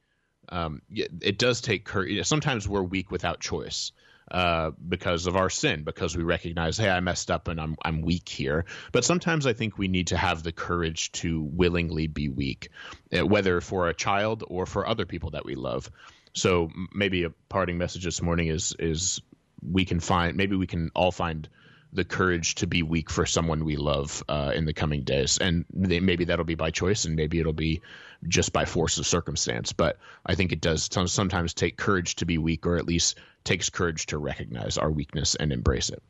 um, 0.50 0.82
it 0.90 1.38
does 1.38 1.62
take 1.62 1.86
courage. 1.86 2.26
Sometimes 2.28 2.68
we're 2.68 2.84
weak 2.84 3.10
without 3.10 3.40
choice 3.40 3.92
uh, 4.32 4.72
because 4.88 5.28
of 5.28 5.36
our 5.36 5.50
sin, 5.50 5.84
because 5.84 6.16
we 6.16 6.24
recognize, 6.24 6.78
hey, 6.78 6.90
I 6.90 7.02
messed 7.02 7.30
up 7.30 7.50
and 7.50 7.60
I'm 7.60 7.76
I'm 7.84 8.02
weak 8.02 8.30
here. 8.30 8.66
But 8.94 9.04
sometimes 9.04 9.46
I 9.46 9.52
think 9.52 9.78
we 9.78 9.90
need 9.90 10.08
to 10.08 10.18
have 10.18 10.42
the 10.42 10.54
courage 10.54 11.12
to 11.14 11.42
willingly 11.42 12.08
be 12.08 12.30
weak, 12.30 12.70
uh, 13.16 13.26
whether 13.26 13.60
for 13.60 13.90
a 13.90 13.94
child 13.94 14.46
or 14.48 14.66
for 14.66 14.88
other 14.88 15.06
people 15.06 15.32
that 15.32 15.44
we 15.44 15.56
love. 15.56 15.92
So 16.34 16.70
maybe 16.96 17.26
a 17.26 17.32
parting 17.50 17.78
message 17.78 18.06
this 18.06 18.22
morning 18.22 18.48
is 18.48 18.74
is 18.80 19.22
we 19.62 19.84
can 19.84 20.00
find 20.00 20.38
maybe 20.38 20.56
we 20.56 20.68
can 20.68 20.92
all 20.96 21.12
find 21.12 21.50
the 21.94 22.06
courage 22.06 22.56
to 22.56 22.68
be 22.68 22.84
weak 22.84 23.10
for 23.10 23.26
someone 23.26 23.66
we 23.66 23.76
love 23.76 24.24
uh, 24.30 24.52
in 24.56 24.66
the 24.66 24.74
coming 24.74 25.04
days. 25.04 25.38
And 25.38 25.66
they, 25.74 26.00
maybe 26.00 26.26
that'll 26.26 26.46
be 26.46 26.56
by 26.56 26.72
choice, 26.72 27.06
and 27.06 27.16
maybe 27.16 27.40
it'll 27.40 27.54
be 27.54 27.82
just 28.28 28.54
by 28.54 28.66
force 28.66 28.98
of 28.98 29.06
circumstance. 29.06 29.74
But 29.74 29.98
I 30.26 30.36
think 30.36 30.52
it 30.52 30.62
does 30.62 30.90
sometimes 31.08 31.54
take 31.54 31.78
courage 31.78 32.16
to 32.16 32.26
be 32.26 32.38
weak, 32.38 32.66
or 32.66 32.78
at 32.78 32.86
least 32.86 33.18
takes 33.44 33.70
courage 33.70 34.06
to 34.08 34.18
recognize 34.18 34.78
our 34.78 34.92
weakness 34.92 35.36
and 35.36 35.52
embrace 35.52 35.90
it. 35.90 36.02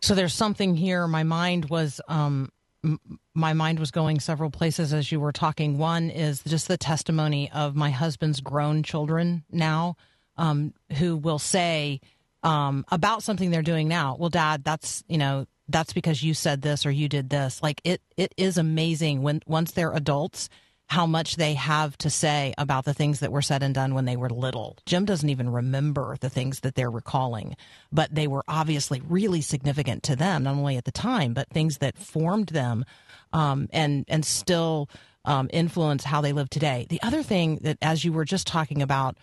So 0.00 0.14
there's 0.14 0.34
something 0.34 0.76
here. 0.76 1.06
My 1.06 1.22
mind 1.22 1.70
was. 1.70 2.00
Um, 2.08 2.52
my 3.34 3.52
mind 3.52 3.80
was 3.80 3.90
going 3.90 4.20
several 4.20 4.50
places 4.50 4.92
as 4.92 5.10
you 5.10 5.18
were 5.18 5.32
talking. 5.32 5.76
One 5.76 6.08
is 6.08 6.44
just 6.44 6.68
the 6.68 6.76
testimony 6.76 7.50
of 7.52 7.74
my 7.74 7.90
husband's 7.90 8.40
grown 8.40 8.84
children 8.84 9.44
now, 9.50 9.96
um, 10.36 10.72
who 10.98 11.16
will 11.16 11.40
say, 11.40 12.00
um, 12.46 12.84
about 12.90 13.24
something 13.24 13.50
they're 13.50 13.62
doing 13.62 13.88
now. 13.88 14.16
Well, 14.18 14.30
Dad, 14.30 14.62
that's 14.62 15.02
you 15.08 15.18
know 15.18 15.46
that's 15.68 15.92
because 15.92 16.22
you 16.22 16.32
said 16.32 16.62
this 16.62 16.86
or 16.86 16.92
you 16.92 17.08
did 17.08 17.28
this. 17.28 17.60
Like 17.62 17.80
it, 17.84 18.00
it 18.16 18.32
is 18.36 18.56
amazing 18.56 19.22
when 19.22 19.42
once 19.46 19.72
they're 19.72 19.92
adults 19.92 20.48
how 20.88 21.04
much 21.04 21.34
they 21.34 21.54
have 21.54 21.98
to 21.98 22.08
say 22.08 22.54
about 22.56 22.84
the 22.84 22.94
things 22.94 23.18
that 23.18 23.32
were 23.32 23.42
said 23.42 23.64
and 23.64 23.74
done 23.74 23.92
when 23.92 24.04
they 24.04 24.16
were 24.16 24.30
little. 24.30 24.78
Jim 24.86 25.04
doesn't 25.04 25.28
even 25.28 25.50
remember 25.50 26.16
the 26.20 26.30
things 26.30 26.60
that 26.60 26.76
they're 26.76 26.88
recalling, 26.88 27.56
but 27.90 28.14
they 28.14 28.28
were 28.28 28.44
obviously 28.46 29.02
really 29.08 29.40
significant 29.40 30.04
to 30.04 30.14
them, 30.14 30.44
not 30.44 30.54
only 30.54 30.76
at 30.76 30.84
the 30.84 30.92
time, 30.92 31.34
but 31.34 31.48
things 31.48 31.78
that 31.78 31.98
formed 31.98 32.50
them 32.50 32.84
um, 33.32 33.68
and 33.72 34.04
and 34.06 34.24
still 34.24 34.88
um, 35.24 35.50
influence 35.52 36.04
how 36.04 36.20
they 36.20 36.32
live 36.32 36.48
today. 36.48 36.86
The 36.88 37.02
other 37.02 37.24
thing 37.24 37.58
that, 37.62 37.78
as 37.82 38.04
you 38.04 38.12
were 38.12 38.24
just 38.24 38.46
talking 38.46 38.80
about 38.80 39.16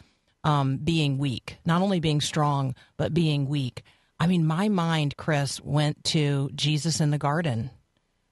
um, 0.43 0.77
being 0.77 1.17
weak, 1.17 1.57
not 1.65 1.81
only 1.81 1.99
being 1.99 2.21
strong, 2.21 2.75
but 2.97 3.13
being 3.13 3.47
weak. 3.47 3.83
I 4.19 4.27
mean, 4.27 4.45
my 4.45 4.69
mind, 4.69 5.17
Chris, 5.17 5.61
went 5.61 6.03
to 6.05 6.49
Jesus 6.55 6.99
in 6.99 7.11
the 7.11 7.17
garden. 7.17 7.71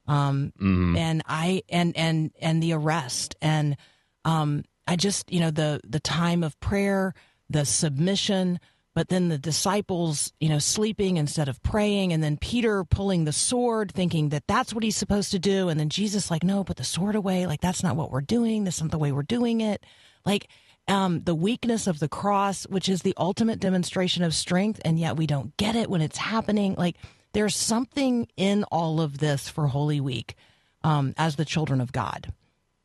Um, 0.08 0.52
mm-hmm. 0.60 0.98
and 0.98 1.24
I, 1.28 1.64
and, 1.70 1.96
and, 1.96 2.32
and 2.42 2.62
the 2.62 2.74
arrest 2.74 3.36
and, 3.42 3.78
um, 4.26 4.64
I 4.88 4.96
just, 4.96 5.32
you 5.32 5.40
know, 5.40 5.52
the, 5.52 5.80
the 5.88 6.00
time 6.00 6.44
of 6.44 6.60
prayer, 6.60 7.14
the 7.50 7.66
submission, 7.66 8.60
but 8.94 9.08
then 9.08 9.30
the 9.30 9.38
disciples, 9.38 10.34
you 10.40 10.50
know, 10.50 10.60
sleeping 10.60 11.18
instead 11.18 11.48
of 11.48 11.64
praying, 11.64 12.12
and 12.12 12.22
then 12.22 12.36
Peter 12.36 12.84
pulling 12.84 13.24
the 13.24 13.32
sword, 13.32 13.92
thinking 13.94 14.30
that 14.30 14.48
that's 14.48 14.74
what 14.74 14.84
he's 14.84 14.98
supposed 14.98 15.32
to 15.32 15.40
do, 15.40 15.70
and 15.70 15.80
then 15.80 15.88
Jesus 15.88 16.30
like, 16.30 16.44
no, 16.44 16.64
put 16.64 16.78
the 16.78 16.84
sword 16.84 17.16
away, 17.16 17.48
like 17.48 17.62
that's 17.62 17.84
not 17.84 17.96
what 17.96 18.12
we're 18.12 18.22
doing. 18.22 18.64
This 18.64 18.80
isn't 18.80 18.92
the 18.92 18.98
way 18.98 19.12
we're 19.12 19.24
doing 19.24 19.62
it. 19.62 19.86
Like 20.26 20.50
um, 20.88 21.22
the 21.22 21.36
weakness 21.36 21.88
of 21.88 22.00
the 22.00 22.08
cross, 22.08 22.64
which 22.66 22.90
is 22.90 23.02
the 23.02 23.14
ultimate 23.18 23.60
demonstration 23.60 24.24
of 24.24 24.34
strength, 24.34 24.82
and 24.84 25.00
yet 25.00 25.18
we 25.18 25.28
don't 25.28 25.56
get 25.58 25.76
it 25.76 25.90
when 25.90 26.02
it's 26.02 26.18
happening. 26.18 26.76
Like 26.76 26.98
there's 27.34 27.56
something 27.56 28.28
in 28.36 28.64
all 28.66 29.02
of 29.02 29.18
this 29.18 29.50
for 29.50 29.68
Holy 29.68 30.02
Week 30.02 30.36
um, 30.84 31.14
as 31.18 31.36
the 31.36 31.46
children 31.46 31.82
of 31.82 31.92
God, 31.92 32.34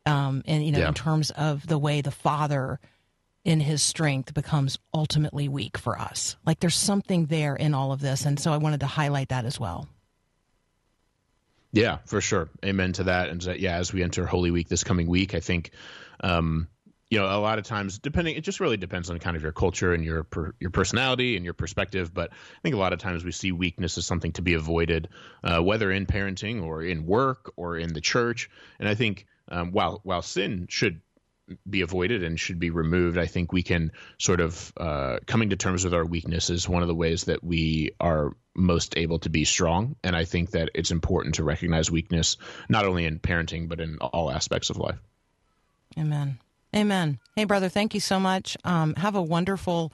um, 0.05 0.43
and 0.45 0.65
you 0.65 0.71
know, 0.71 0.79
yeah. 0.79 0.87
in 0.89 0.93
terms 0.93 1.31
of 1.31 1.67
the 1.67 1.77
way 1.77 2.01
the 2.01 2.11
Father 2.11 2.79
in 3.43 3.59
His 3.59 3.81
strength 3.81 4.33
becomes 4.33 4.77
ultimately 4.93 5.47
weak 5.47 5.77
for 5.77 5.99
us. 5.99 6.35
Like 6.45 6.59
there's 6.59 6.75
something 6.75 7.25
there 7.25 7.55
in 7.55 7.73
all 7.73 7.91
of 7.91 7.99
this, 7.99 8.25
and 8.25 8.39
so 8.39 8.53
I 8.53 8.57
wanted 8.57 8.81
to 8.81 8.87
highlight 8.87 9.29
that 9.29 9.45
as 9.45 9.59
well. 9.59 9.87
Yeah, 11.73 11.97
for 12.05 12.21
sure. 12.21 12.49
Amen 12.65 12.93
to 12.93 13.03
that. 13.03 13.29
And 13.29 13.43
yeah, 13.43 13.75
as 13.75 13.91
we 13.91 14.01
enter 14.01 14.25
Holy 14.25 14.51
Week 14.51 14.69
this 14.69 14.83
coming 14.83 15.07
week, 15.07 15.35
I 15.35 15.39
think 15.39 15.71
um, 16.21 16.67
you 17.09 17.19
know, 17.19 17.25
a 17.25 17.39
lot 17.39 17.57
of 17.57 17.63
times, 17.63 17.99
depending, 17.99 18.35
it 18.35 18.41
just 18.41 18.59
really 18.59 18.75
depends 18.75 19.09
on 19.09 19.17
kind 19.19 19.37
of 19.37 19.43
your 19.43 19.53
culture 19.53 19.93
and 19.93 20.03
your 20.03 20.23
per, 20.23 20.53
your 20.59 20.71
personality 20.71 21.37
and 21.37 21.45
your 21.45 21.53
perspective. 21.53 22.13
But 22.13 22.31
I 22.31 22.61
think 22.63 22.75
a 22.75 22.79
lot 22.79 22.91
of 22.91 22.99
times 22.99 23.23
we 23.23 23.31
see 23.31 23.51
weakness 23.51 23.97
as 23.97 24.05
something 24.05 24.33
to 24.33 24.41
be 24.41 24.55
avoided, 24.55 25.07
uh, 25.43 25.61
whether 25.61 25.91
in 25.91 26.05
parenting 26.05 26.63
or 26.63 26.83
in 26.83 27.05
work 27.05 27.53
or 27.55 27.77
in 27.77 27.93
the 27.93 28.01
church. 28.01 28.49
And 28.79 28.89
I 28.89 28.95
think 28.95 29.25
um, 29.49 29.71
while 29.71 30.01
while 30.03 30.21
sin 30.21 30.67
should 30.69 31.01
be 31.69 31.79
avoided 31.79 32.23
and 32.23 32.37
should 32.37 32.59
be 32.59 32.71
removed, 32.71 33.17
I 33.17 33.25
think 33.25 33.53
we 33.53 33.63
can 33.63 33.93
sort 34.17 34.41
of 34.41 34.73
uh, 34.75 35.19
coming 35.25 35.51
to 35.51 35.55
terms 35.55 35.85
with 35.85 35.93
our 35.93 36.05
weakness 36.05 36.49
is 36.49 36.67
one 36.67 36.81
of 36.81 36.89
the 36.89 36.95
ways 36.95 37.25
that 37.25 37.41
we 37.41 37.91
are 38.01 38.35
most 38.53 38.97
able 38.97 39.19
to 39.19 39.29
be 39.29 39.45
strong. 39.45 39.95
And 40.03 40.13
I 40.13 40.25
think 40.25 40.51
that 40.51 40.71
it's 40.75 40.91
important 40.91 41.35
to 41.35 41.45
recognize 41.45 41.89
weakness 41.89 42.35
not 42.67 42.85
only 42.85 43.05
in 43.05 43.19
parenting 43.19 43.69
but 43.69 43.79
in 43.79 43.97
all 43.99 44.29
aspects 44.29 44.69
of 44.69 44.77
life. 44.77 44.99
Amen. 45.97 46.37
Amen. 46.77 47.17
Hey, 47.35 47.45
brother, 47.45 47.69
thank 47.69 47.95
you 47.95 47.99
so 47.99 48.19
much. 48.19 48.55
Um, 48.63 48.93
have 48.93 49.15
a 49.15 49.21
wonderful, 49.21 49.91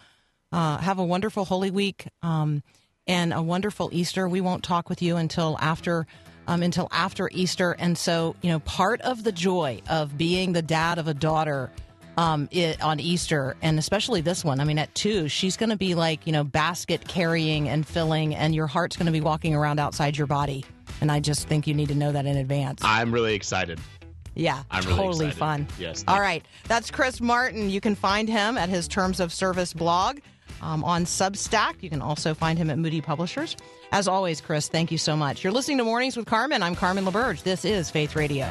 uh, 0.51 0.79
have 0.79 0.99
a 0.99 1.03
wonderful 1.05 1.45
Holy 1.45 1.71
Week 1.71 2.07
um, 2.21 2.61
and 3.07 3.31
a 3.31 3.41
wonderful 3.41 3.89
Easter. 3.93 4.27
We 4.27 4.41
won't 4.41 4.65
talk 4.65 4.89
with 4.89 5.01
you 5.01 5.15
until 5.15 5.57
after. 5.61 6.05
Um, 6.45 6.61
until 6.61 6.89
after 6.91 7.29
Easter, 7.31 7.71
and 7.79 7.97
so 7.97 8.35
you 8.41 8.49
know, 8.49 8.59
part 8.59 8.99
of 8.99 9.23
the 9.23 9.31
joy 9.31 9.81
of 9.89 10.17
being 10.17 10.51
the 10.51 10.61
dad 10.61 10.97
of 10.97 11.07
a 11.07 11.13
daughter 11.13 11.71
um, 12.17 12.49
it, 12.51 12.83
on 12.83 12.99
Easter, 12.99 13.55
and 13.61 13.79
especially 13.79 14.19
this 14.19 14.43
one. 14.43 14.59
I 14.59 14.65
mean, 14.65 14.77
at 14.77 14.93
two, 14.93 15.29
she's 15.29 15.55
going 15.55 15.69
to 15.69 15.77
be 15.77 15.95
like 15.95 16.27
you 16.27 16.33
know 16.33 16.43
basket 16.43 17.07
carrying 17.07 17.69
and 17.69 17.87
filling, 17.87 18.35
and 18.35 18.53
your 18.53 18.67
heart's 18.67 18.97
going 18.97 19.05
to 19.05 19.13
be 19.13 19.21
walking 19.21 19.55
around 19.55 19.79
outside 19.79 20.17
your 20.17 20.27
body. 20.27 20.65
And 20.99 21.09
I 21.09 21.21
just 21.21 21.47
think 21.47 21.65
you 21.65 21.73
need 21.73 21.87
to 21.87 21.95
know 21.95 22.11
that 22.11 22.25
in 22.25 22.35
advance. 22.35 22.81
I'm 22.83 23.13
really 23.13 23.35
excited. 23.35 23.79
Yeah, 24.35 24.63
I'm 24.71 24.83
totally 24.83 25.31
fun. 25.31 25.67
Yes. 25.77 26.03
All 26.07 26.19
right. 26.19 26.43
That's 26.67 26.89
Chris 26.89 27.21
Martin. 27.21 27.69
You 27.69 27.81
can 27.81 27.95
find 27.95 28.27
him 28.27 28.57
at 28.57 28.69
his 28.69 28.87
Terms 28.87 29.19
of 29.19 29.31
Service 29.31 29.73
blog 29.73 30.19
um, 30.61 30.83
on 30.83 31.05
Substack. 31.05 31.75
You 31.81 31.89
can 31.89 32.01
also 32.01 32.33
find 32.33 32.57
him 32.57 32.69
at 32.69 32.77
Moody 32.79 33.01
Publishers. 33.01 33.55
As 33.91 34.07
always, 34.07 34.41
Chris, 34.41 34.67
thank 34.67 34.91
you 34.91 34.97
so 34.97 35.15
much. 35.15 35.43
You're 35.43 35.53
listening 35.53 35.77
to 35.77 35.83
Mornings 35.83 36.17
with 36.17 36.25
Carmen. 36.25 36.63
I'm 36.63 36.75
Carmen 36.75 37.05
LaBerge. 37.05 37.43
This 37.43 37.63
is 37.63 37.91
Faith 37.91 38.15
Radio. 38.15 38.49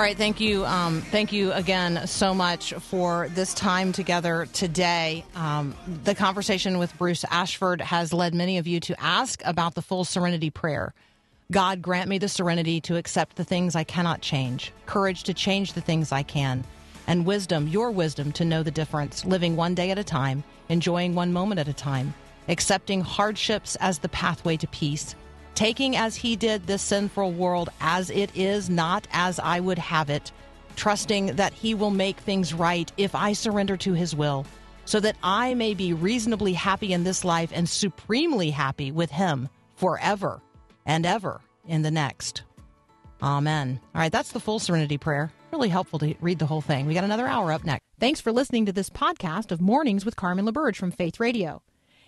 All 0.00 0.06
right, 0.06 0.16
thank 0.16 0.40
you, 0.40 0.64
um, 0.64 1.02
thank 1.02 1.30
you 1.30 1.52
again 1.52 2.06
so 2.06 2.32
much 2.32 2.72
for 2.72 3.28
this 3.34 3.52
time 3.52 3.92
together 3.92 4.48
today. 4.54 5.26
Um, 5.34 5.74
the 6.04 6.14
conversation 6.14 6.78
with 6.78 6.96
Bruce 6.96 7.22
Ashford 7.30 7.82
has 7.82 8.10
led 8.14 8.32
many 8.32 8.56
of 8.56 8.66
you 8.66 8.80
to 8.80 8.98
ask 8.98 9.42
about 9.44 9.74
the 9.74 9.82
full 9.82 10.04
serenity 10.04 10.48
prayer. 10.48 10.94
God 11.52 11.82
grant 11.82 12.08
me 12.08 12.16
the 12.16 12.30
serenity 12.30 12.80
to 12.80 12.96
accept 12.96 13.36
the 13.36 13.44
things 13.44 13.76
I 13.76 13.84
cannot 13.84 14.22
change, 14.22 14.72
courage 14.86 15.24
to 15.24 15.34
change 15.34 15.74
the 15.74 15.82
things 15.82 16.12
I 16.12 16.22
can, 16.22 16.64
and 17.06 17.26
wisdom, 17.26 17.68
your 17.68 17.90
wisdom, 17.90 18.32
to 18.32 18.44
know 18.46 18.62
the 18.62 18.70
difference, 18.70 19.26
living 19.26 19.54
one 19.54 19.74
day 19.74 19.90
at 19.90 19.98
a 19.98 20.02
time, 20.02 20.44
enjoying 20.70 21.14
one 21.14 21.30
moment 21.30 21.58
at 21.58 21.68
a 21.68 21.74
time, 21.74 22.14
accepting 22.48 23.02
hardships 23.02 23.76
as 23.76 23.98
the 23.98 24.08
pathway 24.08 24.56
to 24.56 24.66
peace 24.66 25.14
taking 25.60 25.94
as 25.94 26.16
he 26.16 26.36
did 26.36 26.66
this 26.66 26.80
sinful 26.80 27.32
world 27.32 27.68
as 27.82 28.08
it 28.08 28.34
is, 28.34 28.70
not 28.70 29.06
as 29.12 29.38
I 29.38 29.60
would 29.60 29.78
have 29.78 30.08
it, 30.08 30.32
trusting 30.74 31.36
that 31.36 31.52
he 31.52 31.74
will 31.74 31.90
make 31.90 32.16
things 32.16 32.54
right 32.54 32.90
if 32.96 33.14
I 33.14 33.34
surrender 33.34 33.76
to 33.76 33.92
his 33.92 34.16
will, 34.16 34.46
so 34.86 35.00
that 35.00 35.16
I 35.22 35.52
may 35.52 35.74
be 35.74 35.92
reasonably 35.92 36.54
happy 36.54 36.94
in 36.94 37.04
this 37.04 37.26
life 37.26 37.50
and 37.52 37.68
supremely 37.68 38.48
happy 38.48 38.90
with 38.90 39.10
him 39.10 39.50
forever 39.76 40.40
and 40.86 41.04
ever 41.04 41.42
in 41.68 41.82
the 41.82 41.90
next. 41.90 42.42
Amen. 43.22 43.80
All 43.94 44.00
right, 44.00 44.10
that's 44.10 44.32
the 44.32 44.40
full 44.40 44.60
serenity 44.60 44.96
prayer. 44.96 45.30
Really 45.52 45.68
helpful 45.68 45.98
to 45.98 46.14
read 46.22 46.38
the 46.38 46.46
whole 46.46 46.62
thing. 46.62 46.86
We 46.86 46.94
got 46.94 47.04
another 47.04 47.26
hour 47.26 47.52
up 47.52 47.66
next. 47.66 47.82
Thanks 47.98 48.22
for 48.22 48.32
listening 48.32 48.64
to 48.64 48.72
this 48.72 48.88
podcast 48.88 49.52
of 49.52 49.60
Mornings 49.60 50.06
with 50.06 50.16
Carmen 50.16 50.46
LaBerge 50.46 50.76
from 50.76 50.90
Faith 50.90 51.20
Radio. 51.20 51.60